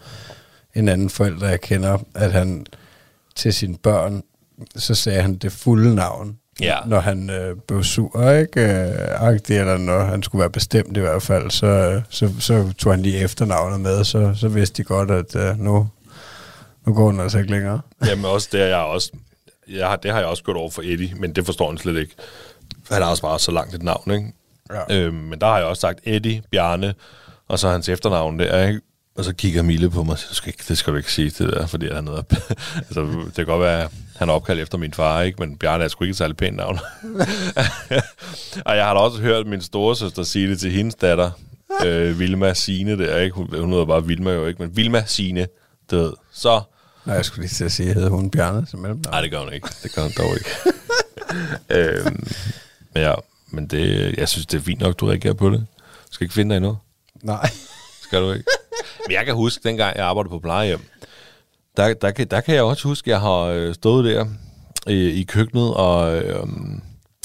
en 0.74 0.88
anden 0.88 1.10
forælder, 1.10 1.48
jeg 1.48 1.60
kender, 1.60 1.98
at 2.14 2.32
han 2.32 2.66
til 3.34 3.54
sine 3.54 3.76
børn, 3.78 4.22
så 4.76 4.94
sagde 4.94 5.22
han 5.22 5.34
det 5.34 5.52
fulde 5.52 5.94
navn, 5.94 6.38
Ja. 6.61 6.79
når 6.87 7.01
han 7.01 7.31
øh, 7.31 7.57
blev 7.68 7.85
sur, 7.85 8.31
ikke? 8.31 8.61
Øh, 8.61 9.29
agtig, 9.29 9.59
eller 9.59 9.79
når 9.79 10.01
han 10.01 10.23
skulle 10.23 10.40
være 10.40 10.51
bestemt 10.51 10.96
i 10.96 11.01
hvert 11.01 11.23
fald, 11.23 11.51
så, 11.51 11.66
øh, 11.66 12.03
så, 12.11 12.31
så 12.40 12.73
tog 12.79 12.92
han 12.92 13.03
lige 13.03 13.18
efternavnet 13.18 13.81
med, 13.81 14.05
så, 14.05 14.33
så 14.37 14.49
vidste 14.49 14.83
de 14.83 14.87
godt, 14.87 15.11
at 15.11 15.37
øh, 15.37 15.59
nu, 15.59 15.88
nu 16.87 16.94
går 16.94 17.11
den 17.11 17.20
altså 17.20 17.38
ikke 17.38 17.51
længere. 17.51 17.81
Jamen 18.07 18.25
også, 18.25 18.49
det 18.53 18.61
har 18.61 18.66
jeg 18.66 18.77
også... 18.79 19.12
Jeg 19.68 19.88
har, 19.88 19.96
det 19.96 20.11
har 20.11 20.18
jeg 20.18 20.29
også 20.29 20.42
gjort 20.42 20.57
over 20.57 20.70
for 20.70 20.83
Eddie, 20.85 21.14
men 21.14 21.33
det 21.33 21.46
forstår 21.46 21.68
han 21.68 21.79
slet 21.79 21.96
ikke. 22.01 22.14
Han 22.90 23.03
har 23.03 23.11
også 23.11 23.23
bare 23.23 23.38
så 23.38 23.51
langt 23.51 23.75
et 23.75 23.83
navn, 23.83 24.11
ikke? 24.11 24.33
Ja. 24.90 24.96
Øhm, 24.96 25.14
men 25.14 25.40
der 25.40 25.46
har 25.46 25.59
jeg 25.59 25.66
også 25.66 25.81
sagt 25.81 26.01
Eddie, 26.05 26.42
Bjarne, 26.51 26.94
og 27.49 27.59
så 27.59 27.68
hans 27.68 27.88
efternavn 27.88 28.38
der, 28.38 28.66
ikke? 28.66 28.81
Og 29.20 29.24
så 29.24 29.33
kigger 29.35 29.62
Mille 29.62 29.90
på 29.90 30.02
mig 30.02 30.12
og 30.12 30.18
siger, 30.18 30.28
"Du 30.28 30.35
skal 30.35 30.48
ikke, 30.48 30.64
det 30.68 30.78
skal 30.78 30.92
du 30.92 30.98
ikke 30.98 31.12
sige, 31.12 31.30
det 31.30 31.52
der, 31.52 31.66
fordi 31.66 31.88
han 31.92 32.09
er 32.09 32.22
altså, 32.87 33.00
det 33.26 33.35
kan 33.35 33.46
godt 33.46 33.61
være, 33.61 33.88
han 34.16 34.28
er 34.28 34.33
opkaldt 34.33 34.61
efter 34.61 34.78
min 34.78 34.94
far, 34.94 35.22
ikke? 35.22 35.37
Men 35.42 35.56
Bjarne 35.56 35.85
er 35.85 35.88
sgu 35.88 36.04
ikke 36.04 36.11
et 36.11 36.16
særlig 36.16 36.37
pænt 36.37 36.56
navn. 36.56 36.78
og 38.66 38.76
jeg 38.76 38.85
har 38.85 38.94
da 38.94 39.00
også 39.00 39.20
hørt 39.20 39.46
min 39.46 39.61
storesøster 39.61 40.22
sige 40.22 40.50
det 40.50 40.61
til 40.61 40.70
hendes 40.70 40.94
datter, 40.94 41.30
øh, 41.87 42.18
Vilma 42.18 42.54
Sine 42.54 42.98
der, 42.98 43.16
ikke? 43.16 43.35
Hun, 43.37 43.61
hun 43.61 43.70
hedder 43.70 43.85
bare 43.85 44.06
Vilma 44.06 44.30
jo 44.30 44.46
ikke, 44.46 44.62
men 44.62 44.76
Vilma 44.76 45.04
Sine, 45.06 45.46
det 45.90 45.98
ved. 45.98 46.12
Så 46.33 46.61
Nå, 47.04 47.12
jeg 47.12 47.24
skulle 47.24 47.42
lige 47.42 47.54
til 47.54 47.64
at 47.64 47.72
sige, 47.72 47.94
hed 47.94 48.09
hun 48.09 48.30
Bjarne 48.30 48.66
som 48.66 48.80
mellemnavn. 48.80 49.12
Nej, 49.12 49.20
det 49.20 49.30
gør 49.30 49.40
hun 49.40 49.52
ikke. 49.52 49.68
Det 49.83 49.94
gør 49.94 50.02
hun 50.02 50.12
dog 50.18 50.35
ikke. 50.35 50.50
øhm, 52.06 52.26
men 52.94 53.02
ja, 53.02 53.14
men 53.50 53.66
det, 53.66 54.14
jeg 54.18 54.28
synes, 54.28 54.46
det 54.46 54.59
er 54.59 54.62
fint 54.62 54.80
nok, 54.80 55.00
du 55.00 55.06
reagerer 55.06 55.35
på 55.35 55.50
det. 55.50 55.66
Du 55.80 56.12
skal 56.12 56.24
ikke 56.24 56.35
finde 56.35 56.54
dig 56.54 56.61
noget. 56.61 56.76
Nej. 57.22 57.50
Skal 58.11 58.23
du 58.23 58.33
ikke? 58.33 58.44
Men 59.07 59.14
jeg 59.14 59.27
kan 59.27 59.35
huske, 59.35 59.68
dengang 59.68 59.96
jeg 59.96 60.05
arbejdede 60.05 60.31
på 60.31 60.38
plejehjem, 60.38 60.81
der, 61.77 61.94
der, 61.94 62.11
kan, 62.11 62.27
der 62.27 62.40
kan 62.40 62.55
jeg 62.55 62.62
også 62.62 62.88
huske, 62.88 63.07
at 63.07 63.12
jeg 63.12 63.20
har 63.20 63.40
øh, 63.40 63.75
stået 63.75 64.05
der 64.05 64.27
i, 64.87 65.11
i 65.20 65.23
køkkenet 65.23 65.75
og, 65.75 66.16
øhm, 66.16 66.81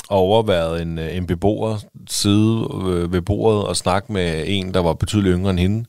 og 0.09 0.17
overværet 0.17 0.81
en, 0.81 0.99
øh, 0.99 1.17
en 1.17 1.27
beboer 1.27 1.77
sidde 2.09 2.67
øh, 2.85 3.13
ved 3.13 3.21
bordet 3.21 3.63
og 3.63 3.77
snakke 3.77 4.13
med 4.13 4.43
en, 4.47 4.73
der 4.73 4.79
var 4.79 4.93
betydeligt 4.93 5.33
yngre 5.35 5.49
end 5.51 5.59
hende. 5.59 5.85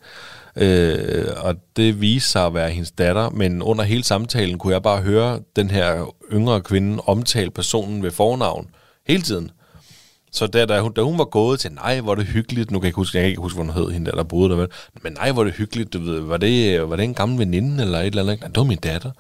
Øh, 0.56 1.26
og 1.36 1.54
det 1.76 2.00
viste 2.00 2.30
sig 2.30 2.46
at 2.46 2.54
være 2.54 2.70
hendes 2.70 2.90
datter, 2.90 3.30
men 3.30 3.62
under 3.62 3.84
hele 3.84 4.04
samtalen 4.04 4.58
kunne 4.58 4.72
jeg 4.72 4.82
bare 4.82 5.02
høre 5.02 5.40
den 5.56 5.70
her 5.70 6.14
yngre 6.32 6.60
kvinde 6.60 7.02
omtale 7.06 7.50
personen 7.50 8.02
ved 8.02 8.10
fornavn 8.10 8.68
hele 9.06 9.22
tiden. 9.22 9.50
Så 10.36 10.46
da, 10.46 10.66
da, 10.66 10.80
hun, 10.80 10.92
da 10.92 11.02
hun 11.02 11.18
var 11.18 11.24
gået 11.24 11.60
til, 11.60 11.72
nej, 11.72 12.00
hvor 12.00 12.14
det 12.14 12.26
hyggeligt, 12.26 12.70
nu 12.70 12.78
kan 12.78 12.84
jeg 12.84 12.88
ikke 12.88 12.96
huske, 12.96 13.18
jeg 13.18 13.22
kan 13.22 13.28
ikke 13.28 13.42
huske, 13.42 13.56
hvad 13.56 13.72
hun 13.72 13.82
hed, 13.82 13.92
hende 13.92 14.10
der, 14.10 14.16
der 14.16 14.22
boede 14.22 14.50
der, 14.50 14.56
vel? 14.56 14.68
men 15.02 15.12
nej, 15.12 15.32
hvor 15.32 15.44
det 15.44 15.52
hyggeligt, 15.52 15.92
du 15.92 15.98
ved, 15.98 16.20
var 16.20 16.36
det, 16.36 16.90
var 16.90 16.96
det 16.96 17.04
en 17.04 17.14
gammel 17.14 17.38
veninde 17.38 17.84
eller 17.84 17.98
et 17.98 18.06
eller 18.06 18.22
andet? 18.22 18.40
Nej, 18.40 18.48
det 18.48 18.56
var 18.56 18.64
min 18.64 18.78
datter. 18.78 19.10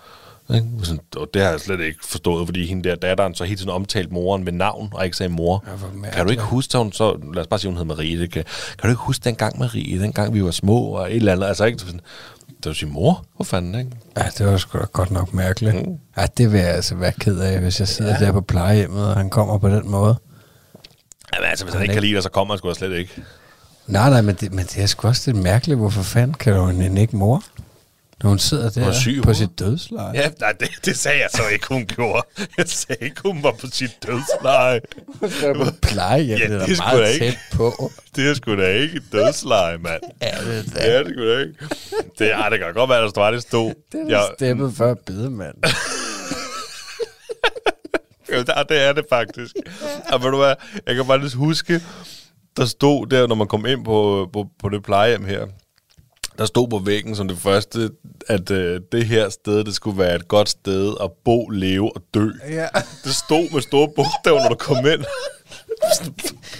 Sådan, 0.82 1.00
Og 1.16 1.28
det 1.34 1.42
har 1.42 1.50
jeg 1.50 1.60
slet 1.60 1.80
ikke 1.80 1.98
forstået, 2.02 2.48
fordi 2.48 2.66
hende 2.66 2.88
der 2.88 2.94
datteren 2.94 3.34
så 3.34 3.44
hele 3.44 3.56
tiden 3.56 3.70
omtalt 3.70 4.12
moren 4.12 4.46
ved 4.46 4.52
navn, 4.52 4.88
og 4.92 5.04
ikke 5.04 5.16
sagde 5.16 5.32
mor. 5.32 5.64
Ja, 5.66 5.72
hvor 5.76 6.10
kan 6.12 6.24
du 6.24 6.30
ikke 6.30 6.42
huske, 6.42 6.78
hun 6.78 6.92
så, 6.92 7.18
lad 7.34 7.40
os 7.40 7.46
bare 7.46 7.60
sige, 7.60 7.70
hun 7.70 7.76
hed 7.76 7.84
Marie, 7.84 8.20
det 8.20 8.30
kan, 8.30 8.44
kan 8.78 8.82
du 8.82 8.88
ikke 8.88 9.02
huske 9.02 9.24
dengang 9.24 9.58
Marie, 9.58 10.00
dengang 10.00 10.34
vi 10.34 10.44
var 10.44 10.50
små, 10.50 10.78
og 10.78 11.10
et 11.10 11.16
eller 11.16 11.32
andet, 11.32 11.46
altså 11.46 11.64
ikke 11.64 11.78
sådan, 11.78 12.00
det 12.46 12.66
vil 12.66 12.74
sige 12.74 12.88
mor, 12.88 13.24
hvor 13.36 13.44
fanden, 13.44 13.74
ikke? 13.78 13.90
Ja, 14.16 14.22
det 14.38 14.46
var 14.46 14.56
sgu 14.56 14.78
da 14.78 14.84
godt 14.92 15.10
nok 15.10 15.34
mærkeligt. 15.34 15.74
Mm. 15.74 15.94
Ja, 16.16 16.26
det 16.38 16.52
vil 16.52 16.60
jeg 16.60 16.68
altså 16.68 16.94
være 16.94 17.12
ked 17.12 17.38
af, 17.38 17.60
hvis 17.60 17.80
jeg 17.80 17.88
sidder 17.88 18.16
ja. 18.20 18.26
der 18.26 18.32
på 18.32 18.40
plejehjemmet, 18.40 19.08
og 19.08 19.16
han 19.16 19.30
kommer 19.30 19.58
på 19.58 19.68
den 19.68 19.90
måde. 19.90 20.16
Jamen 21.34 21.50
altså, 21.50 21.64
hvis 21.64 21.74
han 21.74 21.82
ikke 21.82 21.92
kan 21.92 22.02
lide 22.02 22.14
dig, 22.14 22.22
så 22.22 22.28
kommer 22.28 22.54
han 22.54 22.58
sgu 22.58 22.74
slet 22.74 22.92
ikke. 22.92 23.22
Nej, 23.86 24.10
nej, 24.10 24.20
men 24.20 24.34
det, 24.34 24.52
men 24.52 24.64
det 24.64 24.82
er 24.82 24.86
sgu 24.86 25.08
også 25.08 25.30
lidt 25.32 25.42
mærkeligt. 25.42 25.78
Hvorfor 25.78 26.02
fanden 26.02 26.34
kan 26.34 26.70
hende 26.70 27.00
ikke 27.00 27.16
mor? 27.16 27.42
Når 28.22 28.28
hun 28.28 28.38
sidder 28.38 28.70
der 28.70 28.86
er 28.86 28.92
syg 28.92 29.16
på 29.16 29.26
hovedet. 29.26 29.36
sit 29.36 29.58
dødsleje. 29.58 30.12
Ja, 30.14 30.28
nej, 30.40 30.52
det, 30.52 30.68
det 30.84 30.96
sagde 30.98 31.18
jeg 31.18 31.28
så 31.32 31.42
ikke, 31.52 31.66
hun 31.68 31.86
gjorde. 31.86 32.22
Jeg 32.58 32.68
sagde 32.68 33.04
ikke, 33.04 33.20
hun 33.24 33.42
var 33.42 33.52
på 33.60 33.66
sit 33.72 33.90
dødsleje. 34.06 34.80
på 35.54 35.64
plejehjem, 35.82 36.38
Ja, 36.38 36.44
det 36.44 36.54
er 36.54 36.58
det 36.58 36.70
er 36.70 36.74
sgu 36.74 36.84
meget 36.84 37.12
ikke. 37.14 37.26
tæt 37.26 37.38
på. 37.52 37.90
Det 38.16 38.30
er 38.30 38.34
sgu 38.34 38.56
da 38.56 38.68
ikke 38.68 38.96
et 38.96 39.02
dødsleje, 39.12 39.78
mand. 39.78 40.02
Ja, 40.22 40.26
det 40.44 40.58
er 40.58 40.62
det. 40.62 40.74
Ja, 40.76 40.98
det 40.98 41.06
skulle 41.06 41.34
da 41.34 41.40
ikke. 41.40 41.54
Det, 42.18 42.32
ej, 42.32 42.48
det 42.48 42.58
kan 42.58 42.74
godt 42.74 42.90
være, 42.90 42.98
at 42.98 43.04
der 43.04 43.08
stod, 43.10 43.32
det 43.32 43.42
stod. 43.42 43.74
Det 43.92 44.12
er 44.12 44.18
ja. 44.18 44.22
steppet 44.38 44.74
før 44.76 44.94
bedemand. 44.94 45.54
der- 48.44 48.62
det 48.62 48.82
er 48.82 48.92
det 48.92 49.04
faktisk. 49.08 49.54
Og 50.12 50.22
ved 50.22 50.30
du 50.30 50.36
hvad, 50.36 50.54
jeg 50.86 50.94
kan 50.94 51.06
bare 51.06 51.18
lige 51.20 51.36
huske, 51.36 51.80
der 52.56 52.64
stod 52.64 53.06
der, 53.06 53.26
når 53.26 53.34
man 53.34 53.46
kom 53.46 53.66
ind 53.66 53.84
på, 53.84 54.28
på, 54.32 54.46
på 54.58 54.68
det 54.68 54.82
plejehjem 54.82 55.24
her, 55.24 55.46
der 56.38 56.44
stod 56.44 56.68
på 56.68 56.78
væggen 56.78 57.16
som 57.16 57.28
det 57.28 57.38
første, 57.38 57.90
at 58.28 58.50
øh, 58.50 58.80
det 58.92 59.06
her 59.06 59.28
sted, 59.28 59.64
det 59.64 59.74
skulle 59.74 59.98
være 59.98 60.14
et 60.14 60.28
godt 60.28 60.48
sted 60.48 60.94
at 61.02 61.10
bo, 61.24 61.48
leve 61.48 61.96
og 61.96 62.02
dø. 62.14 62.28
ja. 62.48 62.66
Det 63.04 63.14
stod 63.14 63.52
med 63.52 63.60
store 63.62 63.88
bogstaver, 63.96 64.42
når 64.42 64.48
du 64.48 64.54
kom 64.54 64.76
ind. 64.86 65.04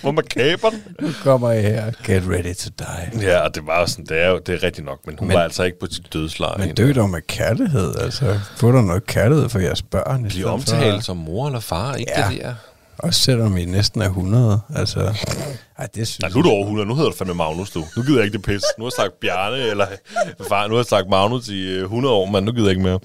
Hvor 0.03 0.11
man 0.11 0.25
kaber 0.25 0.71
den. 0.71 0.83
Nu 1.01 1.09
kommer 1.23 1.51
jeg 1.51 1.63
her. 1.63 1.85
Get 2.05 2.23
ready 2.31 2.55
to 2.55 2.71
die. 2.79 3.23
Ja, 3.29 3.39
og 3.41 3.55
det 3.55 3.67
var 3.67 3.81
jo 3.81 3.87
sådan, 3.87 4.07
det 4.07 4.23
er 4.23 4.29
jo 4.29 4.39
det 4.39 4.55
er 4.55 4.63
rigtigt 4.63 4.85
nok, 4.87 4.99
men 5.07 5.17
hun 5.19 5.29
men, 5.29 5.35
var 5.37 5.43
altså 5.43 5.63
ikke 5.63 5.79
på 5.81 5.87
sit 5.91 6.13
dødsleje. 6.13 6.67
Men 6.67 6.75
dø 6.75 6.93
dog 6.93 7.11
med 7.11 7.21
kærlighed, 7.27 7.95
altså. 8.01 8.41
Få 8.57 8.73
der 8.73 8.83
noget 8.83 9.07
kærlighed 9.07 9.49
for 9.49 9.59
jeres 9.59 9.83
børn. 9.83 10.21
i 10.21 10.23
Blive 10.23 10.31
stedet 10.31 10.47
for- 10.47 10.53
omtalt 10.77 11.05
som 11.05 11.17
mor 11.17 11.47
eller 11.47 11.61
far, 11.61 11.95
ikke 11.95 12.13
Ja. 12.17 12.29
det 12.31 12.41
der? 12.43 12.55
Også 12.99 13.21
selvom 13.21 13.55
vi 13.57 13.65
næsten 13.65 14.03
er 14.03 14.07
100. 14.07 14.61
Altså, 14.77 15.01
ej, 15.79 15.87
det 15.95 16.09
synes 16.09 16.21
Nej, 16.21 16.31
nu 16.31 16.39
er 16.39 16.43
du 16.43 16.49
over 16.51 16.63
100. 16.65 16.89
Nu 16.89 16.95
hedder 16.95 17.11
du 17.11 17.17
fandme 17.17 17.35
Magnus, 17.35 17.71
du. 17.71 17.85
Nu 17.97 18.03
gider 18.03 18.17
jeg 18.17 18.25
ikke 18.25 18.37
det 18.39 18.45
pis. 18.45 18.63
Nu 18.79 18.85
har 18.85 18.91
jeg 18.99 19.05
sagt 19.05 19.21
Bjarne, 19.21 19.57
eller 19.57 19.87
far, 20.49 20.67
nu 20.67 20.75
har 20.75 20.79
jeg 20.79 20.87
sagt 20.87 21.09
Magnus 21.09 21.49
i 21.49 21.79
100 21.79 22.13
øh, 22.15 22.19
år, 22.19 22.27
men 22.27 22.45
nu 22.45 22.53
gider 22.53 22.65
jeg 22.67 22.71
ikke 22.71 22.83
mere. 22.83 22.99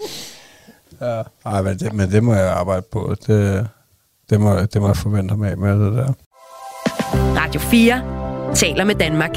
Ja. 1.01 1.21
Ej, 1.45 1.61
men 1.61 1.79
det, 1.79 1.93
men 1.93 2.11
det 2.11 2.23
må 2.23 2.33
jeg 2.33 2.49
arbejde 2.51 2.85
på. 2.91 3.15
Det, 3.27 3.67
det, 4.31 4.41
må, 4.41 4.59
det 4.59 4.81
må 4.81 4.87
jeg 4.87 4.97
forvente 4.97 5.37
mig 5.37 5.59
med 5.59 5.85
det 5.85 5.93
der. 5.93 6.13
Radio 7.13 7.61
4 7.61 8.55
taler 8.55 8.83
med 8.83 8.95
Danmark. 8.95 9.35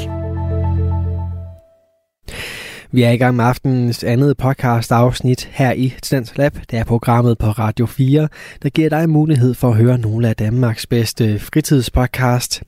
Vi 2.91 3.03
er 3.03 3.11
i 3.11 3.17
gang 3.17 3.35
med 3.35 3.45
aftenens 3.45 4.03
andet 4.03 4.37
podcast 4.37 4.91
afsnit 4.91 5.49
her 5.51 5.71
i 5.71 5.93
Stens 6.03 6.37
Lab. 6.37 6.57
Det 6.71 6.79
er 6.79 6.83
programmet 6.83 7.37
på 7.37 7.45
Radio 7.45 7.85
4, 7.85 8.27
der 8.63 8.69
giver 8.69 8.89
dig 8.89 9.09
mulighed 9.09 9.53
for 9.53 9.69
at 9.69 9.75
høre 9.75 9.97
nogle 9.97 10.29
af 10.29 10.35
Danmarks 10.35 10.85
bedste 10.85 11.39
fritidspodcast. 11.39 12.63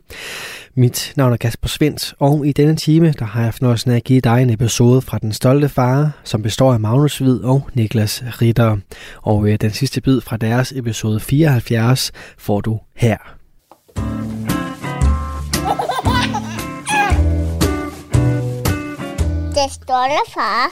Mit 0.80 1.14
navn 1.16 1.34
er 1.34 1.38
Kasper 1.38 1.68
Svendt, 1.68 2.14
og 2.20 2.48
i 2.48 2.52
denne 2.52 2.76
time 2.76 3.12
der 3.12 3.26
har 3.26 3.44
jeg 3.44 3.54
fornøjelsen 3.54 3.92
af 3.92 3.96
at 3.96 4.04
give 4.04 4.22
dig 4.22 4.42
en 4.42 4.50
episode 4.50 5.02
fra 5.02 5.18
Den 5.18 5.34
Stolte 5.34 5.70
Far, 5.70 6.12
som 6.24 6.42
består 6.42 6.74
af 6.74 6.80
Magnus 6.80 7.18
Hvid 7.18 7.40
og 7.40 7.70
Niklas 7.74 8.24
Ritter. 8.42 8.78
Og 9.22 9.50
øh, 9.50 9.58
den 9.62 9.72
sidste 9.72 10.02
bid 10.02 10.22
fra 10.22 10.38
deres 10.38 10.72
episode 10.76 11.20
74 11.20 12.12
får 12.38 12.62
du 12.62 12.80
her. 12.96 13.18
Det 19.50 19.72
stolte 19.72 20.32
far. 20.34 20.72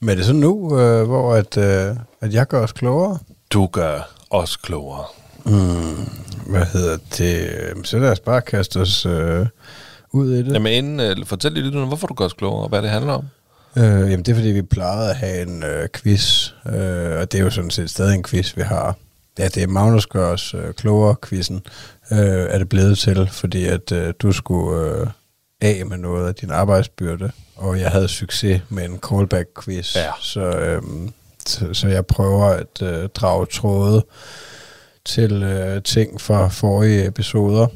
Men 0.00 0.08
er 0.08 0.14
det 0.14 0.24
så 0.24 0.32
nu, 0.32 0.78
øh, 0.80 1.06
hvor 1.06 1.34
at, 1.34 1.56
øh, 1.56 1.96
at 2.20 2.34
jeg 2.34 2.46
gør 2.46 2.62
os 2.62 2.72
klogere? 2.72 3.18
Du 3.50 3.66
gør 3.66 4.10
os 4.30 4.56
klogere. 4.56 5.04
Mm, 5.44 6.25
hvad 6.46 6.64
hedder 6.64 6.98
det? 7.18 7.86
Så 7.86 7.98
lad 7.98 8.10
os 8.10 8.20
bare 8.20 8.42
kaste 8.42 8.80
os 8.80 9.06
øh, 9.06 9.46
ud 10.12 10.32
i 10.32 10.38
det. 10.38 10.52
Jamen 10.52 10.72
inden, 10.72 11.00
øh, 11.00 11.26
fortæl 11.26 11.52
lige 11.52 11.64
lidt, 11.64 11.86
hvorfor 11.86 12.06
du 12.06 12.14
gør 12.14 12.24
os 12.24 12.32
klogere, 12.32 12.62
og 12.62 12.68
hvad 12.68 12.82
det 12.82 12.90
handler 12.90 13.12
om. 13.12 13.24
Øh, 13.76 13.84
jamen 13.84 14.22
det 14.22 14.28
er 14.28 14.34
fordi, 14.34 14.48
vi 14.48 14.62
plejede 14.62 15.10
at 15.10 15.16
have 15.16 15.42
en 15.42 15.62
øh, 15.62 15.88
quiz, 15.94 16.50
øh, 16.66 17.20
og 17.20 17.32
det 17.32 17.34
er 17.34 17.44
jo 17.44 17.50
sådan 17.50 17.70
set 17.70 17.90
stadig 17.90 18.14
en 18.14 18.22
quiz, 18.22 18.56
vi 18.56 18.62
har. 18.62 18.96
Ja, 19.38 19.48
det 19.48 19.62
er 19.62 19.66
Magnus 19.66 20.06
gør 20.06 20.32
os 20.32 20.54
øh, 20.54 20.74
klogere 20.74 21.16
quizzen, 21.28 21.62
øh, 22.12 22.18
er 22.18 22.58
det 22.58 22.68
blevet 22.68 22.98
til, 22.98 23.28
fordi 23.32 23.66
at 23.66 23.92
øh, 23.92 24.14
du 24.22 24.32
skulle 24.32 24.80
øh, 24.80 25.06
af 25.60 25.86
med 25.86 25.96
noget 25.96 26.28
af 26.28 26.34
din 26.34 26.50
arbejdsbyrde, 26.50 27.30
og 27.56 27.80
jeg 27.80 27.90
havde 27.90 28.08
succes 28.08 28.60
med 28.68 28.84
en 28.84 28.98
callback-quiz, 29.06 29.96
ja. 29.96 30.10
så, 30.20 30.40
øh, 30.40 30.82
så, 31.46 31.74
så 31.74 31.88
jeg 31.88 32.06
prøver 32.06 32.44
at 32.44 32.82
øh, 32.82 33.08
drage 33.08 33.46
tråde 33.46 34.04
til 35.06 35.42
øh, 35.42 35.82
ting 35.82 36.20
fra 36.20 36.48
forrige 36.48 37.06
episoder 37.06 37.66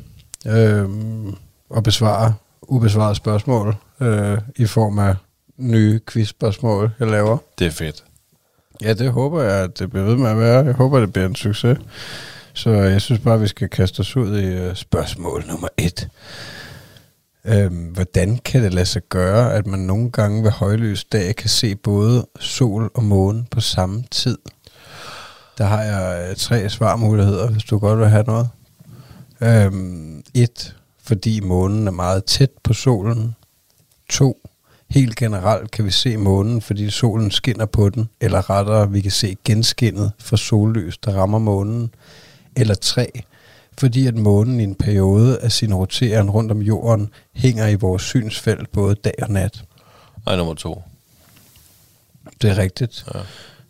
øh, 0.47 0.89
og 1.71 1.83
besvare 1.83 2.35
ubesvarede 2.63 3.15
spørgsmål 3.15 3.77
øh, 4.01 4.39
i 4.57 4.67
form 4.67 4.99
af 4.99 5.15
nye 5.57 6.01
quizspørgsmål, 6.09 6.91
jeg 6.99 7.09
laver. 7.09 7.39
Det 7.59 7.67
er 7.67 7.71
fedt. 7.71 8.05
Ja, 8.83 8.93
det 8.93 9.13
håber 9.13 9.43
jeg, 9.43 9.65
at 9.65 9.79
det 9.79 9.91
bliver 9.91 10.05
ved 10.05 10.17
med 10.17 10.31
at 10.31 10.39
være. 10.39 10.65
Jeg 10.65 10.75
håber, 10.75 11.01
det 11.01 11.13
bliver 11.13 11.27
en 11.27 11.35
succes. 11.35 11.79
Så 12.55 12.71
jeg 12.71 13.01
synes 13.01 13.21
bare, 13.21 13.41
vi 13.41 13.47
skal 13.47 13.69
kaste 13.69 14.01
os 14.01 14.17
ud 14.17 14.39
i 14.39 14.69
uh, 14.69 14.75
spørgsmål 14.75 15.45
nummer 15.49 15.69
et. 15.79 16.09
Øhm, 17.45 17.85
hvordan 17.85 18.39
kan 18.39 18.63
det 18.63 18.75
lade 18.75 18.87
sig 18.87 19.03
gøre, 19.09 19.55
at 19.55 19.67
man 19.67 19.79
nogle 19.79 20.11
gange 20.11 20.45
ved 20.45 20.51
højløs 20.51 21.05
dag 21.05 21.37
kan 21.37 21.49
se 21.49 21.77
både 21.77 22.27
sol 22.41 22.91
og 22.95 23.05
måne 23.05 23.45
på 23.51 23.61
samme 23.61 24.05
tid? 24.11 24.39
Der 25.61 25.67
har 25.67 25.83
jeg 25.83 26.31
øh, 26.31 26.37
tre 26.37 26.69
svarmuligheder, 26.69 27.51
hvis 27.51 27.65
du 27.65 27.79
godt 27.79 27.99
vil 27.99 28.09
have 28.09 28.25
noget. 28.27 28.49
Øhm, 29.41 30.23
et, 30.35 30.77
fordi 31.03 31.41
månen 31.41 31.87
er 31.87 31.91
meget 31.91 32.25
tæt 32.25 32.51
på 32.63 32.73
solen. 32.73 33.37
To, 34.11 34.49
helt 34.91 35.17
generelt 35.17 35.71
kan 35.71 35.85
vi 35.85 35.91
se 35.91 36.17
månen, 36.17 36.63
fordi 36.63 36.91
solen 36.91 37.31
skinner 37.31 37.67
på 37.67 37.89
den, 37.89 38.09
eller 38.21 38.51
rettere, 38.51 38.91
vi 38.91 39.01
kan 39.01 39.11
se 39.11 39.37
genskinnet 39.45 40.13
fra 40.19 40.37
sollys, 40.37 40.99
der 40.99 41.13
rammer 41.13 41.39
månen. 41.39 41.95
Eller 42.57 42.75
tre, 42.75 43.23
fordi 43.79 44.07
at 44.07 44.15
månen 44.15 44.61
i 44.61 44.65
en 44.65 44.75
periode 44.75 45.39
af 45.39 45.53
sin 45.53 45.75
roteren 45.75 46.31
rundt 46.31 46.53
om 46.53 46.63
jorden 46.63 47.11
hænger 47.33 47.67
i 47.67 47.75
vores 47.75 48.03
synsfelt 48.03 48.73
både 48.73 48.95
dag 48.95 49.15
og 49.23 49.31
nat. 49.31 49.65
Og 50.25 50.37
nummer 50.37 50.55
to. 50.55 50.83
Det 52.43 52.51
er 52.51 52.59
rigtigt. 52.59 53.07
Ja. 53.15 53.21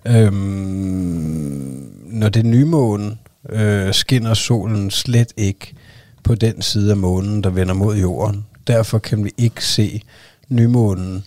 Øhm, 0.06 1.92
når 2.06 2.28
det 2.28 2.40
er 2.40 2.48
nymånen, 2.48 3.18
øh, 3.48 3.94
skinner 3.94 4.34
solen 4.34 4.90
slet 4.90 5.32
ikke 5.36 5.74
på 6.22 6.34
den 6.34 6.62
side 6.62 6.90
af 6.90 6.96
månen, 6.96 7.44
der 7.44 7.50
vender 7.50 7.74
mod 7.74 7.96
jorden. 7.96 8.46
Derfor 8.66 8.98
kan 8.98 9.24
vi 9.24 9.30
ikke 9.36 9.64
se 9.64 10.02
nymånen, 10.48 11.24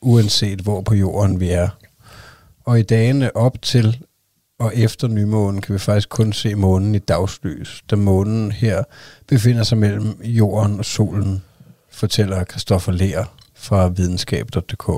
uanset 0.00 0.60
hvor 0.60 0.80
på 0.80 0.94
jorden 0.94 1.40
vi 1.40 1.48
er. 1.50 1.68
Og 2.64 2.78
i 2.78 2.82
dagene 2.82 3.36
op 3.36 3.62
til 3.62 3.98
og 4.58 4.76
efter 4.76 5.08
nymånen 5.08 5.60
kan 5.60 5.72
vi 5.72 5.78
faktisk 5.78 6.08
kun 6.08 6.32
se 6.32 6.54
månen 6.54 6.94
i 6.94 6.98
dagslys, 6.98 7.84
da 7.90 7.96
månen 7.96 8.52
her 8.52 8.84
befinder 9.28 9.62
sig 9.62 9.78
mellem 9.78 10.20
jorden 10.24 10.78
og 10.78 10.84
solen, 10.84 11.42
fortæller 11.90 12.44
Kristoffer 12.44 12.92
Leer 12.92 13.24
fra 13.54 13.88
videnskab.dk. 13.88 14.90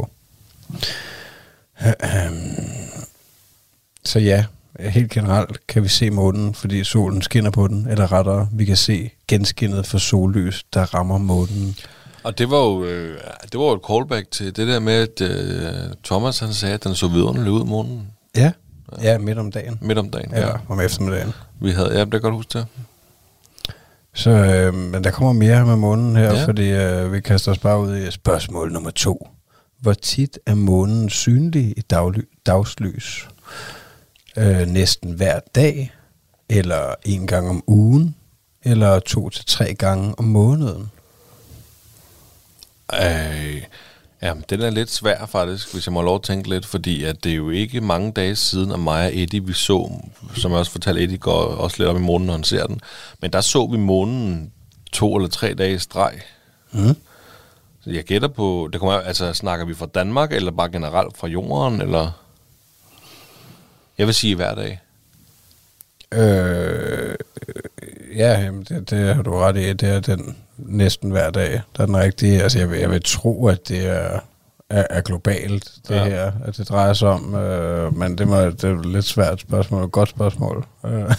Så 4.14 4.20
ja, 4.20 4.44
helt 4.80 5.10
generelt 5.10 5.66
kan 5.66 5.82
vi 5.82 5.88
se 5.88 6.10
månen, 6.10 6.54
fordi 6.54 6.84
solen 6.84 7.22
skinner 7.22 7.50
på 7.50 7.68
den, 7.68 7.86
eller 7.90 8.12
rettere, 8.12 8.48
vi 8.52 8.64
kan 8.64 8.76
se 8.76 9.10
genskinnet 9.28 9.86
for 9.86 9.98
sollys, 9.98 10.64
der 10.74 10.94
rammer 10.94 11.18
månen. 11.18 11.76
Og 12.24 12.38
det 12.38 12.50
var 12.50 12.58
jo 12.58 12.84
øh, 12.84 13.18
det 13.52 13.60
var 13.60 13.64
jo 13.64 13.72
et 13.74 13.80
callback 13.90 14.30
til 14.30 14.56
det 14.56 14.68
der 14.68 14.80
med, 14.80 14.92
at 14.92 15.20
øh, 15.20 15.94
Thomas 16.04 16.38
han 16.38 16.52
sagde, 16.52 16.74
at 16.74 16.84
den 16.84 16.94
så 16.94 17.08
vidunderlig 17.08 17.52
ud 17.52 17.64
månen. 17.64 18.06
Ja, 18.36 18.52
ja, 19.02 19.18
midt 19.18 19.38
om 19.38 19.52
dagen. 19.52 19.78
Midt 19.80 19.98
om 19.98 20.10
dagen, 20.10 20.30
ja. 20.32 20.46
ja. 20.46 20.52
om 20.68 20.80
eftermiddagen. 20.80 21.32
Vi 21.60 21.70
havde, 21.70 21.98
ja, 21.98 22.00
det 22.00 22.10
kan 22.10 22.20
godt 22.20 22.34
huske 22.34 22.58
det. 22.58 22.66
Så, 24.14 24.30
øh, 24.30 24.74
men 24.74 25.04
der 25.04 25.10
kommer 25.10 25.32
mere 25.32 25.66
med 25.66 25.76
månen 25.76 26.16
her, 26.16 26.32
ja. 26.32 26.46
fordi 26.46 26.70
øh, 26.70 27.12
vi 27.12 27.20
kaster 27.20 27.52
os 27.52 27.58
bare 27.58 27.80
ud 27.80 27.96
i 27.96 28.10
spørgsmål 28.10 28.72
nummer 28.72 28.90
to. 28.90 29.28
Hvor 29.80 29.92
tit 29.92 30.38
er 30.46 30.54
månen 30.54 31.10
synlig 31.10 31.78
i 31.78 31.82
dagly- 31.92 32.42
dagslys? 32.46 33.28
Øh, 34.36 34.66
næsten 34.66 35.12
hver 35.12 35.40
dag, 35.54 35.92
eller 36.48 36.94
en 37.04 37.26
gang 37.26 37.48
om 37.48 37.64
ugen, 37.66 38.14
eller 38.62 38.98
to 38.98 39.30
til 39.30 39.44
tre 39.46 39.74
gange 39.74 40.14
om 40.18 40.24
måneden? 40.24 40.90
Øh, 42.94 43.62
ja, 44.22 44.34
den 44.50 44.60
er 44.60 44.70
lidt 44.70 44.90
svær 44.90 45.26
faktisk, 45.26 45.72
hvis 45.72 45.86
jeg 45.86 45.92
må 45.92 46.02
lov 46.02 46.14
at 46.14 46.22
tænke 46.22 46.48
lidt, 46.48 46.66
fordi 46.66 47.04
at 47.04 47.24
det 47.24 47.32
er 47.32 47.36
jo 47.36 47.50
ikke 47.50 47.80
mange 47.80 48.12
dage 48.12 48.36
siden, 48.36 48.72
at 48.72 48.80
mig 48.80 49.06
og 49.06 49.16
Eddie, 49.16 49.44
vi 49.44 49.52
så, 49.52 49.90
som 50.36 50.50
jeg 50.50 50.58
også 50.58 50.72
fortalte, 50.72 51.02
Eddie 51.02 51.18
går 51.18 51.32
også 51.32 51.76
lidt 51.78 51.88
op 51.88 51.96
i 51.96 52.00
månen, 52.00 52.26
når 52.26 52.34
han 52.34 52.44
ser 52.44 52.66
den, 52.66 52.80
men 53.20 53.32
der 53.32 53.40
så 53.40 53.66
vi 53.66 53.76
månen 53.76 54.52
to 54.92 55.16
eller 55.16 55.28
tre 55.28 55.54
dage 55.54 55.74
i 55.74 55.78
streg. 55.78 56.20
Mm. 56.72 56.96
Så 57.80 57.90
jeg 57.90 58.04
gætter 58.04 58.28
på, 58.28 58.68
det 58.72 58.80
kommer, 58.80 58.94
altså 58.94 59.32
snakker 59.32 59.66
vi 59.66 59.74
fra 59.74 59.86
Danmark, 59.86 60.32
eller 60.32 60.50
bare 60.50 60.68
generelt 60.68 61.16
fra 61.16 61.26
jorden, 61.26 61.80
eller? 61.80 62.23
Jeg 63.98 64.06
vil 64.06 64.14
sige 64.14 64.36
hver 64.36 64.54
dag. 64.54 64.80
Øh, 66.14 67.14
ja, 68.16 68.50
det, 68.68 68.90
det 68.90 69.14
har 69.14 69.22
du 69.22 69.34
ret 69.34 69.56
i. 69.56 69.72
Det 69.72 69.88
er 69.88 70.00
den 70.00 70.36
næsten 70.56 71.10
hver 71.10 71.30
dag, 71.30 71.62
der 71.76 71.82
er 71.82 71.86
den 71.86 71.96
rigtige. 71.96 72.42
Altså, 72.42 72.58
jeg 72.58 72.70
vil, 72.70 72.78
jeg 72.78 72.90
vil 72.90 73.02
tro, 73.04 73.46
at 73.46 73.68
det 73.68 73.86
er, 73.86 74.20
er, 74.70 74.86
er 74.90 75.00
globalt, 75.00 75.72
det 75.88 75.94
ja. 75.94 76.04
her, 76.04 76.32
at 76.44 76.56
det 76.56 76.68
drejer 76.68 76.92
sig 76.92 77.08
om. 77.08 77.34
Øh, 77.34 77.96
men 77.96 78.18
det, 78.18 78.28
må, 78.28 78.40
det 78.40 78.64
er 78.64 78.78
et 78.78 78.86
lidt 78.86 79.04
svært 79.04 79.40
spørgsmål, 79.40 79.84
et 79.84 79.92
godt 79.92 80.08
spørgsmål. 80.08 80.66
Øh, 80.86 81.14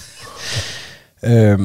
øh, 1.31 1.59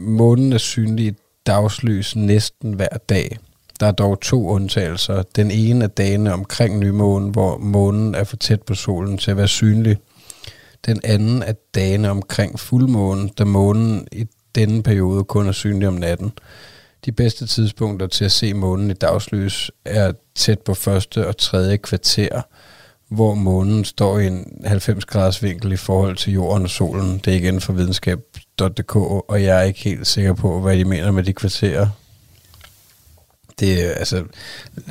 månen 0.00 0.52
er 0.52 0.58
synlig 0.58 1.06
i 1.06 1.16
dagslys 1.46 2.16
næsten 2.16 2.72
hver 2.72 2.96
dag. 3.08 3.38
Der 3.80 3.86
er 3.86 3.92
dog 3.92 4.20
to 4.20 4.48
undtagelser. 4.48 5.22
Den 5.36 5.50
ene 5.50 5.84
er 5.84 5.88
dagene 5.88 6.32
omkring 6.32 6.78
nymånen, 6.78 7.30
hvor 7.30 7.58
månen 7.58 8.14
er 8.14 8.24
for 8.24 8.36
tæt 8.36 8.62
på 8.62 8.74
solen 8.74 9.18
til 9.18 9.30
at 9.30 9.36
være 9.36 9.48
synlig. 9.48 9.98
Den 10.86 11.00
anden 11.04 11.42
er 11.42 11.52
dagene 11.74 12.10
omkring 12.10 12.60
fuldmånen, 12.60 13.28
da 13.28 13.44
månen 13.44 14.08
i 14.12 14.26
denne 14.54 14.82
periode 14.82 15.24
kun 15.24 15.48
er 15.48 15.52
synlig 15.52 15.88
om 15.88 15.94
natten. 15.94 16.32
De 17.04 17.12
bedste 17.12 17.46
tidspunkter 17.46 18.06
til 18.06 18.24
at 18.24 18.32
se 18.32 18.54
månen 18.54 18.90
i 18.90 18.94
dagslys 18.94 19.70
er 19.84 20.12
tæt 20.34 20.58
på 20.58 20.74
første 20.74 21.26
og 21.26 21.36
tredje 21.36 21.76
kvarter, 21.76 22.42
hvor 23.08 23.34
månen 23.34 23.84
står 23.84 24.18
i 24.18 24.26
en 24.26 24.60
90 24.64 25.04
graders 25.04 25.42
vinkel 25.42 25.72
i 25.72 25.76
forhold 25.76 26.16
til 26.16 26.32
jorden 26.32 26.62
og 26.62 26.70
solen. 26.70 27.20
Det 27.24 27.32
er 27.32 27.36
igen 27.36 27.60
fra 27.60 27.72
videnskab.dk, 27.72 28.96
og 28.96 29.42
jeg 29.42 29.58
er 29.58 29.62
ikke 29.62 29.80
helt 29.80 30.06
sikker 30.06 30.34
på, 30.34 30.60
hvad 30.60 30.76
de 30.76 30.84
mener 30.84 31.10
med 31.10 31.22
de 31.22 31.32
kvarterer 31.32 31.88
det 33.60 33.76
altså, 33.96 34.16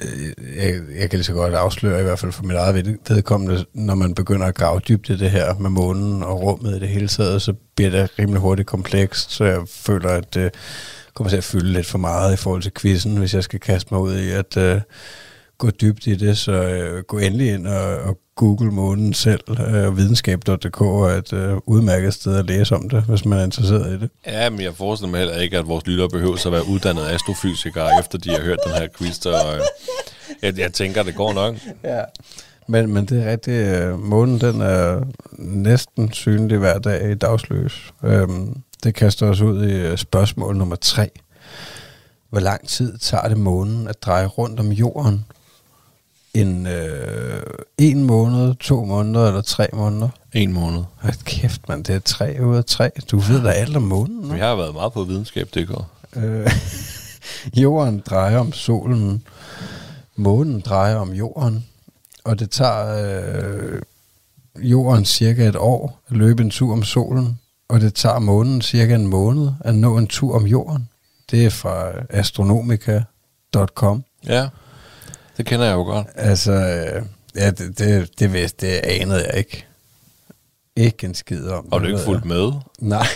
øh, 0.03 0.57
jeg, 0.57 0.81
jeg 0.99 1.09
kan 1.09 1.19
lige 1.19 1.23
så 1.23 1.33
godt 1.33 1.53
afsløre, 1.53 1.99
i 1.99 2.03
hvert 2.03 2.19
fald 2.19 2.31
for 2.31 2.43
mit 2.43 2.55
eget 2.55 2.97
vedkommende, 3.09 3.65
når 3.73 3.95
man 3.95 4.15
begynder 4.15 4.45
at 4.45 4.55
grave 4.55 4.79
dybt 4.79 5.09
i 5.09 5.17
det 5.17 5.31
her 5.31 5.53
med 5.53 5.69
månen 5.69 6.23
og 6.23 6.41
rummet 6.41 6.75
i 6.75 6.79
det 6.79 6.89
hele 6.89 7.07
taget, 7.07 7.41
så 7.41 7.53
bliver 7.75 7.91
det 7.91 8.19
rimelig 8.19 8.41
hurtigt 8.41 8.67
komplekst, 8.67 9.31
så 9.31 9.43
jeg 9.45 9.61
føler, 9.67 10.09
at 10.09 10.33
det 10.33 10.53
kommer 11.13 11.29
til 11.29 11.37
at 11.37 11.43
fylde 11.43 11.73
lidt 11.73 11.85
for 11.85 11.97
meget 11.97 12.33
i 12.33 12.37
forhold 12.37 12.61
til 12.61 12.71
quizzen, 12.73 13.17
hvis 13.17 13.33
jeg 13.33 13.43
skal 13.43 13.59
kaste 13.59 13.93
mig 13.93 14.01
ud 14.01 14.17
i 14.17 14.31
at 14.31 14.57
øh, 14.57 14.81
gå 15.57 15.69
dybt 15.69 16.07
i 16.07 16.15
det, 16.15 16.37
så 16.37 16.51
uh, 16.51 17.03
gå 17.07 17.17
endelig 17.17 17.53
ind 17.53 17.67
og, 17.67 17.97
og 17.97 18.19
Google 18.35 18.71
månen 18.71 19.13
selv, 19.13 19.41
uh, 19.49 19.97
videnskab.dk 19.97 20.81
er 20.81 21.17
et 21.17 21.33
uh, 21.33 21.61
udmærket 21.65 22.13
sted 22.13 22.37
at 22.37 22.45
læse 22.45 22.75
om 22.75 22.89
det, 22.89 23.03
hvis 23.03 23.25
man 23.25 23.39
er 23.39 23.43
interesseret 23.43 23.93
i 23.93 23.99
det. 23.99 24.09
Ja, 24.27 24.49
men 24.49 24.61
jeg 24.61 24.73
forestiller 24.73 25.11
mig 25.11 25.19
heller 25.19 25.35
ikke, 25.35 25.57
at 25.57 25.67
vores 25.67 25.87
lyttere 25.87 26.09
behøver 26.09 26.45
at 26.45 26.51
være 26.51 26.67
uddannede 26.67 27.09
astrofysikere, 27.11 27.89
efter 27.99 28.17
de 28.17 28.29
har 28.29 28.41
hørt 28.41 28.59
den 28.65 28.73
her 28.73 28.87
quiz, 28.97 29.25
og 29.25 29.33
uh, 29.33 29.59
jeg, 30.41 30.59
jeg 30.59 30.73
tænker, 30.73 31.03
det 31.03 31.15
går 31.15 31.33
nok. 31.33 31.55
Ja. 31.83 32.01
Men, 32.67 32.93
men 32.93 33.05
det 33.05 33.23
er 33.23 33.31
rigtigt, 33.31 33.93
uh, 33.93 33.99
månen 33.99 34.41
den 34.41 34.61
er 34.61 35.01
næsten 35.39 36.13
synlig 36.13 36.57
hver 36.57 36.79
dag 36.79 37.11
i 37.11 37.15
dagsløs. 37.15 37.93
Um, 38.03 38.61
det 38.83 38.95
kaster 38.95 39.27
os 39.27 39.41
ud 39.41 39.67
i 39.67 39.97
spørgsmål 39.97 40.57
nummer 40.57 40.75
tre. 40.75 41.09
Hvor 42.29 42.39
lang 42.39 42.67
tid 42.67 42.97
tager 42.97 43.27
det 43.27 43.37
månen 43.37 43.87
at 43.87 44.03
dreje 44.03 44.25
rundt 44.25 44.59
om 44.59 44.71
jorden? 44.71 45.25
En, 46.35 46.67
øh, 46.67 47.43
en 47.77 48.03
måned, 48.03 48.55
to 48.55 48.85
måneder 48.85 49.27
eller 49.27 49.41
tre 49.41 49.67
måneder? 49.73 50.09
En 50.33 50.53
måned. 50.53 50.83
Hold 50.97 51.23
kæft, 51.23 51.67
man, 51.67 51.83
det 51.83 51.95
er 51.95 51.99
tre 51.99 52.37
ud 52.41 52.55
af 52.55 52.65
tre. 52.65 52.91
Du 53.11 53.17
ved 53.17 53.43
da 53.43 53.49
alt 53.49 53.75
om 53.77 53.83
månen. 53.83 54.33
Vi 54.33 54.39
har 54.39 54.55
været 54.55 54.73
meget 54.73 54.93
på 54.93 55.03
videnskab, 55.03 55.49
det 55.53 55.67
går. 55.67 55.89
Øh, 56.15 56.51
jorden 57.63 58.03
drejer 58.09 58.37
om 58.37 58.53
solen. 58.53 59.23
Månen 60.15 60.59
drejer 60.59 60.95
om 60.95 61.13
jorden. 61.13 61.65
Og 62.23 62.39
det 62.39 62.49
tager 62.49 62.85
øh, 63.03 63.81
jorden 64.57 65.05
cirka 65.05 65.47
et 65.47 65.55
år 65.55 65.99
at 66.07 66.17
løbe 66.17 66.43
en 66.43 66.49
tur 66.49 66.73
om 66.73 66.83
solen. 66.83 67.39
Og 67.69 67.81
det 67.81 67.93
tager 67.93 68.19
månen 68.19 68.61
cirka 68.61 68.95
en 68.95 69.07
måned 69.07 69.51
at 69.59 69.75
nå 69.75 69.97
en 69.97 70.07
tur 70.07 70.35
om 70.35 70.47
jorden. 70.47 70.89
Det 71.31 71.45
er 71.45 71.49
fra 71.49 71.91
astronomica.com. 72.09 74.03
Ja. 74.27 74.49
Det 75.37 75.45
kender 75.45 75.65
jeg 75.65 75.73
jo 75.73 75.83
godt. 75.83 76.07
Altså, 76.15 76.51
øh, 76.51 77.05
ja, 77.35 77.51
det, 77.51 77.79
det, 77.79 78.19
det, 78.19 78.33
vidste, 78.33 78.67
det 78.67 78.73
anede 78.73 79.25
jeg 79.27 79.37
ikke. 79.37 79.65
Ikke 80.75 81.07
en 81.07 81.13
skid 81.13 81.47
om. 81.47 81.67
Har 81.71 81.79
du 81.79 81.87
ikke 81.87 81.99
fulgt 81.99 82.25
med? 82.25 82.51
Nej, 82.79 83.07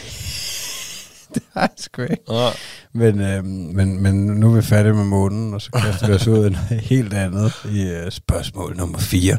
det 1.34 1.44
har 1.54 1.62
jeg 1.62 1.70
sgu 1.78 2.02
ikke. 2.02 2.18
Ja. 2.30 2.50
Men, 2.94 3.22
øh, 3.22 3.44
men, 3.46 4.04
men 4.04 4.16
nu 4.26 4.52
er 4.52 4.56
vi 4.56 4.62
færdige 4.62 4.94
med 4.94 5.06
månen, 5.06 5.54
og 5.54 5.62
så 5.62 5.72
kaster 5.72 6.08
vi 6.08 6.14
os 6.14 6.28
ud 6.28 6.46
i 6.46 6.50
noget 6.50 6.82
helt 6.92 7.14
andet 7.14 7.54
i 7.66 8.04
uh, 8.06 8.10
spørgsmål 8.10 8.78
nummer 8.78 9.00
4. 9.00 9.38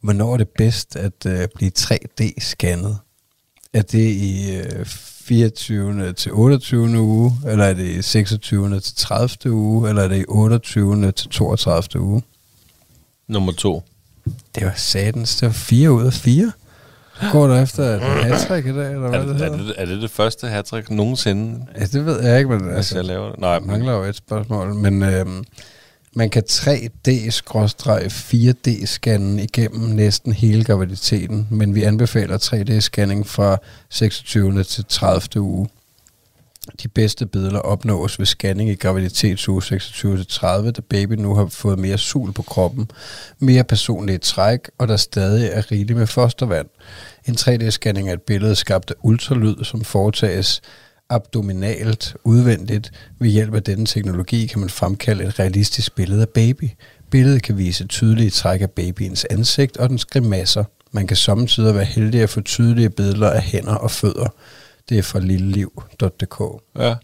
Hvornår 0.00 0.32
er 0.32 0.36
det 0.36 0.48
bedst 0.48 0.96
at 0.96 1.26
uh, 1.26 1.32
blive 1.54 1.72
3D-scannet? 1.78 3.05
Er 3.76 3.82
det 3.82 3.98
i 3.98 4.58
uh, 4.58 4.86
24. 4.86 6.12
til 6.12 6.32
28. 6.32 7.00
uge, 7.00 7.32
eller 7.46 7.64
er 7.64 7.74
det 7.74 7.86
i 7.86 8.02
26. 8.02 8.80
til 8.80 8.96
30. 8.96 9.52
uge, 9.52 9.88
eller 9.88 10.02
er 10.02 10.08
det 10.08 10.16
i 10.16 10.24
28. 10.28 11.12
til 11.12 11.30
32. 11.30 12.02
uge? 12.02 12.22
Nummer 13.28 13.52
to. 13.52 13.82
Det 14.24 14.64
var 14.64 14.72
satans, 14.76 15.36
det 15.36 15.46
var 15.46 15.52
4 15.52 15.92
ud 15.92 16.06
af 16.06 16.12
4. 16.12 16.52
Går 17.32 17.46
der 17.46 17.62
efter 17.62 17.82
et 17.82 18.00
hat 18.00 18.64
i 18.64 18.72
dag, 18.72 18.92
eller 18.92 19.08
hvad 19.08 19.20
er 19.20 19.26
det, 19.26 19.40
det, 19.40 19.46
er 19.46 19.56
det, 19.56 19.74
er 19.76 19.84
det 19.84 20.02
det 20.02 20.10
første 20.10 20.46
hat 20.46 20.72
nogensinde? 20.90 21.66
Ja, 21.78 21.84
det 21.84 22.06
ved 22.06 22.22
jeg 22.22 22.38
ikke, 22.38 22.50
men 22.50 22.70
altså, 22.70 22.94
jeg 22.96 23.04
laver 23.04 23.30
det. 23.30 23.40
Nej, 23.40 23.58
mangler 23.58 23.92
jo 23.92 24.02
et 24.02 24.16
spørgsmål, 24.16 24.74
men 24.74 25.02
øhm, 25.02 25.44
man 26.16 26.30
kan 26.30 26.42
3D-4D-scanne 26.50 29.42
igennem 29.42 29.88
næsten 29.88 30.32
hele 30.32 30.64
graviditeten, 30.64 31.48
men 31.50 31.74
vi 31.74 31.82
anbefaler 31.82 32.38
3D-scanning 32.38 33.26
fra 33.26 33.58
26. 33.90 34.64
til 34.64 34.84
30. 34.88 35.40
uge. 35.40 35.68
De 36.82 36.88
bedste 36.88 37.26
billeder 37.26 37.58
opnås 37.58 38.18
ved 38.18 38.26
scanning 38.26 38.70
i 38.70 38.74
graviditetsuge 38.74 39.62
26-30, 39.62 40.70
da 40.70 40.80
baby 40.88 41.12
nu 41.12 41.34
har 41.34 41.46
fået 41.46 41.78
mere 41.78 41.98
sul 41.98 42.32
på 42.32 42.42
kroppen, 42.42 42.90
mere 43.38 43.64
personlige 43.64 44.18
træk, 44.18 44.60
og 44.78 44.88
der 44.88 44.96
stadig 44.96 45.50
er 45.52 45.72
rigeligt 45.72 45.98
med 45.98 46.06
fostervand. 46.06 46.66
En 47.26 47.34
3D-scanning 47.34 48.08
er 48.08 48.12
et 48.12 48.22
billede 48.22 48.56
skabt 48.56 48.90
af 48.90 48.94
ultralyd, 49.02 49.64
som 49.64 49.84
foretages 49.84 50.62
abdominalt 51.10 52.16
udvendigt. 52.24 52.92
Ved 53.18 53.30
hjælp 53.30 53.54
af 53.54 53.62
denne 53.62 53.86
teknologi 53.86 54.46
kan 54.46 54.60
man 54.60 54.70
fremkalde 54.70 55.24
et 55.24 55.38
realistisk 55.38 55.94
billede 55.94 56.22
af 56.22 56.28
baby. 56.28 56.70
Billedet 57.10 57.42
kan 57.42 57.58
vise 57.58 57.86
tydelige 57.86 58.30
træk 58.30 58.62
af 58.62 58.70
babyens 58.70 59.26
ansigt 59.30 59.76
og 59.76 59.88
dens 59.88 60.04
grimasser. 60.04 60.64
Man 60.92 61.06
kan 61.06 61.16
samtidig 61.16 61.74
være 61.74 61.84
heldig 61.84 62.22
at 62.22 62.30
få 62.30 62.40
tydelige 62.40 62.90
billeder 62.90 63.30
af 63.30 63.42
hænder 63.42 63.74
og 63.74 63.90
fødder. 63.90 64.28
Det 64.88 64.98
er 64.98 65.02
fra 65.02 65.18
lilleliv.dk. 65.18 66.62
Ja, 66.78 66.94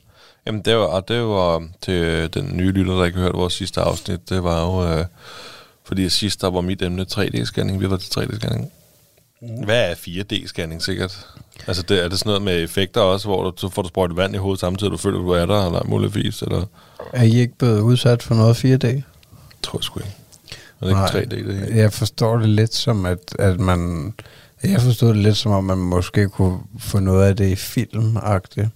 Jamen 0.47 0.63
det 0.63 0.77
var, 0.77 1.01
det 1.01 1.23
var 1.23 1.69
til 1.81 2.35
den 2.35 2.57
nye 2.57 2.71
lytter, 2.71 2.97
der 2.97 3.05
ikke 3.05 3.19
hørte 3.19 3.39
vores 3.39 3.55
sidste 3.55 3.81
afsnit. 3.81 4.29
Det 4.29 4.43
var 4.43 4.61
jo, 4.65 4.99
øh, 4.99 5.05
fordi 5.85 6.09
sidst 6.09 6.41
der 6.41 6.51
var 6.51 6.61
mit 6.61 6.83
emne 6.83 7.07
3D-scanning. 7.13 7.79
Vi 7.79 7.91
var 7.91 7.97
til 7.97 8.21
3D-scanning. 8.21 8.71
Mm. 9.43 9.65
Hvad 9.65 9.91
er 9.91 9.95
4D-scanning 9.95 10.83
sikkert? 10.83 11.27
Altså, 11.67 11.83
det, 11.83 12.05
er 12.05 12.09
det 12.09 12.19
sådan 12.19 12.31
noget 12.31 12.43
med 12.43 12.63
effekter 12.63 13.01
også, 13.01 13.29
hvor 13.29 13.51
du, 13.51 13.53
så 13.57 13.69
får 13.69 13.83
du 13.83 13.89
sprøjtet 13.89 14.17
vand 14.17 14.35
i 14.35 14.39
hovedet 14.39 14.61
samtidig, 14.61 14.93
du 14.93 14.97
føler, 14.97 15.19
du 15.19 15.31
er 15.31 15.47
der, 15.47 15.67
eller 15.67 15.85
muligvis, 15.85 16.43
eller? 16.43 16.65
Er 17.13 17.23
I 17.23 17.41
ikke 17.41 17.59
blevet 17.59 17.81
udsat 17.81 18.23
for 18.23 18.35
noget 18.35 18.55
4D? 18.55 19.03
Tror 19.63 19.79
jeg 19.79 19.85
sgu 19.85 20.01
ikke. 20.01 20.13
Er 20.81 20.87
det 20.87 21.21
ikke 21.21 21.35
3D, 21.35 21.45
det 21.45 21.55
hele? 21.55 21.77
Jeg 21.77 21.93
forstår 21.93 22.39
det 22.39 22.49
lidt 22.49 22.75
som, 22.75 23.07
at, 23.07 23.35
at 23.39 23.61
man... 23.61 24.13
Jeg 24.63 24.81
forstod 24.81 25.09
det 25.09 25.17
lidt 25.17 25.37
som 25.37 25.53
om, 25.53 25.65
man 25.65 25.79
måske 25.79 26.29
kunne 26.29 26.59
få 26.79 26.99
noget 26.99 27.29
af 27.29 27.37
det 27.37 27.49
i 27.49 27.57
film 27.57 28.17
-agtigt. 28.17 28.69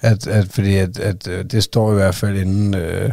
At, 0.00 0.26
at, 0.26 0.48
fordi 0.48 0.76
at, 0.76 0.98
at, 0.98 1.28
øh, 1.28 1.44
det 1.44 1.62
står 1.62 1.92
i 1.92 1.94
hvert 1.94 2.14
fald 2.14 2.38
inden 2.38 2.74
øh, 2.74 3.12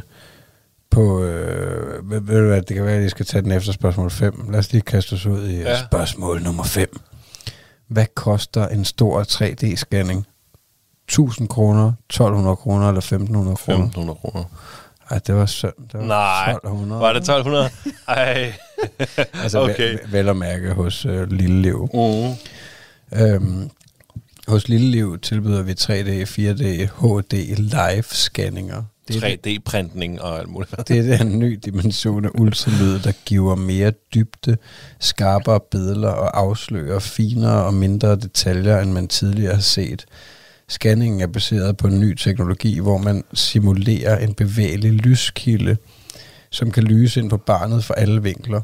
på... 0.94 1.24
Øh, 1.24 2.12
ved, 2.12 2.22
ved 2.22 2.40
du 2.42 2.48
hvad, 2.48 2.62
det 2.62 2.76
kan 2.76 2.86
være, 2.86 2.98
at 2.98 3.06
I 3.06 3.10
skal 3.10 3.26
tage 3.26 3.42
den 3.42 3.52
efter 3.52 3.72
spørgsmål 3.72 4.12
5. 4.12 4.48
Lad 4.52 4.60
os 4.60 4.72
lige 4.72 4.82
kaste 4.82 5.14
os 5.14 5.26
ud 5.26 5.48
i 5.48 5.56
ja. 5.56 5.84
spørgsmål 5.84 6.42
nummer 6.42 6.64
5. 6.64 7.00
Hvad 7.88 8.06
koster 8.16 8.68
en 8.68 8.86
stor 8.86 9.24
3D-scanning? 9.24 10.24
1000 11.08 11.48
kroner, 11.48 11.92
1200 12.10 12.56
kroner 12.56 12.88
eller 12.88 13.02
1500 13.02 13.56
kroner? 13.56 13.86
1500 13.86 14.20
kroner. 14.22 14.46
Ej, 15.10 15.20
det 15.28 15.36
var 15.36 15.46
synd. 15.46 15.74
Det 15.92 16.00
var 16.00 16.06
Nej, 16.06 16.52
1200. 16.52 17.02
var 17.02 17.14
det 17.14 17.18
1200? 17.18 17.70
Ej. 18.08 18.54
altså 19.44 19.60
okay. 19.60 19.92
vel, 19.92 20.00
vel 20.12 20.30
at 20.30 20.38
mærke 20.38 20.74
hos 20.74 21.06
øh, 21.06 21.32
Lille 21.32 21.62
Liv. 21.62 21.90
Uh. 21.94 22.36
Øhm, 23.14 23.70
hos 24.48 24.68
Lille 24.68 24.88
Liv 24.92 25.20
tilbyder 25.20 25.62
vi 25.62 25.72
3D, 25.72 26.26
4D, 26.26 26.86
HD 26.86 27.34
live-scanninger. 27.58 28.84
3D-printning 29.12 30.22
og 30.22 30.40
alt 30.40 30.50
muligt. 30.50 30.88
Det 30.88 31.14
er 31.14 31.22
en 31.22 31.40
ny 31.40 31.60
dimension 31.66 32.26
af 32.26 32.30
ultralyd, 32.34 33.00
der 33.00 33.12
giver 33.26 33.56
mere 33.56 33.92
dybde, 34.16 34.58
skarpere 35.00 35.60
billeder 35.72 36.10
og 36.10 36.40
afslører 36.40 37.00
finere 37.00 37.64
og 37.66 37.74
mindre 37.74 38.16
detaljer, 38.16 38.80
end 38.80 38.92
man 38.92 39.08
tidligere 39.08 39.54
har 39.54 39.62
set. 39.62 40.06
Scanningen 40.68 41.22
er 41.22 41.28
baseret 41.28 41.78
på 41.78 41.88
en 41.88 42.00
ny 42.00 42.16
teknologi, 42.16 42.80
hvor 42.80 42.98
man 42.98 43.24
simulerer 43.34 44.18
en 44.18 44.34
bevægelig 44.34 44.92
lyskilde, 44.92 45.78
som 46.50 46.72
kan 46.72 46.84
lyse 46.84 47.20
ind 47.20 47.30
på 47.30 47.38
barnet 47.38 47.84
fra 47.84 47.94
alle 47.98 48.24
vinkler. 48.24 48.62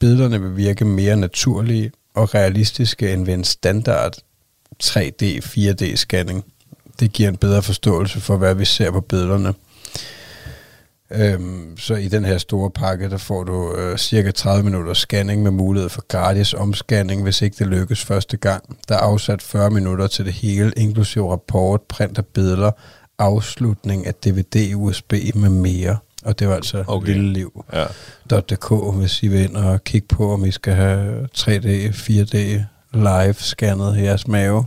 Billederne 0.00 0.40
vil 0.42 0.56
virke 0.56 0.84
mere 0.84 1.16
naturlige 1.16 1.92
og 2.14 2.34
realistiske 2.34 3.12
end 3.12 3.24
ved 3.26 3.34
en 3.34 3.44
standard 3.44 4.16
3D, 4.84 5.22
4D-scanning. 5.44 6.42
Det 7.00 7.12
giver 7.12 7.28
en 7.28 7.36
bedre 7.36 7.62
forståelse 7.62 8.20
for, 8.20 8.36
hvad 8.36 8.54
vi 8.54 8.64
ser 8.64 8.90
på 8.90 9.00
billederne. 9.00 9.54
Øhm, 11.10 11.76
så 11.78 11.94
i 11.94 12.08
den 12.08 12.24
her 12.24 12.38
store 12.38 12.70
pakke, 12.70 13.10
der 13.10 13.16
får 13.16 13.44
du 13.44 13.74
øh, 13.74 13.98
cirka 13.98 14.30
30 14.30 14.64
minutter 14.64 14.94
scanning 14.94 15.42
med 15.42 15.50
mulighed 15.50 15.88
for 15.88 16.06
gratis 16.08 16.54
omscanning, 16.54 17.22
hvis 17.22 17.42
ikke 17.42 17.56
det 17.58 17.66
lykkes 17.66 18.04
første 18.04 18.36
gang. 18.36 18.78
Der 18.88 18.94
er 18.94 19.00
afsat 19.00 19.42
40 19.42 19.70
minutter 19.70 20.06
til 20.06 20.24
det 20.24 20.32
hele, 20.32 20.72
inklusive 20.76 21.32
rapport, 21.32 21.80
print 21.82 22.18
af 22.18 22.26
billeder, 22.26 22.70
afslutning 23.18 24.06
af 24.06 24.14
DVD, 24.14 24.74
USB 24.74 25.12
med 25.34 25.48
mere. 25.48 25.96
Og 26.24 26.38
det 26.38 26.48
var 26.48 26.54
altså 26.54 26.84
okay. 26.86 27.06
lilleliv.dk, 27.06 28.70
ja. 28.70 28.90
hvis 28.90 29.22
I 29.22 29.28
vil 29.28 29.40
ind 29.40 29.56
og 29.56 29.84
kigge 29.84 30.08
på, 30.08 30.32
om 30.32 30.44
I 30.44 30.50
skal 30.50 30.74
have 30.74 31.28
3D, 31.38 31.66
4D 31.90 32.36
live 32.92 33.34
scannet 33.34 33.96
i 33.96 34.02
jeres 34.02 34.28
mave. 34.28 34.66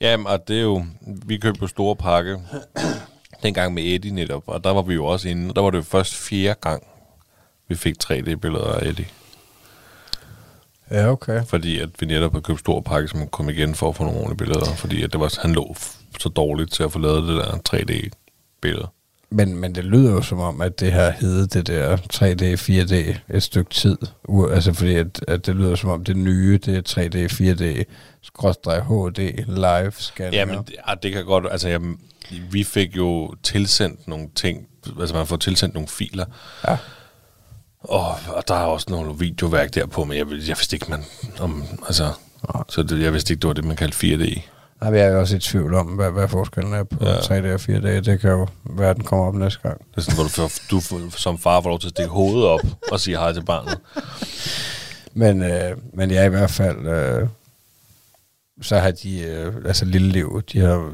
Jamen, 0.00 0.26
og 0.26 0.48
det 0.48 0.56
er 0.56 0.62
jo, 0.62 0.84
vi 1.26 1.36
købte 1.38 1.58
jo 1.62 1.66
store 1.66 1.96
pakke 1.96 2.38
dengang 3.42 3.74
med 3.74 3.82
Eddie 3.82 4.12
netop, 4.12 4.42
og 4.46 4.64
der 4.64 4.70
var 4.70 4.82
vi 4.82 4.94
jo 4.94 5.04
også 5.04 5.28
inde, 5.28 5.54
der 5.54 5.60
var 5.60 5.70
det 5.70 5.78
jo 5.78 5.82
først 5.82 6.14
fjerde 6.14 6.58
gang, 6.60 6.82
vi 7.68 7.74
fik 7.74 7.94
3D-billeder 8.04 8.72
af 8.72 8.86
Eddie. 8.86 9.06
Ja, 10.90 11.10
okay. 11.10 11.44
Fordi 11.46 11.80
at 11.80 11.88
vi 12.00 12.06
netop 12.06 12.32
havde 12.32 12.42
købt 12.42 12.60
stor 12.60 12.80
pakke, 12.80 13.08
som 13.08 13.28
kom 13.28 13.48
igen 13.48 13.74
for 13.74 13.88
at 13.88 13.96
få 13.96 14.04
nogle 14.04 14.18
ordentlige 14.18 14.38
billeder, 14.38 14.74
fordi 14.74 15.02
at 15.02 15.12
det 15.12 15.20
var, 15.20 15.38
han 15.42 15.52
lå 15.52 15.76
så 16.20 16.28
dårligt 16.28 16.72
til 16.72 16.82
at 16.82 16.92
få 16.92 16.98
lavet 16.98 17.28
det 17.28 17.36
der 17.36 17.52
3D-billede. 17.74 18.88
Men, 19.30 19.56
men 19.56 19.74
det 19.74 19.84
lyder 19.84 20.12
jo 20.12 20.22
som 20.22 20.40
om, 20.40 20.60
at 20.60 20.80
det 20.80 20.92
har 20.92 21.10
heddet 21.10 21.54
det 21.54 21.66
der 21.66 21.96
3D, 21.96 22.42
4D 22.42 23.18
et 23.36 23.42
stykke 23.42 23.70
tid. 23.70 23.98
U- 24.28 24.48
altså 24.50 24.72
fordi, 24.72 24.94
at, 24.94 25.24
at 25.28 25.46
det 25.46 25.56
lyder 25.56 25.74
som 25.74 25.90
om 25.90 26.04
det 26.04 26.16
nye, 26.16 26.58
det 26.58 26.76
er 26.76 26.82
3D, 26.88 27.32
4D, 27.32 27.84
skråstrej 28.22 28.80
HD, 28.80 29.18
live 29.46 29.92
scanner. 29.92 30.38
Ja, 30.38 30.44
men 30.44 30.58
det, 30.58 30.74
ja, 30.88 30.94
det 31.02 31.12
kan 31.12 31.24
godt... 31.24 31.46
Altså, 31.50 31.68
jamen, 31.68 32.00
vi 32.50 32.64
fik 32.64 32.96
jo 32.96 33.34
tilsendt 33.42 34.08
nogle 34.08 34.28
ting. 34.34 34.66
Altså, 35.00 35.14
man 35.14 35.26
får 35.26 35.36
tilsendt 35.36 35.74
nogle 35.74 35.88
filer. 35.88 36.24
Ja. 36.68 36.76
Og, 37.80 38.06
og 38.28 38.48
der 38.48 38.54
er 38.54 38.64
også 38.64 38.86
nogle 38.90 39.18
videoværk 39.18 39.74
derpå, 39.74 40.04
men 40.04 40.18
jeg, 40.18 40.26
jeg 40.30 40.56
vidste 40.58 40.76
ikke, 40.76 40.86
man... 40.90 41.04
Om, 41.38 41.64
altså, 41.86 42.12
så 42.68 42.82
det, 42.82 43.02
jeg 43.02 43.12
vidste 43.12 43.32
ikke, 43.32 43.40
det 43.40 43.48
var 43.48 43.54
det, 43.54 43.64
man 43.64 43.76
kaldte 43.76 43.96
4D. 44.14 44.40
Nej, 44.80 44.90
vi 44.90 44.98
er 44.98 45.06
jo 45.06 45.20
også 45.20 45.36
i 45.36 45.38
tvivl 45.40 45.74
om, 45.74 45.86
hvad, 45.86 46.10
hvad 46.10 46.28
forskellen 46.28 46.74
er 46.74 46.84
på 46.84 46.96
Ja. 47.04 47.10
ja. 47.10 47.16
3D 47.18 47.54
og 47.54 47.60
4D. 47.60 47.86
Det 48.00 48.20
kan 48.20 48.30
jo 48.30 48.48
være, 48.64 48.94
den 48.94 49.04
kommer 49.04 49.26
op 49.26 49.34
næste 49.34 49.60
gang. 49.62 49.78
Det 49.90 49.96
er 49.96 50.00
sådan, 50.00 50.14
hvor 50.14 50.22
du, 50.24 50.28
får- 50.28 50.50
du 50.70 50.80
får- 50.80 51.16
som 51.18 51.38
far 51.38 51.60
får 51.60 51.68
lov 51.70 51.78
til 51.80 51.86
at 51.86 51.90
stikke 51.90 52.10
hovedet 52.10 52.44
op 52.48 52.60
og 52.92 53.00
sige 53.00 53.16
hej 53.16 53.32
til 53.32 53.44
barnet. 53.44 53.78
Men, 55.14 55.42
øh, 55.42 55.76
men 55.94 56.10
ja, 56.10 56.24
i 56.24 56.28
hvert 56.28 56.50
fald, 56.50 56.86
øh, 56.86 57.28
så 58.62 58.78
har 58.78 58.90
de, 58.90 59.20
øh, 59.22 59.54
altså 59.64 59.84
Lille 59.84 60.08
Liv, 60.08 60.42
de 60.52 60.60
har, 60.60 60.92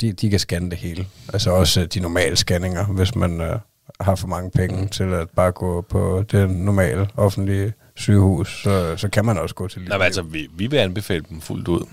de, 0.00 0.12
de 0.12 0.30
kan 0.30 0.38
scanne 0.38 0.70
det 0.70 0.78
hele. 0.78 1.06
Altså 1.32 1.50
også 1.50 1.80
øh, 1.80 1.86
de 1.86 2.00
normale 2.00 2.36
scanninger, 2.36 2.84
hvis 2.84 3.14
man 3.14 3.40
øh, 3.40 3.58
har 4.00 4.14
for 4.14 4.28
mange 4.28 4.50
penge 4.50 4.82
mm. 4.82 4.88
til 4.88 5.04
at 5.04 5.30
bare 5.30 5.52
gå 5.52 5.80
på 5.80 6.24
det 6.32 6.50
normale 6.50 7.08
offentlige 7.16 7.72
sygehus, 7.96 8.62
så, 8.62 8.96
så 8.96 9.08
kan 9.08 9.24
man 9.24 9.38
også 9.38 9.54
gå 9.54 9.68
til 9.68 9.80
Lille 9.80 9.96
Nej, 9.96 10.04
altså, 10.04 10.22
vi, 10.22 10.48
vi 10.54 10.66
vil 10.66 10.76
anbefale 10.76 11.24
dem 11.28 11.40
fuldt 11.40 11.68
ud. 11.68 11.86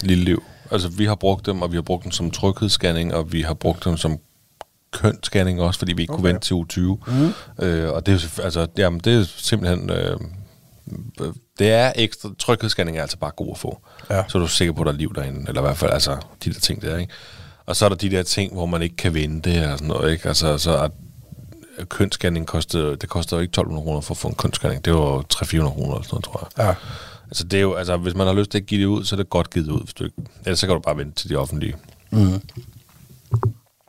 Lille 0.00 0.24
liv. 0.24 0.42
Altså, 0.70 0.88
vi 0.88 1.04
har 1.04 1.14
brugt 1.14 1.46
dem, 1.46 1.62
og 1.62 1.72
vi 1.72 1.76
har 1.76 1.82
brugt 1.82 2.04
dem 2.04 2.12
som 2.12 2.30
tryghedsscanning, 2.30 3.14
og 3.14 3.32
vi 3.32 3.42
har 3.42 3.54
brugt 3.54 3.84
dem 3.84 3.96
som 3.96 4.18
kønsscanning 4.90 5.60
også, 5.60 5.78
fordi 5.78 5.92
vi 5.92 6.02
ikke 6.02 6.12
okay. 6.12 6.22
kunne 6.22 6.28
vente 6.28 6.46
til 6.46 6.54
uge 6.54 6.66
20. 6.66 6.98
Mm. 7.06 7.32
Øh, 7.64 7.92
og 7.92 8.06
det 8.06 8.14
er, 8.14 8.42
altså, 8.44 8.66
jamen, 8.78 9.00
det 9.00 9.20
er 9.20 9.24
simpelthen... 9.36 9.90
Øh, 9.90 10.18
det 11.58 11.70
er 11.70 11.92
ekstra... 11.96 12.28
Tryghedsscanning 12.38 12.98
er 12.98 13.02
altså 13.02 13.18
bare 13.18 13.30
god 13.30 13.50
at 13.50 13.58
få. 13.58 13.82
Ja. 14.10 14.22
Så 14.28 14.38
er 14.38 14.42
du 14.42 14.48
sikker 14.48 14.72
på, 14.72 14.80
at 14.80 14.86
der 14.86 14.92
er 14.92 14.96
liv 14.96 15.14
derinde. 15.14 15.44
Eller 15.48 15.60
i 15.60 15.64
hvert 15.64 15.76
fald, 15.76 15.90
altså, 15.90 16.16
de 16.44 16.52
der 16.52 16.60
ting 16.60 16.82
der, 16.82 16.96
ikke? 16.96 17.12
Og 17.68 17.76
så 17.76 17.84
er 17.84 17.88
der 17.88 17.96
de 17.96 18.10
der 18.10 18.22
ting, 18.22 18.52
hvor 18.52 18.66
man 18.66 18.82
ikke 18.82 18.96
kan 18.96 19.14
vente, 19.14 19.48
og 19.72 19.78
sådan 19.78 19.88
noget, 19.88 20.12
ikke? 20.12 20.28
Altså, 20.28 20.58
så 20.58 20.76
at 21.78 21.88
kønsscanning 21.88 22.46
kostede, 22.46 22.96
det 22.96 23.08
koster 23.08 23.36
jo 23.36 23.40
ikke 23.40 23.50
1200 23.50 23.84
kroner 23.84 24.00
for 24.00 24.14
at 24.14 24.18
få 24.18 24.28
en 24.28 24.34
kønsscanning. 24.34 24.84
Det 24.84 24.92
var 24.94 25.24
300-400 25.34 25.68
kroner 25.68 25.94
eller 25.94 26.02
sådan 26.02 26.08
noget, 26.12 26.24
tror 26.24 26.50
jeg. 26.56 26.64
Ja. 26.66 26.74
Altså, 27.28 27.44
det 27.44 27.56
er 27.56 27.60
jo, 27.60 27.74
altså, 27.74 27.96
hvis 27.96 28.14
man 28.14 28.26
har 28.26 28.34
lyst 28.34 28.50
til 28.50 28.58
at 28.58 28.66
give 28.66 28.80
det 28.80 28.86
ud, 28.86 29.04
så 29.04 29.14
er 29.14 29.16
det 29.16 29.30
godt 29.30 29.50
givet 29.50 29.68
ud. 29.70 29.80
Hvis 29.80 29.94
du 29.94 30.04
ikke, 30.04 30.16
ellers 30.44 30.58
så 30.58 30.66
kan 30.66 30.74
du 30.74 30.80
bare 30.80 30.96
vente 30.96 31.14
til 31.14 31.30
de 31.30 31.36
offentlige. 31.36 31.74
Mm. 32.10 32.40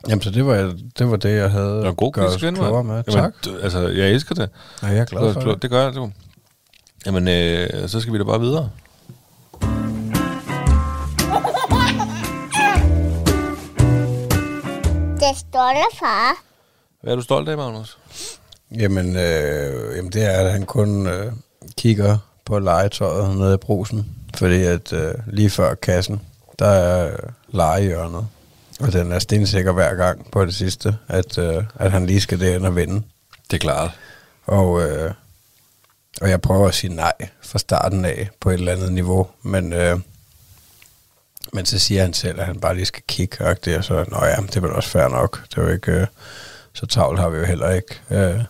Jamen, 0.08 0.22
så 0.22 0.30
det 0.30 0.46
var, 0.46 0.74
det 0.98 1.10
var 1.10 1.16
det, 1.16 1.36
jeg 1.36 1.50
havde 1.50 1.76
Det 1.76 1.84
er 1.84 1.90
en 1.90 1.96
god 1.96 2.12
gøre 2.12 2.26
os 2.26 2.36
klogere 2.36 2.84
med. 2.84 2.94
Jamen, 3.08 3.32
Tak. 3.32 3.32
d- 3.46 3.62
altså, 3.62 3.88
jeg 3.88 4.10
elsker 4.10 4.34
det. 4.34 4.48
Ja, 4.82 4.86
jeg 4.86 4.98
er 4.98 5.04
glad 5.04 5.32
for 5.32 5.40
det. 5.40 5.48
det. 5.54 5.62
Det 5.62 5.70
gør 5.70 5.82
jeg, 5.84 5.94
du. 5.94 6.10
Jamen, 7.06 7.28
øh, 7.28 7.88
så 7.88 8.00
skal 8.00 8.12
vi 8.12 8.18
da 8.18 8.24
bare 8.24 8.40
videre. 8.40 8.70
Det 15.30 15.38
stolte 15.38 15.96
far. 15.98 16.42
Hvad 17.02 17.12
er 17.12 17.16
du 17.16 17.22
stolt 17.22 17.48
af, 17.48 17.56
Magnus? 17.56 17.98
Jamen, 18.70 19.16
øh, 19.16 19.96
jamen 19.96 20.12
det 20.12 20.24
er, 20.24 20.30
at 20.30 20.52
han 20.52 20.66
kun 20.66 21.06
øh, 21.06 21.32
kigger 21.76 22.18
på 22.44 22.58
legetøjet 22.58 23.36
nede 23.36 23.54
i 23.54 23.56
brusen. 23.56 24.06
Fordi 24.34 24.62
at 24.62 24.92
øh, 24.92 25.14
lige 25.26 25.50
før 25.50 25.74
kassen, 25.74 26.20
der 26.58 26.66
er 26.66 27.12
øh, 27.12 27.18
legehjørnet. 27.48 28.26
Og 28.80 28.92
den 28.92 29.12
er 29.12 29.18
stensikker 29.18 29.72
hver 29.72 29.94
gang 29.94 30.30
på 30.30 30.44
det 30.44 30.54
sidste, 30.54 30.96
at, 31.08 31.38
øh, 31.38 31.64
at 31.74 31.92
han 31.92 32.06
lige 32.06 32.20
skal 32.20 32.40
derind 32.40 32.66
og 32.66 32.76
vinde. 32.76 33.02
Det 33.50 33.56
er 33.56 33.60
klart. 33.60 33.90
Og, 34.46 34.82
øh, 34.82 35.12
og 36.20 36.30
jeg 36.30 36.40
prøver 36.40 36.68
at 36.68 36.74
sige 36.74 36.94
nej 36.94 37.14
fra 37.42 37.58
starten 37.58 38.04
af 38.04 38.28
på 38.40 38.50
et 38.50 38.54
eller 38.54 38.72
andet 38.72 38.92
niveau. 38.92 39.28
Men, 39.42 39.72
øh, 39.72 39.98
men 41.52 41.66
så 41.66 41.78
siger 41.78 42.02
han 42.02 42.12
selv, 42.12 42.40
at 42.40 42.46
han 42.46 42.60
bare 42.60 42.74
lige 42.74 42.86
skal 42.86 43.02
kigge. 43.08 43.44
Og 43.44 43.64
det 43.64 43.74
er 43.74 43.80
så, 43.80 44.04
nå 44.08 44.24
ja, 44.24 44.36
det 44.36 44.56
er 44.56 44.60
vel 44.60 44.72
også 44.72 44.88
fair 44.88 45.08
nok. 45.08 45.42
Det 45.50 45.58
er 45.58 45.62
jo 45.62 45.68
ikke, 45.68 45.92
øh, 45.92 46.06
så 46.72 46.86
travlt 46.86 47.20
har 47.20 47.28
vi 47.28 47.38
jo 47.38 47.44
heller 47.44 47.70
ikke. 47.70 48.00
Øh, 48.10 48.40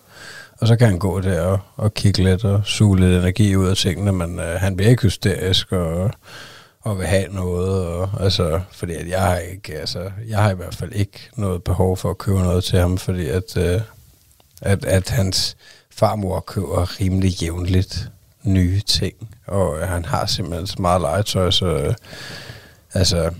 og 0.60 0.66
så 0.66 0.76
kan 0.76 0.86
han 0.86 0.98
gå 0.98 1.20
der 1.20 1.40
og, 1.40 1.58
og 1.76 1.94
kigge 1.94 2.24
lidt 2.24 2.44
og 2.44 2.60
suge 2.64 3.00
lidt 3.00 3.12
energi 3.12 3.56
ud 3.56 3.68
af 3.68 3.76
tingene, 3.76 4.12
men 4.12 4.38
øh, 4.38 4.60
han 4.60 4.76
bliver 4.76 4.90
ikke 4.90 5.02
hysterisk 5.02 5.72
og, 5.72 6.10
og 6.80 6.98
vil 6.98 7.06
have 7.06 7.28
noget. 7.28 7.86
Og, 7.86 8.10
altså, 8.20 8.60
fordi 8.72 8.94
at 8.94 9.08
jeg 9.08 9.20
har 9.20 9.36
ikke, 9.36 9.78
altså, 9.78 10.10
jeg 10.28 10.38
har 10.38 10.50
i 10.50 10.54
hvert 10.54 10.74
fald 10.74 10.92
ikke 10.92 11.30
noget 11.36 11.64
behov 11.64 11.96
for 11.96 12.10
at 12.10 12.18
købe 12.18 12.38
noget 12.38 12.64
til 12.64 12.78
ham, 12.78 12.98
fordi 12.98 13.28
at, 13.28 13.56
øh, 13.56 13.80
at, 14.62 14.84
at 14.84 15.10
hans 15.10 15.56
farmor 15.90 16.40
køber 16.40 17.00
rimelig 17.00 17.30
jævnligt 17.30 18.10
nye 18.42 18.80
ting, 18.80 19.14
og 19.46 19.78
øh, 19.78 19.88
han 19.88 20.04
har 20.04 20.26
simpelthen 20.26 20.66
så 20.66 20.76
meget 20.78 21.00
legetøj, 21.00 21.50
så 21.50 21.66
øh, 21.66 21.94
altså, 22.94 23.30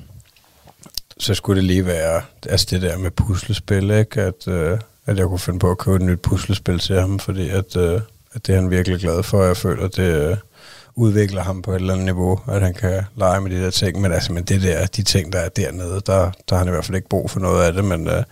så 1.18 1.34
skulle 1.34 1.56
det 1.56 1.64
lige 1.64 1.86
være, 1.86 2.22
altså 2.48 2.66
det 2.70 2.82
der 2.82 2.98
med 2.98 3.10
puslespil, 3.10 3.90
ikke? 3.90 4.22
At, 4.22 4.48
øh, 4.48 4.78
at 5.06 5.18
jeg 5.18 5.26
kunne 5.26 5.38
finde 5.38 5.58
på 5.58 5.70
at 5.70 5.78
købe 5.78 5.96
et 5.96 6.02
nyt 6.02 6.20
puslespil 6.20 6.78
til 6.78 7.00
ham, 7.00 7.18
fordi 7.18 7.48
at, 7.48 7.76
øh, 7.76 8.00
at 8.32 8.46
det 8.46 8.52
er 8.52 8.60
han 8.60 8.70
virkelig 8.70 9.00
glad 9.00 9.22
for, 9.22 9.38
og 9.38 9.46
jeg 9.46 9.56
føler, 9.56 9.84
at 9.84 9.96
det 9.96 10.30
øh, 10.30 10.36
udvikler 10.94 11.42
ham 11.42 11.62
på 11.62 11.72
et 11.72 11.76
eller 11.76 11.92
andet 11.92 12.04
niveau, 12.04 12.40
at 12.48 12.62
han 12.62 12.74
kan 12.74 13.02
lege 13.16 13.40
med 13.40 13.50
de 13.50 13.62
der 13.62 13.70
ting, 13.70 14.00
men 14.00 14.12
altså, 14.12 14.32
men 14.32 14.44
det 14.44 14.62
der, 14.62 14.86
de 14.86 15.02
ting, 15.02 15.32
der 15.32 15.38
er 15.38 15.48
dernede, 15.48 16.02
der, 16.06 16.30
der 16.48 16.54
har 16.54 16.58
han 16.58 16.68
i 16.68 16.70
hvert 16.70 16.84
fald 16.84 16.96
ikke 16.96 17.08
brug 17.08 17.30
for 17.30 17.40
noget 17.40 17.64
af 17.64 17.72
det, 17.72 17.84
men, 17.84 18.08
øh, 18.08 18.22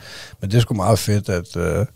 men 0.41 0.51
det 0.51 0.57
er 0.57 0.61
sgu 0.61 0.75
meget 0.75 0.99
fedt, 0.99 1.29
at, 1.29 1.57
øh, 1.57 1.87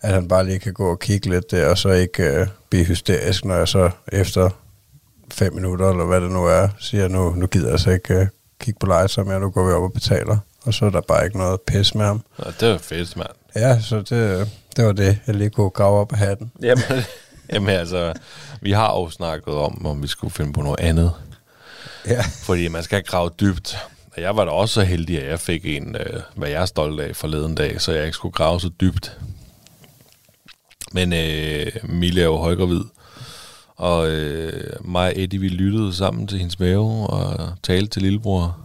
at 0.00 0.14
han 0.14 0.28
bare 0.28 0.46
lige 0.46 0.58
kan 0.58 0.72
gå 0.72 0.90
og 0.90 0.98
kigge 0.98 1.30
lidt 1.30 1.50
der, 1.50 1.68
og 1.68 1.78
så 1.78 1.88
ikke 1.88 2.22
øh, 2.22 2.46
blive 2.70 2.84
hysterisk, 2.84 3.44
når 3.44 3.54
jeg 3.54 3.68
så 3.68 3.90
efter 4.12 4.50
fem 5.32 5.54
minutter, 5.54 5.90
eller 5.90 6.04
hvad 6.04 6.20
det 6.20 6.30
nu 6.30 6.46
er, 6.46 6.68
siger, 6.80 7.08
nu, 7.08 7.34
nu 7.34 7.46
gider 7.46 7.70
jeg 7.70 7.80
så 7.80 7.90
ikke 7.90 8.14
øh, 8.14 8.26
kigge 8.60 8.78
på 8.80 8.86
mere, 9.24 9.40
nu 9.40 9.50
går 9.50 9.66
vi 9.66 9.72
op 9.72 9.82
og 9.82 9.92
betaler. 9.92 10.38
Og 10.62 10.74
så 10.74 10.86
er 10.86 10.90
der 10.90 11.00
bare 11.00 11.24
ikke 11.24 11.38
noget 11.38 11.60
pis 11.60 11.94
med 11.94 12.04
ham. 12.04 12.22
Ja, 12.44 12.50
det 12.60 12.68
var 12.70 12.78
fedt, 12.78 13.16
mand. 13.16 13.28
Ja, 13.56 13.80
så 13.80 13.96
det, 13.96 14.50
det 14.76 14.84
var 14.86 14.92
det, 14.92 15.18
jeg 15.26 15.34
lige 15.34 15.50
kunne 15.50 15.70
grave 15.70 16.00
op 16.00 16.12
af 16.12 16.18
hatten. 16.18 16.52
Jamen, 16.62 16.84
jamen 17.52 17.68
altså, 17.68 18.12
vi 18.60 18.72
har 18.72 18.94
jo 18.94 19.10
snakket 19.10 19.54
om, 19.54 19.86
om 19.86 20.02
vi 20.02 20.06
skulle 20.06 20.30
finde 20.32 20.52
på 20.52 20.62
noget 20.62 20.80
andet. 20.80 21.12
Ja. 22.06 22.24
Fordi 22.42 22.68
man 22.68 22.82
skal 22.82 23.04
grave 23.04 23.30
dybt. 23.40 23.76
Og 24.16 24.22
jeg 24.22 24.36
var 24.36 24.44
da 24.44 24.50
også 24.50 24.74
så 24.74 24.82
heldig, 24.82 25.22
at 25.22 25.30
jeg 25.30 25.40
fik 25.40 25.66
en, 25.66 25.96
øh, 25.96 26.20
hvad 26.34 26.48
jeg 26.48 26.62
er 26.62 26.66
stolt 26.66 27.00
af 27.00 27.16
forleden 27.16 27.54
dag, 27.54 27.80
så 27.80 27.92
jeg 27.92 28.04
ikke 28.04 28.14
skulle 28.14 28.32
grave 28.32 28.60
så 28.60 28.70
dybt. 28.80 29.18
Men 30.92 31.12
øh, 31.12 31.66
Mille 31.82 32.20
er 32.20 32.24
jo 32.24 32.36
højgravid, 32.36 32.84
og 33.78 34.10
øh, 34.10 34.72
mig 34.80 35.06
og 35.06 35.12
Eddie, 35.16 35.40
vi 35.40 35.48
lyttede 35.48 35.92
sammen 35.94 36.26
til 36.26 36.38
hendes 36.38 36.58
mave 36.58 37.06
og 37.06 37.52
talte 37.62 37.88
til 37.88 38.02
lillebror 38.02 38.56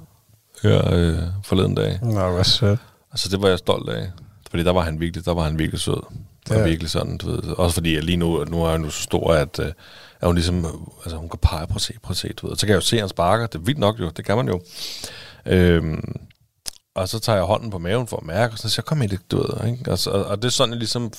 her 0.63 0.93
øh, 0.93 1.17
forleden 1.43 1.75
dag. 1.75 1.99
Nå, 2.01 2.31
hvad 2.31 2.43
sødt. 2.43 2.79
Altså, 3.11 3.29
det 3.29 3.41
var 3.41 3.49
jeg 3.49 3.57
stolt 3.57 3.89
af. 3.89 4.11
Fordi 4.49 4.63
der 4.63 4.71
var 4.71 4.81
han 4.81 4.99
virkelig, 4.99 5.25
der 5.25 5.33
var 5.33 5.43
han 5.43 5.59
virkelig 5.59 5.79
sød. 5.79 6.01
Ja. 6.49 6.57
ja. 6.57 6.63
virkelig 6.63 6.89
sådan, 6.89 7.17
du 7.17 7.31
ved. 7.31 7.57
Også 7.57 7.73
fordi 7.73 7.95
jeg 7.95 8.03
lige 8.03 8.17
nu, 8.17 8.43
nu 8.43 8.63
er 8.63 8.69
jeg 8.69 8.79
nu 8.79 8.89
så 8.89 9.01
stor, 9.03 9.33
at, 9.33 9.59
øh, 9.59 9.71
at 10.21 10.27
hun 10.27 10.35
ligesom, 10.35 10.65
altså 11.03 11.17
hun 11.17 11.29
kan 11.29 11.39
pege, 11.41 11.67
prøv 11.67 11.75
at 11.75 11.81
se, 11.81 11.93
prøv 12.03 12.11
at 12.11 12.17
se, 12.17 12.33
du 12.33 12.47
ved. 12.47 12.55
Så 12.55 12.65
kan 12.65 12.69
jeg 12.69 12.75
jo 12.75 12.81
se, 12.81 12.95
at 12.95 13.01
han 13.01 13.09
sparker. 13.09 13.47
Det 13.47 13.59
er 13.59 13.63
vildt 13.63 13.79
nok 13.79 13.99
jo, 13.99 14.09
det 14.09 14.25
kan 14.25 14.37
man 14.37 14.47
jo. 14.47 14.61
Øhm, 15.45 16.15
og 16.95 17.09
så 17.09 17.19
tager 17.19 17.35
jeg 17.35 17.45
hånden 17.45 17.69
på 17.69 17.77
maven 17.77 18.07
for 18.07 18.17
at 18.17 18.25
mærke, 18.25 18.53
og 18.53 18.59
så 18.59 18.69
siger 18.69 18.81
jeg, 18.81 18.85
kom 18.85 19.01
ind, 19.01 19.11
du 19.31 19.37
ved. 19.37 19.71
Ikke? 19.71 19.91
Og, 19.91 19.99
så, 19.99 20.09
og 20.09 20.37
det 20.37 20.45
er 20.45 20.51
sådan, 20.51 20.71
jeg 20.71 20.79
ligesom 20.79 21.11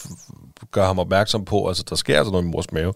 gør 0.71 0.87
ham 0.87 0.99
opmærksom 0.99 1.45
på, 1.45 1.69
altså 1.69 1.85
der 1.89 1.97
sker 1.97 2.19
altså 2.19 2.33
noget 2.33 2.45
i 2.45 2.49
mors 2.49 2.73
mave. 2.73 2.93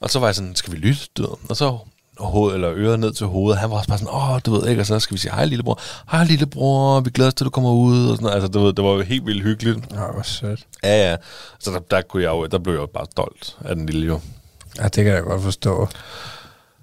Og 0.00 0.10
så 0.10 0.18
var 0.18 0.26
jeg 0.26 0.34
sådan, 0.34 0.54
skal 0.54 0.72
vi 0.72 0.78
lytte, 0.78 1.00
du 1.16 1.22
ved. 1.22 1.36
Og 1.50 1.56
så 1.56 1.78
hoved, 2.18 2.54
eller 2.54 2.70
øret 2.74 3.00
ned 3.00 3.12
til 3.12 3.26
hovedet. 3.26 3.58
Han 3.60 3.70
var 3.70 3.76
også 3.76 3.88
bare 3.88 3.98
sådan, 3.98 4.14
åh, 4.14 4.40
du 4.46 4.52
ved 4.52 4.68
ikke, 4.68 4.82
og 4.82 4.86
så 4.86 4.98
skal 5.00 5.14
vi 5.14 5.18
sige, 5.18 5.32
hej 5.32 5.44
lillebror, 5.44 5.80
hej 6.10 6.24
lillebror, 6.24 7.00
vi 7.00 7.10
glæder 7.10 7.28
os 7.30 7.34
til, 7.34 7.44
du 7.44 7.50
kommer 7.50 7.70
ud, 7.72 8.02
og 8.10 8.16
sådan 8.16 8.22
noget. 8.22 8.34
Altså, 8.34 8.48
du 8.48 8.60
ved, 8.60 8.72
det 8.72 8.84
var 8.84 8.90
jo 8.90 9.00
helt 9.00 9.26
vildt 9.26 9.42
hyggeligt. 9.42 9.90
Nå, 9.92 10.06
hvor 10.12 10.22
sødt. 10.22 10.66
Ja, 10.82 11.10
ja. 11.10 11.16
Så 11.58 11.70
der, 11.70 11.78
der, 11.78 12.02
kunne 12.02 12.22
jeg 12.22 12.30
jo, 12.30 12.46
der 12.46 12.58
blev 12.58 12.74
jeg 12.74 12.80
jo 12.80 12.86
bare 12.86 13.06
stolt 13.10 13.56
af 13.64 13.76
den 13.76 13.86
lille 13.86 14.06
jo. 14.06 14.20
Ja, 14.78 14.84
det 14.84 15.04
kan 15.04 15.06
jeg 15.06 15.22
godt 15.22 15.42
forstå. 15.42 15.88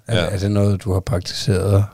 Er, 0.06 0.16
Ja. 0.16 0.24
ja. 0.24 0.30
er 0.30 0.38
det 0.38 0.50
noget, 0.50 0.84
du 0.84 0.92
har 0.92 1.00
praktiseret 1.00 1.84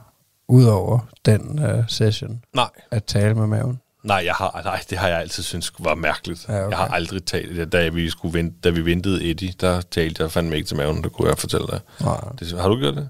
ud 0.49 0.65
over 0.65 0.99
den 1.27 1.59
uh, 1.79 1.85
session? 1.89 2.41
Nej. 2.55 2.69
At 2.91 3.05
tale 3.05 3.35
med 3.35 3.47
maven? 3.47 3.81
Nej, 4.05 4.23
jeg 4.25 4.35
har, 4.35 4.61
nej, 4.65 4.81
det 4.91 4.99
har 4.99 5.09
jeg 5.09 5.21
altid 5.21 5.43
syntes 5.43 5.73
var 5.79 5.95
mærkeligt. 5.95 6.49
Ja, 6.49 6.61
okay. 6.61 6.71
Jeg 6.71 6.79
har 6.79 6.89
aldrig 6.89 7.25
talt, 7.25 7.73
da 7.73 7.89
vi, 7.89 8.11
skulle 8.11 8.35
vente, 8.35 8.57
da 8.65 8.71
vi 8.71 8.85
ventede 8.85 9.31
Eddie, 9.31 9.53
der 9.61 9.81
talte 9.81 10.23
jeg 10.23 10.33
fandme 10.33 10.57
ikke 10.57 10.67
til 10.67 10.77
maven, 10.77 11.05
det 11.05 11.13
kunne 11.13 11.29
jeg 11.29 11.39
fortælle 11.39 11.67
dig. 11.67 11.81
Nej. 12.01 12.21
Det, 12.39 12.61
har 12.61 12.69
du 12.69 12.79
gjort 12.79 12.95
det? 12.95 13.09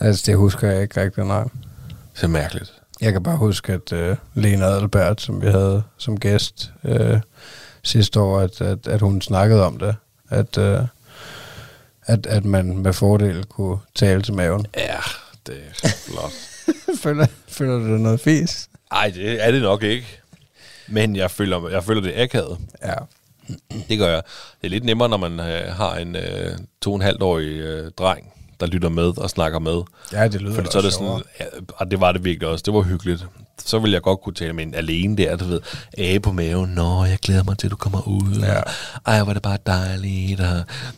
Altså, 0.00 0.22
det 0.26 0.36
husker 0.36 0.70
jeg 0.70 0.82
ikke 0.82 1.02
rigtig, 1.02 1.24
nej. 1.24 1.44
Det 2.16 2.22
er 2.22 2.26
mærkeligt. 2.26 2.72
Jeg 3.00 3.12
kan 3.12 3.22
bare 3.22 3.36
huske, 3.36 3.72
at 3.72 3.92
uh, 3.92 4.16
Lena 4.34 4.64
Adelbert, 4.64 5.20
som 5.20 5.42
vi 5.42 5.46
havde 5.46 5.82
som 5.98 6.20
gæst 6.20 6.72
uh, 6.82 7.18
sidste 7.82 8.20
år, 8.20 8.40
at, 8.40 8.60
at, 8.60 8.86
at 8.86 9.00
hun 9.00 9.20
snakkede 9.20 9.66
om 9.66 9.78
det. 9.78 9.96
At, 10.28 10.58
uh, 10.58 10.86
at, 12.06 12.26
at 12.26 12.44
man 12.44 12.78
med 12.78 12.92
fordel 12.92 13.44
kunne 13.44 13.78
tale 13.94 14.22
til 14.22 14.34
maven. 14.34 14.66
Ja, 14.76 14.98
det 15.46 15.60
er 15.82 15.88
flot. 15.88 16.32
føler, 17.02 17.26
føler 17.48 17.78
du 17.78 17.92
det 17.92 18.00
noget 18.00 18.20
fis? 18.20 18.68
Nej, 18.92 19.10
det 19.14 19.46
er 19.46 19.50
det 19.50 19.62
nok 19.62 19.82
ikke. 19.82 20.19
Men 20.90 21.16
jeg 21.16 21.30
føler, 21.30 21.68
jeg 21.68 21.84
føler 21.84 22.00
det 22.00 22.12
akavet. 22.16 22.58
Ja. 22.84 22.94
Det 23.88 23.98
gør 23.98 24.08
jeg. 24.08 24.22
Det 24.60 24.66
er 24.66 24.70
lidt 24.70 24.84
nemmere, 24.84 25.08
når 25.08 25.16
man 25.16 25.40
øh, 25.40 25.74
har 25.74 25.96
en 25.96 26.16
øh, 26.16 26.58
to 26.80 26.90
og 26.90 26.96
en 26.96 27.02
halvt 27.02 27.22
årig 27.22 27.46
øh, 27.46 27.90
dreng, 27.98 28.32
der 28.60 28.66
lytter 28.66 28.88
med 28.88 29.18
og 29.18 29.30
snakker 29.30 29.58
med. 29.58 29.82
Ja, 30.12 30.28
det 30.28 30.42
lyder 30.42 30.54
Fordi 30.54 30.68
så 30.72 30.78
er 30.78 30.82
det 30.82 30.92
sådan, 30.92 31.22
ja, 31.40 31.44
og 31.68 31.90
det 31.90 32.00
var 32.00 32.12
det 32.12 32.24
virkelig 32.24 32.48
også. 32.48 32.62
Det 32.66 32.74
var 32.74 32.80
hyggeligt. 32.82 33.26
Så 33.64 33.78
ville 33.78 33.94
jeg 33.94 34.02
godt 34.02 34.20
kunne 34.20 34.34
tale 34.34 34.52
med 34.52 34.64
en 34.64 34.74
alene 34.74 35.16
der, 35.16 35.36
du 35.36 35.44
ved, 35.44 35.60
age 35.98 36.20
på 36.20 36.32
maven. 36.32 36.70
Nå, 36.70 37.04
jeg 37.04 37.18
glæder 37.22 37.42
mig 37.44 37.58
til, 37.58 37.66
at 37.66 37.70
du 37.70 37.76
kommer 37.76 38.08
ud. 38.08 38.40
Ja. 38.42 38.60
Ej, 39.06 39.22
hvor 39.22 39.30
er 39.30 39.34
det 39.34 39.42
bare 39.42 39.58
dejligt. 39.66 40.40
Og 40.40 40.46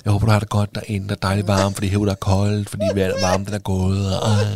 jeg 0.05 0.13
håber, 0.13 0.27
du 0.27 0.33
har 0.33 0.39
det 0.39 0.49
godt 0.49 0.75
derinde. 0.75 1.09
Der 1.09 1.15
er 1.15 1.19
dejligt 1.19 1.49
varmt, 1.49 1.75
fordi 1.75 1.89
herude 1.89 2.11
er 2.11 2.15
koldt, 2.15 2.71
fordi 2.71 2.85
varmen 3.23 3.47
den 3.47 3.55
er 3.55 3.59
gået. 3.59 4.21
Og, 4.21 4.29
ej. 4.29 4.47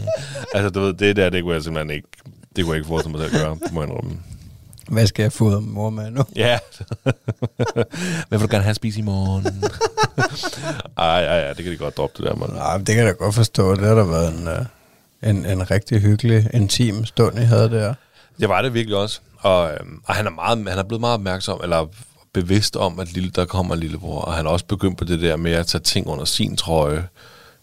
Altså, 0.55 0.70
du 0.70 0.80
ved, 0.80 0.95
det 0.95 1.16
der, 1.16 1.30
det 1.30 1.43
kunne 1.43 1.55
jeg 1.55 1.62
simpelthen 1.62 1.91
ikke, 1.91 2.09
det 2.57 2.64
kunne 2.64 2.72
jeg 2.72 2.78
ikke 2.78 2.89
forestille 2.89 3.18
mig 3.18 3.28
til 3.28 3.37
at 3.37 3.43
gøre, 3.43 3.59
det 3.64 3.72
må 3.72 3.82
jeg 3.82 3.91
indrømme. 3.91 4.18
Hvad 4.89 5.07
skal 5.07 5.22
jeg 5.22 5.32
fodre 5.32 5.61
min 5.61 5.74
mor 5.74 5.91
med 5.91 6.11
nu? 6.11 6.22
Ja. 6.37 6.59
Hvad 8.28 8.39
vil 8.39 8.41
du 8.41 8.47
gerne 8.51 8.62
have 8.62 8.70
at 8.70 8.76
spise 8.76 8.99
i 8.99 9.03
morgen? 9.03 9.47
ej, 10.99 11.24
ej, 11.24 11.41
ej, 11.41 11.53
det 11.53 11.64
kan 11.64 11.72
de 11.72 11.76
godt 11.78 11.97
droppe, 11.97 12.22
det 12.22 12.30
der, 12.30 12.37
mand. 12.37 12.53
Nej, 12.53 12.76
det 12.76 12.87
kan 12.87 12.97
jeg 12.97 13.07
da 13.07 13.11
godt 13.12 13.34
forstå. 13.34 13.74
Det 13.74 13.84
har 13.84 13.95
da 13.95 14.03
været 14.03 14.34
en, 14.34 14.49
øh, 14.49 14.64
en, 15.30 15.47
en 15.47 15.70
rigtig 15.70 16.01
hyggelig, 16.01 16.51
intim 16.55 17.05
stund, 17.05 17.39
I 17.39 17.43
havde 17.43 17.70
der. 17.70 17.95
Det 18.41 18.49
var 18.49 18.62
det 18.62 18.74
virkelig 18.74 18.97
også. 18.97 19.20
Og, 19.39 19.70
øhm, 19.72 20.01
og 20.05 20.14
han, 20.14 20.26
er 20.26 20.30
meget, 20.30 20.68
han 20.68 20.78
er 20.78 20.82
blevet 20.82 21.01
meget 21.01 21.14
opmærksom, 21.14 21.61
eller 21.62 21.87
bevidst 22.32 22.76
om, 22.76 23.01
at 23.01 23.12
lille, 23.12 23.30
der 23.30 23.45
kommer 23.45 23.74
en 23.74 23.80
lillebror. 23.80 24.20
Og 24.20 24.34
han 24.34 24.47
er 24.47 24.51
også 24.51 24.64
begyndt 24.64 24.99
på 24.99 25.05
det 25.05 25.20
der 25.20 25.37
med 25.37 25.53
at 25.53 25.66
tage 25.66 25.82
ting 25.82 26.07
under 26.07 26.24
sin 26.24 26.57
trøje. 26.57 27.09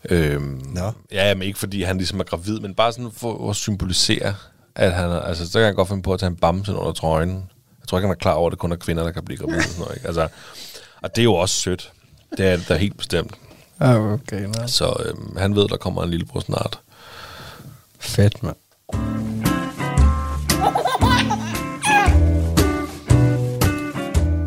Øhm, 0.10 0.62
Nå. 0.66 0.92
Ja, 1.12 1.34
men 1.34 1.44
ikke 1.44 1.60
fordi 1.60 1.84
han 1.84 1.98
ligesom 1.98 2.20
er 2.20 2.24
gravid, 2.24 2.60
men 2.60 2.74
bare 2.74 2.94
sådan 2.94 3.12
for 3.18 3.50
at 3.50 3.56
symbolisere, 3.56 4.36
at 4.76 4.94
han 4.94 5.10
er, 5.10 5.20
altså, 5.20 5.52
så 5.52 5.60
kan 5.60 5.66
han 5.66 5.76
godt 5.76 5.88
finde 5.88 6.04
på 6.04 6.14
at 6.14 6.20
tage 6.20 6.28
en 6.30 6.36
bamse 6.36 6.76
under 6.76 6.92
trøjen. 6.94 7.50
Jeg 7.80 7.88
tror 7.88 7.98
ikke, 7.98 8.08
han 8.08 8.16
er 8.16 8.20
klar 8.20 8.34
over, 8.34 8.48
at 8.48 8.52
det 8.52 8.60
kun 8.60 8.72
er 8.72 8.76
kvinder, 8.76 9.04
der 9.04 9.12
kan 9.12 9.26
blive 9.26 9.38
gravide. 9.38 9.64
Sådan 9.64 9.80
noget, 9.80 9.96
ikke? 9.96 10.08
Altså, 10.08 10.28
og 11.02 11.16
det 11.16 11.22
er 11.22 11.24
jo 11.24 11.34
også 11.34 11.56
sødt. 11.56 11.92
Det 12.38 12.48
er 12.48 12.56
det 12.58 12.70
da 12.70 12.76
helt 12.76 12.98
bestemt. 12.98 13.32
Ja, 13.80 14.00
okay. 14.14 14.42
Nå. 14.46 14.68
Så 14.68 15.04
øhm, 15.06 15.38
han 15.38 15.56
ved, 15.56 15.68
der 15.68 15.78
kommer 15.78 16.04
en 16.04 16.10
lillebror 16.10 16.40
snart. 16.40 16.80
Fedt, 18.00 18.44
mand. 18.44 18.56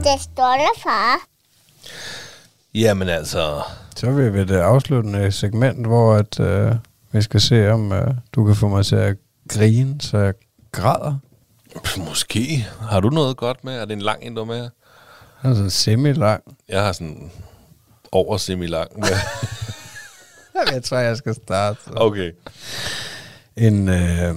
Det 0.04 0.20
stolte 0.22 0.80
far. 0.82 1.16
Jamen 2.74 3.08
altså, 3.08 3.62
Så 3.96 4.06
er 4.06 4.10
vi 4.12 4.32
ved 4.32 4.46
det 4.46 4.56
afsluttende 4.56 5.32
segment, 5.32 5.86
hvor 5.86 6.14
at, 6.14 6.40
øh, 6.40 6.72
vi 7.12 7.22
skal 7.22 7.40
se, 7.40 7.72
om 7.72 7.92
øh, 7.92 8.14
du 8.34 8.44
kan 8.44 8.54
få 8.54 8.68
mig 8.68 8.86
til 8.86 8.96
at 8.96 9.16
grine, 9.48 10.00
så 10.00 10.18
jeg 10.18 10.34
græder. 10.72 11.18
måske. 11.98 12.66
Har 12.80 13.00
du 13.00 13.08
noget 13.10 13.36
godt 13.36 13.64
med? 13.64 13.74
Er 13.78 13.84
det 13.84 13.92
en 13.92 14.02
lang 14.02 14.22
en, 14.22 14.34
du 14.34 14.44
med? 14.44 14.60
Den 15.42 15.50
er 15.50 15.54
sådan 15.54 15.70
semi-lang. 15.70 16.42
Jeg 16.68 16.82
har 16.82 16.92
sådan 16.92 17.30
over 18.12 18.36
semi-lang. 18.36 18.90
med. 19.00 19.08
Jeg 20.72 20.82
tror, 20.82 20.98
jeg 20.98 21.16
skal 21.16 21.34
starte. 21.34 21.78
okay. 21.96 22.32
En, 23.56 23.88
øh, 23.88 24.34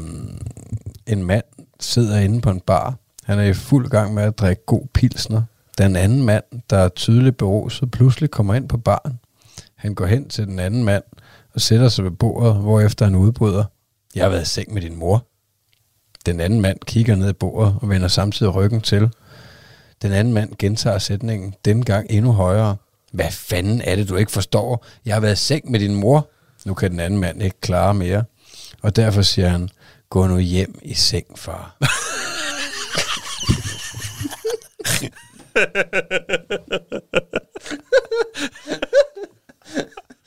en 1.07 1.23
mand 1.23 1.43
sidder 1.79 2.19
inde 2.19 2.41
på 2.41 2.49
en 2.49 2.59
bar. 2.59 2.95
Han 3.23 3.39
er 3.39 3.43
i 3.43 3.53
fuld 3.53 3.89
gang 3.89 4.13
med 4.13 4.23
at 4.23 4.39
drikke 4.39 4.65
god 4.65 4.87
pilsner. 4.93 5.41
Den 5.77 5.95
anden 5.95 6.23
mand, 6.23 6.43
der 6.69 6.77
er 6.77 6.89
tydeligt 6.89 7.37
beruset, 7.37 7.91
pludselig 7.91 8.31
kommer 8.31 8.53
ind 8.53 8.69
på 8.69 8.77
baren. 8.77 9.19
Han 9.75 9.95
går 9.95 10.05
hen 10.05 10.29
til 10.29 10.47
den 10.47 10.59
anden 10.59 10.83
mand 10.83 11.03
og 11.53 11.61
sætter 11.61 11.89
sig 11.89 12.03
ved 12.03 12.11
bordet, 12.11 12.55
hvorefter 12.55 13.05
han 13.05 13.15
udbryder. 13.15 13.63
Jeg 14.15 14.23
har 14.23 14.29
været 14.29 14.41
i 14.41 14.45
seng 14.45 14.73
med 14.73 14.81
din 14.81 14.95
mor. 14.95 15.27
Den 16.25 16.39
anden 16.39 16.61
mand 16.61 16.79
kigger 16.85 17.15
ned 17.15 17.29
i 17.29 17.33
bordet 17.33 17.75
og 17.81 17.89
vender 17.89 18.07
samtidig 18.07 18.55
ryggen 18.55 18.81
til. 18.81 19.09
Den 20.01 20.11
anden 20.11 20.33
mand 20.33 20.55
gentager 20.59 20.97
sætningen, 20.97 21.55
denne 21.65 21.83
gang 21.83 22.07
endnu 22.09 22.31
højere. 22.31 22.75
Hvad 23.11 23.31
fanden 23.31 23.81
er 23.81 23.95
det, 23.95 24.09
du 24.09 24.15
ikke 24.15 24.31
forstår? 24.31 24.85
Jeg 25.05 25.15
har 25.15 25.21
været 25.21 25.33
i 25.33 25.45
seng 25.45 25.71
med 25.71 25.79
din 25.79 25.95
mor. 25.95 26.29
Nu 26.65 26.73
kan 26.73 26.91
den 26.91 26.99
anden 26.99 27.19
mand 27.19 27.43
ikke 27.43 27.61
klare 27.61 27.93
mere. 27.93 28.23
Og 28.81 28.95
derfor 28.95 29.21
siger 29.21 29.47
han, 29.47 29.69
gå 30.09 30.27
nu 30.27 30.37
hjem 30.37 30.79
i 30.81 30.93
seng, 30.93 31.39
far. 31.39 31.77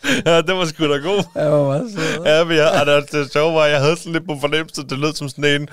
Ja, 0.26 0.36
det 0.40 0.54
var 0.56 0.64
sgu 0.64 0.84
da 0.92 0.96
god. 0.96 1.24
Jeg 1.34 1.52
var 1.52 1.64
meget 1.64 1.92
sød. 1.92 2.24
Ja, 2.26 2.44
men 2.44 2.56
jeg, 2.56 2.72
altså, 2.72 3.18
det 3.18 3.32
sjove 3.32 3.54
var, 3.54 3.60
at 3.60 3.70
jeg 3.70 3.80
havde 3.80 3.96
sådan 3.96 4.12
lidt 4.12 4.26
på 4.26 4.36
fornemmelse, 4.40 4.82
det 4.82 4.98
lød 4.98 5.14
som 5.14 5.28
sådan 5.28 5.44
en, 5.62 5.68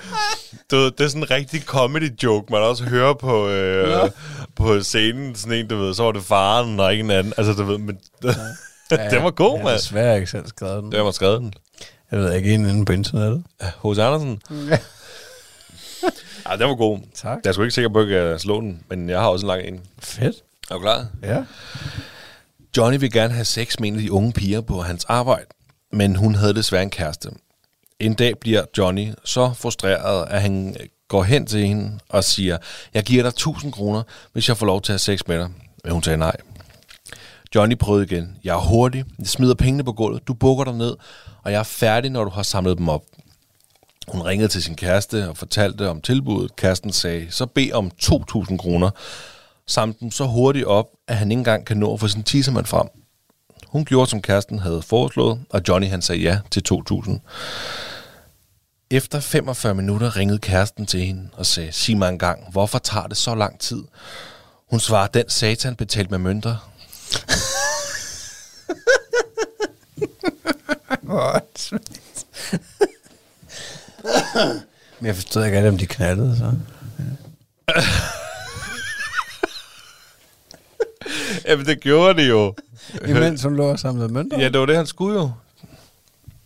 du 0.70 0.76
ved, 0.76 0.90
det 0.90 1.04
er 1.04 1.08
sådan 1.08 1.22
en 1.22 1.30
rigtig 1.30 1.62
comedy 1.62 2.22
joke, 2.22 2.52
man 2.52 2.62
også 2.62 2.84
hører 2.84 3.14
på, 3.14 3.48
øh, 3.48 4.10
på 4.56 4.80
scenen, 4.82 5.34
sådan 5.34 5.58
en, 5.58 5.68
du 5.68 5.76
ved, 5.76 5.94
så 5.94 6.02
var 6.02 6.12
det 6.12 6.22
faren 6.22 6.80
og 6.80 6.92
ikke 6.92 7.04
en 7.04 7.10
anden, 7.10 7.32
altså 7.36 7.52
du 7.52 7.62
ved, 7.64 7.78
men 7.78 7.98
det 8.90 9.22
var 9.22 9.30
god, 9.30 9.52
Jeg 9.52 9.60
har 9.60 9.68
mand. 9.68 9.78
desværre 9.78 10.16
ikke 10.16 10.30
selv 10.30 10.46
skrevet 10.46 10.82
den. 10.82 10.92
Det 10.92 11.04
var 11.04 11.10
skrevet 11.10 11.40
den. 11.40 11.52
Jeg 12.10 12.18
ved 12.20 12.32
ikke, 12.34 12.54
en 12.54 12.66
inde 12.70 12.84
på 12.84 12.92
internettet. 12.92 13.42
Hos 13.76 13.98
Andersen. 13.98 14.42
Ja, 16.50 16.56
den 16.58 16.68
var 16.68 16.74
god. 16.74 16.98
Tak. 17.14 17.38
Jeg 17.44 17.48
er 17.50 17.52
sgu 17.52 17.62
ikke 17.62 17.74
sikker 17.74 17.88
på, 17.90 17.98
at 18.00 18.10
jeg 18.10 18.28
kan 18.30 18.38
slå 18.38 18.60
den, 18.60 18.80
men 18.90 19.08
jeg 19.10 19.20
har 19.20 19.26
også 19.28 19.46
en 19.46 19.48
lang 19.48 19.62
en. 19.68 19.80
Fedt. 20.02 20.36
Er 20.70 20.74
du 20.74 20.80
klar? 20.80 21.06
Ja. 21.22 21.36
Johnny 22.76 23.00
vil 23.00 23.12
gerne 23.12 23.34
have 23.34 23.44
sex 23.44 23.78
med 23.80 23.88
en 23.88 23.96
af 23.96 24.02
de 24.02 24.12
unge 24.12 24.32
piger 24.32 24.60
på 24.60 24.80
hans 24.80 25.04
arbejde, 25.04 25.46
men 25.92 26.16
hun 26.16 26.34
havde 26.34 26.54
desværre 26.54 26.82
en 26.82 26.90
kæreste. 26.90 27.30
En 28.00 28.14
dag 28.14 28.38
bliver 28.38 28.64
Johnny 28.78 29.12
så 29.24 29.52
frustreret, 29.52 30.28
at 30.28 30.42
han 30.42 30.76
går 31.08 31.22
hen 31.22 31.46
til 31.46 31.66
hende 31.66 31.98
og 32.08 32.24
siger, 32.24 32.58
jeg 32.94 33.02
giver 33.02 33.22
dig 33.22 33.28
1000 33.28 33.72
kroner, 33.72 34.02
hvis 34.32 34.48
jeg 34.48 34.56
får 34.56 34.66
lov 34.66 34.82
til 34.82 34.92
at 34.92 34.94
have 34.94 34.98
sex 34.98 35.20
med 35.28 35.38
dig. 35.38 35.48
Men 35.84 35.92
hun 35.92 36.02
sagde 36.02 36.18
nej. 36.18 36.36
Johnny 37.54 37.78
prøvede 37.78 38.04
igen. 38.04 38.36
Jeg 38.44 38.54
er 38.54 38.60
hurtig. 38.60 39.04
Jeg 39.18 39.26
smider 39.26 39.54
pengene 39.54 39.84
på 39.84 39.92
gulvet. 39.92 40.28
Du 40.28 40.34
bukker 40.34 40.64
dig 40.64 40.74
ned, 40.74 40.96
og 41.42 41.52
jeg 41.52 41.58
er 41.58 41.62
færdig, 41.62 42.10
når 42.10 42.24
du 42.24 42.30
har 42.30 42.42
samlet 42.42 42.78
dem 42.78 42.88
op. 42.88 43.02
Hun 44.08 44.22
ringede 44.22 44.48
til 44.48 44.62
sin 44.62 44.76
kæreste 44.76 45.28
og 45.28 45.36
fortalte 45.36 45.88
om 45.88 46.00
tilbuddet. 46.00 46.56
Kæresten 46.56 46.92
sagde, 46.92 47.30
så 47.30 47.46
bed 47.46 47.72
om 47.72 47.90
2.000 48.02 48.56
kroner. 48.56 48.90
Samte 49.70 50.00
dem 50.00 50.10
så 50.10 50.26
hurtigt 50.26 50.66
op, 50.66 50.86
at 51.08 51.16
han 51.16 51.30
ikke 51.30 51.38
engang 51.38 51.66
kan 51.66 51.76
nå 51.76 51.94
at 51.94 52.00
få 52.00 52.08
sin 52.08 52.22
tissemand 52.22 52.66
frem. 52.66 52.88
Hun 53.66 53.84
gjorde, 53.84 54.10
som 54.10 54.22
kæresten 54.22 54.58
havde 54.58 54.82
foreslået, 54.82 55.40
og 55.50 55.62
Johnny 55.68 55.88
han 55.88 56.02
sagde 56.02 56.22
ja 56.22 56.38
til 56.50 56.62
2.000. 56.72 57.10
Efter 58.90 59.20
45 59.20 59.74
minutter 59.74 60.16
ringede 60.16 60.38
kæresten 60.38 60.86
til 60.86 61.00
hende 61.00 61.28
og 61.32 61.46
sagde, 61.46 61.72
sig 61.72 61.96
mig 61.96 62.08
engang, 62.08 62.52
hvorfor 62.52 62.78
tager 62.78 63.06
det 63.06 63.16
så 63.16 63.34
lang 63.34 63.60
tid? 63.60 63.82
Hun 64.70 64.80
svarede, 64.80 65.18
den 65.18 65.28
satan 65.28 65.76
betalt 65.76 66.10
med 66.10 66.18
mønter. 66.18 66.70
Men 75.00 75.06
jeg 75.06 75.14
forstod 75.14 75.44
ikke, 75.44 75.68
om 75.68 75.78
de 75.78 75.86
knaldede 75.86 76.36
så. 76.36 76.52
Jamen, 81.50 81.66
det 81.66 81.80
gjorde 81.80 82.22
det 82.22 82.28
jo. 82.28 82.54
Imens 83.08 83.42
hun 83.42 83.56
lå 83.56 83.70
og 83.70 83.78
samlede 83.78 84.08
mønter? 84.08 84.38
Ja, 84.38 84.48
det 84.48 84.60
var 84.60 84.66
det, 84.66 84.76
han 84.76 84.86
skulle 84.86 85.20
jo. 85.20 85.30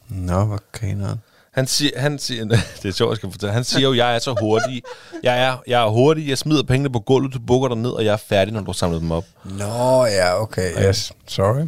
Nå, 0.09 0.45
hvor 0.45 0.61
griner 0.73 1.17
Han 1.51 1.67
siger, 1.67 2.01
han 2.01 2.19
siger, 2.19 2.45
det 2.83 2.89
er 2.89 2.93
sjovt, 2.93 3.11
jeg 3.11 3.17
skal 3.17 3.31
fortælle. 3.31 3.53
Han 3.53 3.65
siger 3.65 3.89
jo, 3.89 3.95
jeg 3.95 4.15
er 4.15 4.19
så 4.19 4.35
hurtig. 4.41 4.83
Jeg 5.23 5.43
er, 5.43 5.57
jeg 5.67 5.83
er 5.83 5.89
hurtig, 5.89 6.29
jeg 6.29 6.39
smider 6.39 6.63
pengene 6.63 6.93
på 6.93 7.01
gulvet, 7.01 7.35
du 7.35 7.39
bukker 7.47 7.69
dig 7.69 7.79
ned, 7.79 7.91
og 7.91 8.05
jeg 8.05 8.13
er 8.13 8.17
færdig, 8.29 8.55
når 8.55 8.61
du 8.61 8.67
har 8.67 8.73
samlet 8.73 9.01
dem 9.01 9.11
op. 9.13 9.25
Nå, 9.45 10.05
ja, 10.07 10.43
okay. 10.43 10.89
Yes, 10.89 11.13
sorry. 11.27 11.67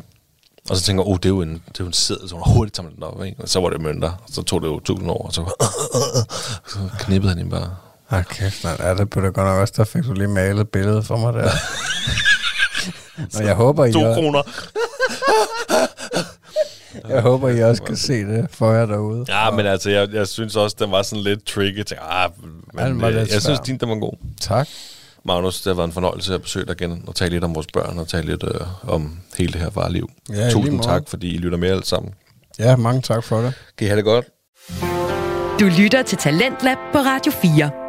Og 0.70 0.76
så 0.76 0.82
tænker 0.82 1.02
jeg, 1.02 1.10
oh, 1.10 1.16
det 1.16 1.24
er 1.24 1.28
jo 1.28 1.42
en, 1.42 1.52
det 1.52 1.80
er 1.80 1.84
jo 1.84 1.86
en 1.86 1.92
seddel, 1.92 2.28
så 2.28 2.34
hun 2.34 2.54
hurtigt 2.54 2.76
samlet 2.76 2.94
den 2.94 3.02
op. 3.02 3.24
Ikke? 3.24 3.42
Og 3.42 3.48
så 3.48 3.60
var 3.60 3.70
det 3.70 3.80
mønter, 3.80 4.08
og 4.08 4.28
så 4.32 4.42
tog 4.42 4.62
det 4.62 4.68
jo 4.68 4.80
tusind 4.80 5.10
år, 5.10 5.26
og 5.26 5.32
så, 5.32 5.66
så 6.72 6.78
knippede 6.98 7.28
han 7.30 7.38
hende 7.38 7.50
bare. 7.50 7.76
Hold 8.06 8.24
kæft, 8.24 8.64
man. 8.64 8.76
Ja, 8.78 8.94
det 8.94 9.10
blev 9.10 9.24
da 9.24 9.28
godt 9.28 9.46
nok 9.46 9.60
også, 9.60 9.74
der 9.76 9.84
fik 9.84 10.04
du 10.04 10.12
lige 10.12 10.28
malet 10.28 10.60
et 10.60 10.68
billede 10.68 11.02
for 11.02 11.16
mig 11.16 11.34
der. 11.34 11.50
Og 13.36 13.44
jeg 13.44 13.54
håber, 13.54 13.84
I, 13.84 13.92
To 13.92 13.98
også, 14.00 14.20
kroner. 14.20 14.42
jeg 17.14 17.22
håber, 17.22 17.48
I 17.48 17.62
også 17.62 17.82
kan 17.82 17.96
se 17.96 18.12
det 18.12 18.46
for 18.50 18.72
jer 18.72 18.86
derude. 18.86 19.24
Ja, 19.28 19.50
men 19.50 19.66
altså, 19.66 19.90
jeg, 19.90 20.08
jeg 20.12 20.28
synes 20.28 20.56
også, 20.56 20.76
den 20.78 20.90
var 20.90 21.02
sådan 21.02 21.22
lidt 21.24 21.46
tricky. 21.46 21.78
Jeg, 21.78 21.86
tænkte, 21.86 22.04
ah, 22.04 22.30
men, 22.74 23.00
var 23.00 23.08
øh, 23.08 23.14
jeg 23.14 23.42
synes, 23.42 23.60
din 23.60 23.78
den 23.78 23.88
var 23.88 23.94
god. 23.94 24.12
Tak. 24.40 24.68
Magnus, 25.24 25.60
det 25.60 25.66
har 25.70 25.74
været 25.74 25.86
en 25.86 25.92
fornøjelse 25.92 26.34
at 26.34 26.42
besøge 26.42 26.66
dig 26.66 26.80
igen, 26.80 27.04
og 27.06 27.14
tale 27.14 27.30
lidt 27.30 27.44
om 27.44 27.54
vores 27.54 27.66
børn, 27.72 27.98
og 27.98 28.08
tale 28.08 28.26
lidt 28.26 28.44
øh, 28.44 28.90
om 28.92 29.18
hele 29.38 29.52
det 29.52 29.60
her 29.60 29.70
farliv. 29.70 30.10
Ja, 30.30 30.50
Tusind 30.50 30.82
tak, 30.82 31.02
fordi 31.08 31.34
I 31.34 31.38
lytter 31.38 31.58
med 31.58 31.70
alle 31.70 31.84
sammen. 31.84 32.14
Ja, 32.58 32.76
mange 32.76 33.02
tak 33.02 33.24
for 33.24 33.40
det. 33.40 33.54
Kan 33.78 33.86
I 33.86 33.88
have 33.88 33.96
det 33.96 34.04
godt? 34.04 34.24
Du 35.60 35.64
lytter 35.78 36.02
til 36.02 36.18
Talentlab 36.18 36.76
på 36.92 36.98
Radio 36.98 37.32
4. 37.32 37.85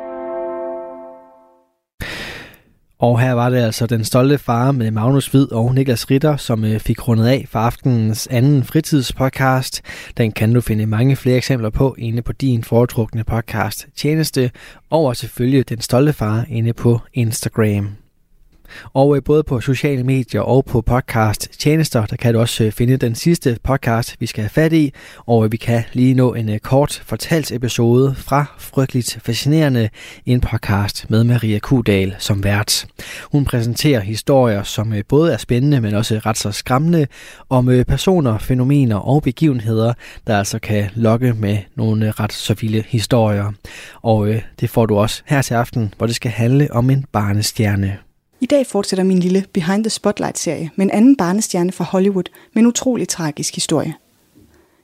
Og 3.00 3.20
her 3.20 3.32
var 3.32 3.50
det 3.50 3.58
altså 3.58 3.86
den 3.86 4.04
stolte 4.04 4.38
far 4.38 4.72
med 4.72 4.92
Magnus 4.92 5.28
Hvid 5.28 5.52
og 5.52 5.76
Niklas 5.76 6.12
Ritter, 6.12 6.38
som 6.38 6.66
øh, 6.66 6.80
fik 6.80 7.08
rundet 7.08 7.28
af 7.28 7.46
for 7.50 7.60
aftenens 7.60 8.28
anden 8.32 8.64
fritidspodcast. 8.64 9.82
Den 10.18 10.32
kan 10.32 10.54
du 10.54 10.62
finde 10.62 10.86
mange 10.86 11.16
flere 11.16 11.38
eksempler 11.38 11.70
på 11.70 11.96
inde 11.98 12.22
på 12.22 12.32
din 12.32 12.64
foretrukne 12.64 13.24
podcast 13.24 13.88
tjeneste, 13.96 14.52
og 14.90 15.16
selvfølgelig 15.16 15.70
den 15.70 15.82
stolte 15.82 16.14
far 16.14 16.46
inde 16.50 16.74
på 16.74 17.00
Instagram. 17.14 18.07
Og 18.94 19.16
øh, 19.16 19.24
både 19.24 19.44
på 19.44 19.62
sociale 19.62 20.04
medier 20.04 20.42
og 20.42 20.66
på 20.66 20.82
podcast 20.82 21.60
tjenester, 21.60 22.06
der 22.06 22.16
kan 22.16 22.34
du 22.34 22.40
også 22.40 22.64
øh, 22.64 22.72
finde 22.72 22.98
den 22.98 23.16
sidste 23.16 23.58
podcast, 23.64 24.16
vi 24.20 24.26
skal 24.26 24.42
have 24.42 24.50
fat 24.50 24.74
i. 24.74 24.94
Og 25.26 25.46
øh, 25.46 25.52
vi 25.52 25.58
kan 25.58 25.84
lige 25.94 26.14
nå 26.14 26.34
en 26.34 26.60
kort 26.60 27.02
fortalt 27.06 27.52
episode 27.52 28.16
fra 28.18 28.46
Frygteligt 28.58 29.20
Fascinerende, 29.24 29.90
en 30.26 30.42
podcast 30.42 31.10
med 31.10 31.24
Maria 31.24 31.60
Kudal 31.60 32.16
som 32.20 32.44
vært. 32.44 32.86
Hun 33.32 33.46
præsenterer 33.46 34.00
historier, 34.00 34.64
som 34.64 34.94
både 35.10 35.34
er 35.34 35.38
spændende, 35.38 35.82
men 35.82 35.94
også 35.94 36.22
ret 36.26 36.38
så 36.38 36.52
skræmmende, 36.52 37.08
om 37.50 37.70
personer, 37.88 38.38
fænomener 38.38 38.96
og 38.96 39.24
begivenheder, 39.24 39.94
der 40.28 40.38
altså 40.38 40.60
kan 40.60 40.90
lokke 40.96 41.34
med 41.34 41.58
nogle 41.76 42.12
ret 42.12 42.34
så 42.34 42.54
vilde 42.54 42.84
historier. 42.88 43.52
Og 44.02 44.36
det 44.60 44.70
får 44.70 44.86
du 44.86 44.98
også 44.98 45.22
her 45.26 45.42
til 45.42 45.54
aften, 45.54 45.94
hvor 45.98 46.08
det 46.08 46.16
skal 46.16 46.32
handle 46.32 46.68
om 46.72 46.90
en 46.90 47.06
barnestjerne. 47.12 48.07
I 48.42 48.46
dag 48.46 48.68
fortsætter 48.68 49.04
min 49.04 49.20
lille 49.20 49.46
Behind 49.54 49.84
the 49.84 49.90
Spotlight-serie 49.90 50.72
med 50.76 50.86
en 50.86 50.92
anden 50.92 51.16
barnestjerne 51.16 51.72
fra 51.72 51.84
Hollywood 51.84 52.24
med 52.54 52.62
en 52.62 52.68
utrolig 52.68 53.08
tragisk 53.08 53.56
historie. 53.56 53.94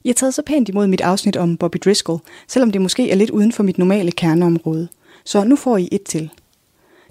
Jeg 0.06 0.10
har 0.10 0.14
taget 0.14 0.34
så 0.34 0.42
pænt 0.42 0.70
imod 0.70 0.88
mit 0.88 1.02
afsnit 1.02 1.38
om 1.38 1.58
Bobby 1.58 1.78
Driscoll, 1.86 2.20
selvom 2.48 2.72
det 2.72 2.82
måske 2.82 3.12
er 3.12 3.16
lidt 3.16 3.30
uden 3.30 3.52
for 3.52 3.64
mit 3.64 3.78
normale 3.78 4.12
kerneområde. 4.12 4.88
Så 5.26 5.44
nu 5.44 5.56
får 5.56 5.78
I 5.78 5.90
et 5.92 6.04
til. 6.04 6.30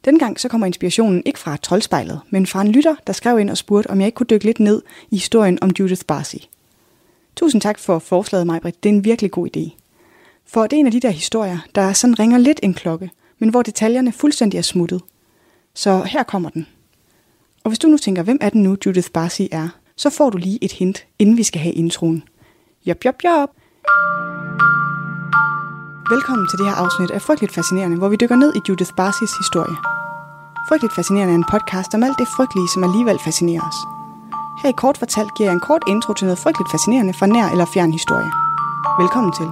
Dengang 0.04 0.40
så 0.40 0.48
kommer 0.48 0.66
inspirationen 0.66 1.22
ikke 1.26 1.38
fra 1.38 1.56
troldspejlet, 1.56 2.20
men 2.30 2.46
fra 2.46 2.60
en 2.60 2.72
lytter, 2.72 2.94
der 3.06 3.12
skrev 3.12 3.38
ind 3.38 3.50
og 3.50 3.56
spurgte, 3.56 3.90
om 3.90 4.00
jeg 4.00 4.06
ikke 4.06 4.16
kunne 4.16 4.26
dykke 4.30 4.44
lidt 4.44 4.60
ned 4.60 4.82
i 5.10 5.16
historien 5.16 5.58
om 5.62 5.70
Judith 5.78 6.04
Barsi. 6.04 6.48
Tusind 7.36 7.60
tak 7.60 7.78
for 7.78 7.98
forslaget, 7.98 8.46
Majbrit. 8.46 8.82
Det 8.82 8.88
er 8.88 8.94
en 8.94 9.04
virkelig 9.04 9.30
god 9.30 9.48
idé. 9.56 9.70
For 10.46 10.62
det 10.62 10.72
er 10.72 10.80
en 10.80 10.86
af 10.86 10.92
de 10.92 11.00
der 11.00 11.10
historier, 11.10 11.58
der 11.74 11.92
sådan 11.92 12.18
ringer 12.18 12.38
lidt 12.38 12.60
en 12.62 12.74
klokke, 12.74 13.10
men 13.38 13.48
hvor 13.48 13.62
detaljerne 13.62 14.12
fuldstændig 14.12 14.58
er 14.58 14.62
smuttet– 14.62 15.00
så 15.74 16.02
her 16.02 16.22
kommer 16.22 16.50
den. 16.50 16.66
Og 17.64 17.70
hvis 17.70 17.78
du 17.78 17.88
nu 17.88 17.96
tænker, 17.96 18.22
hvem 18.22 18.38
er 18.40 18.50
den 18.50 18.62
nu, 18.62 18.76
Judith 18.86 19.10
Barsi 19.10 19.48
er, 19.52 19.68
så 19.96 20.10
får 20.10 20.30
du 20.30 20.38
lige 20.38 20.64
et 20.64 20.72
hint, 20.72 21.06
inden 21.18 21.36
vi 21.36 21.42
skal 21.42 21.60
have 21.60 21.74
introen. 21.74 22.22
Jop, 22.86 23.04
jop, 23.04 23.24
jop! 23.24 23.48
Velkommen 26.10 26.48
til 26.48 26.58
det 26.58 26.66
her 26.66 26.74
afsnit 26.74 27.10
af 27.10 27.22
Frygteligt 27.22 27.54
Fascinerende, 27.54 27.98
hvor 27.98 28.08
vi 28.08 28.16
dykker 28.16 28.36
ned 28.36 28.52
i 28.56 28.60
Judith 28.68 28.92
Barsis 28.96 29.32
historie. 29.42 29.76
Frygteligt 30.68 30.94
Fascinerende 30.94 31.32
er 31.34 31.38
en 31.38 31.50
podcast 31.50 31.94
om 31.94 32.02
alt 32.02 32.18
det 32.18 32.28
frygtelige, 32.36 32.68
som 32.74 32.84
alligevel 32.84 33.18
fascinerer 33.24 33.64
os. 33.68 33.78
Her 34.62 34.70
i 34.70 34.76
kort 34.82 34.98
fortalt 34.98 35.34
giver 35.34 35.48
jeg 35.48 35.54
en 35.54 35.66
kort 35.68 35.82
intro 35.88 36.12
til 36.12 36.26
noget 36.26 36.38
frygteligt 36.38 36.70
fascinerende 36.70 37.14
fra 37.14 37.26
nær 37.26 37.48
eller 37.48 37.64
fjern 37.74 37.92
historie. 37.92 38.30
Velkommen 39.00 39.32
til. 39.38 39.48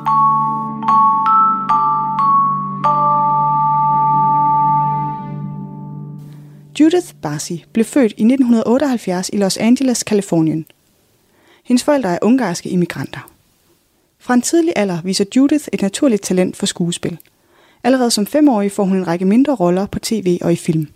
Judith 6.80 7.14
Barsi 7.22 7.64
blev 7.72 7.84
født 7.84 8.12
i 8.12 8.24
1978 8.24 9.30
i 9.32 9.36
Los 9.36 9.56
Angeles, 9.56 10.02
Kalifornien. 10.02 10.66
Hendes 11.64 11.84
forældre 11.84 12.14
er 12.14 12.18
ungarske 12.22 12.68
immigranter. 12.68 13.30
Fra 14.18 14.34
en 14.34 14.42
tidlig 14.42 14.72
alder 14.76 14.98
viser 15.04 15.24
Judith 15.36 15.68
et 15.72 15.82
naturligt 15.82 16.22
talent 16.22 16.56
for 16.56 16.66
skuespil. 16.66 17.18
Allerede 17.84 18.10
som 18.10 18.26
femårig 18.26 18.72
får 18.72 18.84
hun 18.84 18.96
en 18.96 19.06
række 19.06 19.24
mindre 19.24 19.54
roller 19.54 19.86
på 19.86 19.98
tv 19.98 20.38
og 20.42 20.52
i 20.52 20.56
film. 20.56 20.88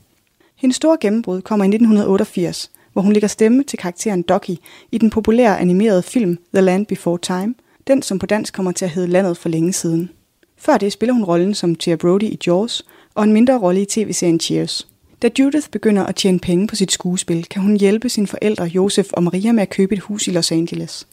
Hendes 0.57 0.76
store 0.76 0.99
gennembrud 1.01 1.43
kommer 1.43 1.64
i 1.64 1.68
1988, 1.68 2.70
hvor 2.93 3.03
hun 3.03 3.12
lægger 3.12 3.28
stemme 3.28 3.62
til 3.62 3.78
karakteren 3.78 4.22
Ducky 4.22 4.57
i 4.93 4.99
den 4.99 5.11
populære 5.11 5.61
animerede 5.61 6.03
film 6.03 6.39
The 6.55 6.62
Land 6.62 6.87
Before 6.87 7.18
Time, 7.18 7.55
den 7.87 8.03
som 8.03 8.18
på 8.18 8.26
dansk 8.26 8.55
kommer 8.55 8.72
til 8.72 8.85
at 8.85 8.91
hedde 8.91 9.09
Landet 9.09 9.39
for 9.39 9.49
længe 9.49 9.72
siden. 9.72 10.11
Før 10.57 10.76
det 10.76 10.93
spiller 10.93 11.12
hun 11.12 11.24
rollen 11.24 11.55
som 11.55 11.74
Tia 11.74 11.97
Brody 11.97 12.22
i 12.22 12.39
Jaws 12.47 12.82
og 13.14 13.24
en 13.24 13.32
mindre 13.32 13.59
rolle 13.59 13.82
i 13.82 13.85
tv-serien 13.85 14.41
Cheers. 14.41 14.94
Da 15.25 15.31
Judith 15.39 15.70
begynder 15.70 16.05
at 16.07 16.16
tjene 16.16 16.39
penge 16.39 16.66
på 16.66 16.77
sit 16.77 16.93
skuespil, 16.93 17.45
kan 17.45 17.62
hun 17.62 17.77
hjælpe 17.77 18.09
sine 18.09 18.27
forældre 18.27 18.64
Josef 18.64 19.12
og 19.12 19.22
Maria 19.22 19.53
med 19.53 19.62
at 19.62 19.70
købe 19.70 19.95
et 19.95 20.01
hus 20.01 20.27
i 20.27 20.31
Los 20.31 20.53
Angeles. 20.53 21.07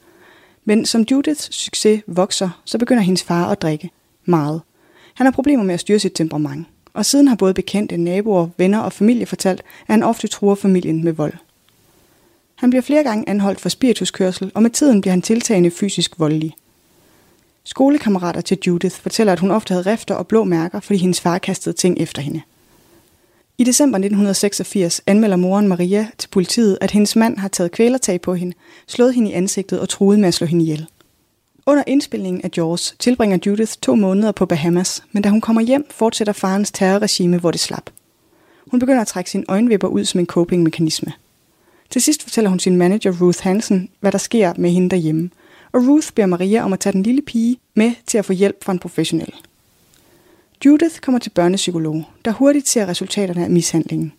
Men 0.65 0.85
som 0.85 1.05
Judiths 1.11 1.55
succes 1.55 2.03
vokser, 2.07 2.61
så 2.65 2.77
begynder 2.77 3.03
hendes 3.03 3.23
far 3.23 3.49
at 3.49 3.61
drikke. 3.61 3.89
Meget. 4.25 4.61
Han 5.13 5.25
har 5.25 5.31
problemer 5.31 5.63
med 5.63 5.73
at 5.73 5.79
styre 5.79 5.99
sit 5.99 6.11
temperament. 6.15 6.67
Og 6.93 7.05
siden 7.05 7.27
har 7.27 7.35
både 7.35 7.53
bekendte, 7.53 7.97
naboer, 7.97 8.47
venner 8.57 8.79
og 8.79 8.93
familie 8.93 9.25
fortalt, 9.25 9.59
at 9.59 9.93
han 9.93 10.03
ofte 10.03 10.27
truer 10.27 10.55
familien 10.55 11.03
med 11.03 11.13
vold. 11.13 11.33
Han 12.55 12.69
bliver 12.69 12.81
flere 12.81 13.03
gange 13.03 13.29
anholdt 13.29 13.59
for 13.59 13.69
spirituskørsel, 13.69 14.51
og 14.55 14.61
med 14.63 14.69
tiden 14.69 15.01
bliver 15.01 15.11
han 15.11 15.21
tiltagende 15.21 15.71
fysisk 15.71 16.19
voldelig. 16.19 16.53
Skolekammerater 17.63 18.41
til 18.41 18.57
Judith 18.67 18.95
fortæller, 18.95 19.33
at 19.33 19.39
hun 19.39 19.51
ofte 19.51 19.73
havde 19.73 19.91
rifter 19.91 20.15
og 20.15 20.27
blå 20.27 20.43
mærker, 20.43 20.79
fordi 20.79 20.99
hendes 20.99 21.21
far 21.21 21.37
kastede 21.37 21.75
ting 21.75 21.99
efter 21.99 22.21
hende. 22.21 22.41
I 23.61 23.63
december 23.63 23.97
1986 23.97 25.01
anmelder 25.07 25.35
moren 25.35 25.67
Maria 25.67 26.07
til 26.17 26.27
politiet, 26.27 26.77
at 26.81 26.91
hendes 26.91 27.15
mand 27.15 27.37
har 27.37 27.47
taget 27.47 27.71
kvælertag 27.71 28.21
på 28.21 28.33
hende, 28.33 28.53
slået 28.87 29.13
hende 29.13 29.29
i 29.29 29.33
ansigtet 29.33 29.79
og 29.79 29.89
truet 29.89 30.19
med 30.19 30.27
at 30.27 30.33
slå 30.33 30.47
hende 30.47 30.63
ihjel. 30.63 30.87
Under 31.65 31.83
indspillingen 31.87 32.41
af 32.41 32.49
Jaws 32.57 32.95
tilbringer 32.99 33.37
Judith 33.45 33.73
to 33.81 33.95
måneder 33.95 34.31
på 34.31 34.45
Bahamas, 34.45 35.03
men 35.11 35.23
da 35.23 35.29
hun 35.29 35.41
kommer 35.41 35.61
hjem, 35.61 35.85
fortsætter 35.89 36.33
farens 36.33 36.71
terrorregime, 36.71 37.37
hvor 37.37 37.51
det 37.51 37.59
slap. 37.59 37.89
Hun 38.71 38.79
begynder 38.79 39.01
at 39.01 39.07
trække 39.07 39.29
sine 39.29 39.45
øjenvipper 39.47 39.87
ud 39.87 40.05
som 40.05 40.19
en 40.19 40.27
coping-mekanisme. 40.27 41.13
Til 41.89 42.01
sidst 42.01 42.23
fortæller 42.23 42.49
hun 42.49 42.59
sin 42.59 42.75
manager 42.75 43.21
Ruth 43.21 43.43
Hansen, 43.43 43.89
hvad 43.99 44.11
der 44.11 44.17
sker 44.17 44.53
med 44.57 44.69
hende 44.69 44.89
derhjemme, 44.89 45.29
og 45.71 45.87
Ruth 45.87 46.07
beder 46.15 46.27
Maria 46.27 46.63
om 46.63 46.73
at 46.73 46.79
tage 46.79 46.93
den 46.93 47.03
lille 47.03 47.21
pige 47.21 47.57
med 47.75 47.91
til 48.07 48.17
at 48.17 48.25
få 48.25 48.33
hjælp 48.33 48.63
fra 48.63 48.71
en 48.71 48.79
professionel. 48.79 49.33
Judith 50.65 50.99
kommer 50.99 51.19
til 51.19 51.29
børnepsykolog, 51.29 52.03
der 52.25 52.31
hurtigt 52.31 52.69
ser 52.69 52.87
resultaterne 52.87 53.43
af 53.43 53.49
mishandlingen, 53.49 54.13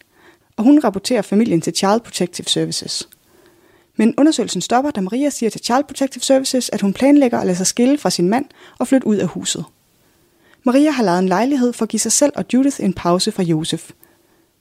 og 0.57 0.65
hun 0.65 0.81
rapporterer 0.85 1.23
familien 1.23 1.61
til 1.61 1.73
Child 1.77 2.01
Protective 2.01 2.49
Services. 2.49 3.09
Men 3.97 4.15
undersøgelsen 4.19 4.61
stopper, 4.61 4.91
da 4.91 5.01
Maria 5.01 5.31
siger 5.31 5.51
til 5.51 5.65
Child 5.65 5.85
Protective 5.85 6.23
Services, 6.23 6.69
at 6.69 6.81
hun 6.81 6.93
planlægger 6.93 7.39
at 7.39 7.47
lade 7.47 7.57
sig 7.57 7.67
skille 7.67 7.99
fra 7.99 8.11
sin 8.11 8.29
mand 8.29 8.45
og 8.79 8.89
flytte 8.89 9.07
ud 9.07 9.17
af 9.17 9.27
huset. 9.27 9.65
Maria 10.65 10.91
har 10.91 11.03
lavet 11.05 11.19
en 11.19 11.29
lejlighed 11.29 11.73
for 11.73 11.83
at 11.83 11.89
give 11.89 12.01
sig 12.01 12.13
selv 12.13 12.33
og 12.37 12.45
Judith 12.55 12.81
en 12.81 12.93
pause 12.93 13.33
fra 13.33 13.43
Josef. 13.43 13.91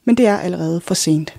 Men 0.06 0.18
det 0.18 0.28
er 0.28 0.38
allerede 0.38 0.82
for 0.82 0.94
sent. 0.94 1.38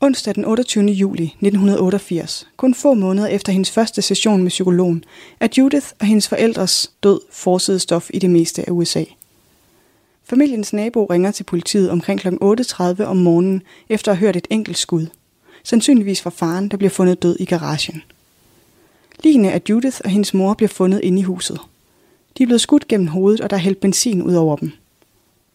Onsdag 0.00 0.34
den 0.34 0.44
28. 0.44 0.84
juli 0.84 1.24
1988, 1.24 2.48
kun 2.56 2.74
få 2.74 2.94
måneder 2.94 3.26
efter 3.26 3.52
hendes 3.52 3.70
første 3.70 4.02
session 4.02 4.42
med 4.42 4.50
psykologen, 4.50 5.04
er 5.40 5.48
Judith 5.58 5.86
og 6.00 6.06
hendes 6.06 6.28
forældres 6.28 6.90
død 7.02 7.20
forside 7.30 7.78
stof 7.78 8.10
i 8.14 8.18
det 8.18 8.30
meste 8.30 8.68
af 8.68 8.72
USA. 8.72 9.04
Familiens 10.28 10.72
nabo 10.72 11.04
ringer 11.04 11.30
til 11.30 11.44
politiet 11.44 11.90
omkring 11.90 12.20
kl. 12.20 12.28
8.30 12.28 13.02
om 13.04 13.16
morgenen 13.16 13.62
efter 13.88 14.12
at 14.12 14.18
have 14.18 14.26
hørt 14.26 14.36
et 14.36 14.46
enkelt 14.50 14.78
skud. 14.78 15.06
Sandsynligvis 15.64 16.22
fra 16.22 16.30
faren, 16.30 16.68
der 16.68 16.76
bliver 16.76 16.90
fundet 16.90 17.22
død 17.22 17.36
i 17.40 17.44
garagen. 17.44 18.02
Ligene 19.24 19.52
af 19.52 19.62
Judith 19.68 20.00
og 20.04 20.10
hendes 20.10 20.34
mor 20.34 20.54
bliver 20.54 20.68
fundet 20.68 21.00
inde 21.00 21.20
i 21.20 21.22
huset. 21.22 21.60
De 22.38 22.42
er 22.42 22.46
blevet 22.46 22.60
skudt 22.60 22.88
gennem 22.88 23.06
hovedet, 23.06 23.40
og 23.40 23.50
der 23.50 23.56
er 23.56 23.60
hældt 23.60 23.80
benzin 23.80 24.22
ud 24.22 24.34
over 24.34 24.56
dem. 24.56 24.72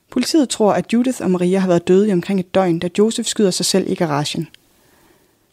Politiet 0.10 0.50
tror, 0.50 0.74
at 0.74 0.94
Judith 0.94 1.22
og 1.22 1.32
Maria 1.32 1.60
har 1.60 1.68
været 1.68 1.88
døde 1.88 2.10
i 2.10 2.14
omkring 2.14 2.40
et 2.40 2.56
døgn, 2.56 2.80
da 2.80 2.90
Joseph 2.98 3.28
skyder 3.28 3.52
sig 3.52 3.66
selv 3.66 3.92
i 3.92 3.96
garagen. 3.96 4.48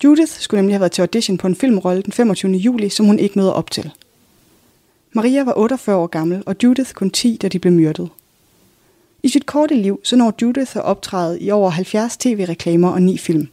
Judith 0.05 0.33
skulle 0.33 0.59
nemlig 0.59 0.75
have 0.75 0.81
været 0.81 0.93
til 0.93 1.03
audition 1.03 1.39
på 1.39 1.47
en 1.47 1.57
filmrolle 1.57 2.03
den 2.03 2.13
25. 2.13 2.53
juli, 2.53 2.89
som 2.89 3.07
hun 3.07 3.19
ikke 3.19 3.39
møder 3.39 3.53
op 3.53 3.71
til. 3.71 3.91
Maria 5.13 5.45
var 5.45 5.59
48 5.59 5.97
år 5.97 6.07
gammel, 6.07 6.43
og 6.47 6.57
Judith 6.63 6.93
kun 6.93 7.11
10, 7.11 7.39
da 7.43 7.49
de 7.49 7.59
blev 7.59 7.73
myrdet. 7.73 8.09
I 9.23 9.29
sit 9.29 9.47
korte 9.47 9.75
liv 9.75 10.01
så 10.05 10.17
når 10.17 10.35
Judith 10.43 10.77
at 10.77 10.83
optræde 10.83 11.41
i 11.41 11.51
over 11.51 11.71
70 11.71 12.17
tv-reklamer 12.17 12.89
og 12.89 13.03
ni 13.03 13.19
film. 13.19 13.49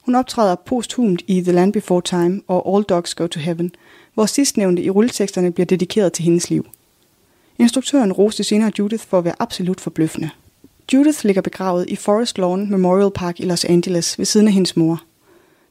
Hun 0.00 0.14
optræder 0.14 0.54
posthumt 0.54 1.22
i 1.26 1.40
The 1.40 1.52
Land 1.52 1.72
Before 1.72 2.02
Time 2.02 2.42
og 2.46 2.74
All 2.74 2.84
Dogs 2.84 3.14
Go 3.14 3.26
to 3.26 3.40
Heaven, 3.40 3.72
hvor 4.14 4.26
sidstnævnte 4.26 4.82
i 4.82 4.90
rulleteksterne 4.90 5.52
bliver 5.52 5.66
dedikeret 5.66 6.12
til 6.12 6.24
hendes 6.24 6.50
liv. 6.50 6.66
Instruktøren 7.58 8.12
roste 8.12 8.44
senere 8.44 8.72
Judith 8.78 9.04
for 9.04 9.18
at 9.18 9.24
være 9.24 9.34
absolut 9.38 9.80
forbløffende. 9.80 10.30
Judith 10.92 11.24
ligger 11.24 11.42
begravet 11.42 11.84
i 11.88 11.96
Forest 11.96 12.38
Lawn 12.38 12.70
Memorial 12.70 13.10
Park 13.10 13.40
i 13.40 13.44
Los 13.44 13.64
Angeles 13.64 14.18
ved 14.18 14.26
siden 14.26 14.46
af 14.46 14.52
hendes 14.52 14.76
mor. 14.76 15.02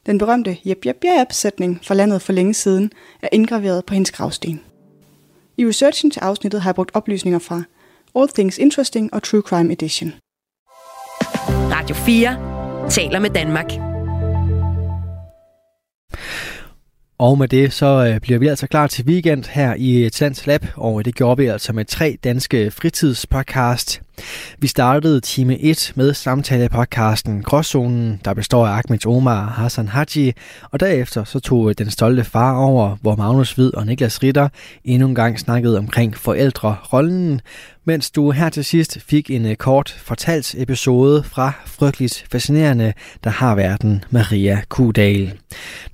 Den 0.06 0.18
berømte 0.18 0.56
jep 0.64 0.86
jep 0.86 1.04
jep 1.04 1.32
sætning 1.32 1.80
fra 1.82 1.94
landet 1.94 2.22
for 2.22 2.32
længe 2.32 2.54
siden 2.54 2.92
er 3.22 3.28
indgraveret 3.32 3.84
på 3.84 3.94
hendes 3.94 4.10
gravsten. 4.10 4.60
I 5.56 5.66
researchen 5.66 6.10
til 6.10 6.20
afsnittet 6.20 6.62
har 6.62 6.70
jeg 6.70 6.74
brugt 6.74 6.90
oplysninger 6.94 7.38
fra 7.38 7.62
All 8.16 8.28
Things 8.28 8.58
Interesting 8.58 9.14
og 9.14 9.22
True 9.22 9.42
Crime 9.42 9.72
Edition. 9.72 10.12
Radio 11.48 11.96
4 11.96 12.90
taler 12.90 13.18
med 13.18 13.30
Danmark. 13.30 13.70
Og 17.18 17.38
med 17.38 17.48
det, 17.48 17.72
så 17.72 18.10
øh, 18.14 18.20
bliver 18.20 18.38
vi 18.38 18.46
altså 18.46 18.66
klar 18.66 18.86
til 18.86 19.04
weekend 19.04 19.44
her 19.44 19.74
i 19.78 20.10
Tlands 20.10 20.46
Lab, 20.46 20.66
og 20.76 21.04
det 21.04 21.14
gjorde 21.14 21.36
vi 21.36 21.46
altså 21.46 21.72
med 21.72 21.84
tre 21.84 22.18
danske 22.24 22.70
fritidspodcast. 22.70 24.02
Vi 24.58 24.66
startede 24.66 25.20
time 25.20 25.58
1 25.60 25.92
med 25.94 26.14
samtale-podcasten 26.14 27.42
Gråzonen, 27.42 28.20
der 28.24 28.34
består 28.34 28.66
af 28.66 28.72
Ahmed 28.72 29.06
Omar 29.06 29.46
og 29.46 29.52
Hassan 29.52 29.88
Haji, 29.88 30.32
og 30.70 30.80
derefter 30.80 31.24
så 31.24 31.40
tog 31.40 31.78
den 31.78 31.90
stolte 31.90 32.24
far 32.24 32.56
over, 32.56 32.96
hvor 33.00 33.16
Magnus 33.16 33.52
Hvid 33.52 33.74
og 33.74 33.86
Niklas 33.86 34.22
Ritter 34.22 34.48
endnu 34.84 35.08
en 35.08 35.14
gang 35.14 35.40
snakkede 35.40 35.78
omkring 35.78 36.16
forældrerollen, 36.16 37.40
mens 37.84 38.10
du 38.10 38.30
her 38.30 38.48
til 38.48 38.64
sidst 38.64 38.98
fik 39.00 39.30
en 39.30 39.46
øh, 39.46 39.56
kort 39.56 39.90
fortalt 39.98 40.54
episode 40.58 41.22
fra 41.22 41.52
Frygteligt 41.66 42.26
Fascinerende, 42.32 42.92
der 43.24 43.30
har 43.30 43.54
verden 43.54 44.04
Maria 44.10 44.62
Kudal. 44.68 45.32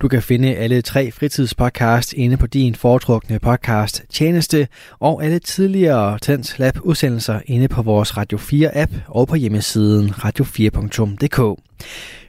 Du 0.01 0.07
kan 0.07 0.21
finde 0.21 0.55
alle 0.55 0.81
tre 0.81 1.11
fritidspodcast 1.11 2.13
inde 2.13 2.37
på 2.37 2.47
din 2.47 2.75
foretrukne 2.75 3.39
podcast 3.39 4.03
tjeneste, 4.09 4.67
og 4.99 5.23
alle 5.23 5.39
tidligere 5.39 6.19
Tens 6.19 6.59
Lab 6.59 6.77
udsendelser 6.81 7.39
inde 7.45 7.67
på 7.67 7.81
vores 7.81 8.12
Radio 8.17 8.37
4 8.37 8.77
app 8.77 8.91
og 9.07 9.27
på 9.27 9.35
hjemmesiden 9.35 10.09
radio4.dk. 10.09 11.61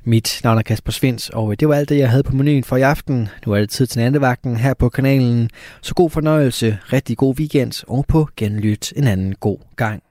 Mit 0.05 0.41
navn 0.45 0.59
er 0.59 0.62
Kasper 0.62 0.93
Svens, 0.93 1.30
og 1.30 1.51
øh, 1.51 1.57
det 1.61 1.68
var 1.68 1.74
alt 1.74 1.89
det, 1.89 1.99
jeg 1.99 2.11
havde 2.11 2.22
på 2.22 2.37
menuen 2.37 2.64
for 2.64 2.76
i 2.76 2.82
aften. 2.82 3.28
Nu 3.47 3.53
er 3.53 3.61
det 3.61 3.70
tid 3.70 3.87
til 3.87 4.01
nattevagten 4.01 4.57
her 4.57 4.74
på 4.74 4.89
kanalen. 4.89 5.51
Så 5.82 5.95
god 5.95 6.11
fornøjelse, 6.11 6.78
rigtig 6.93 7.16
god 7.16 7.39
weekend 7.39 7.85
og 7.89 8.05
på 8.09 8.28
genlyt 8.37 8.93
en 8.97 9.07
anden 9.07 9.35
god 9.35 9.59
gang. 9.76 10.03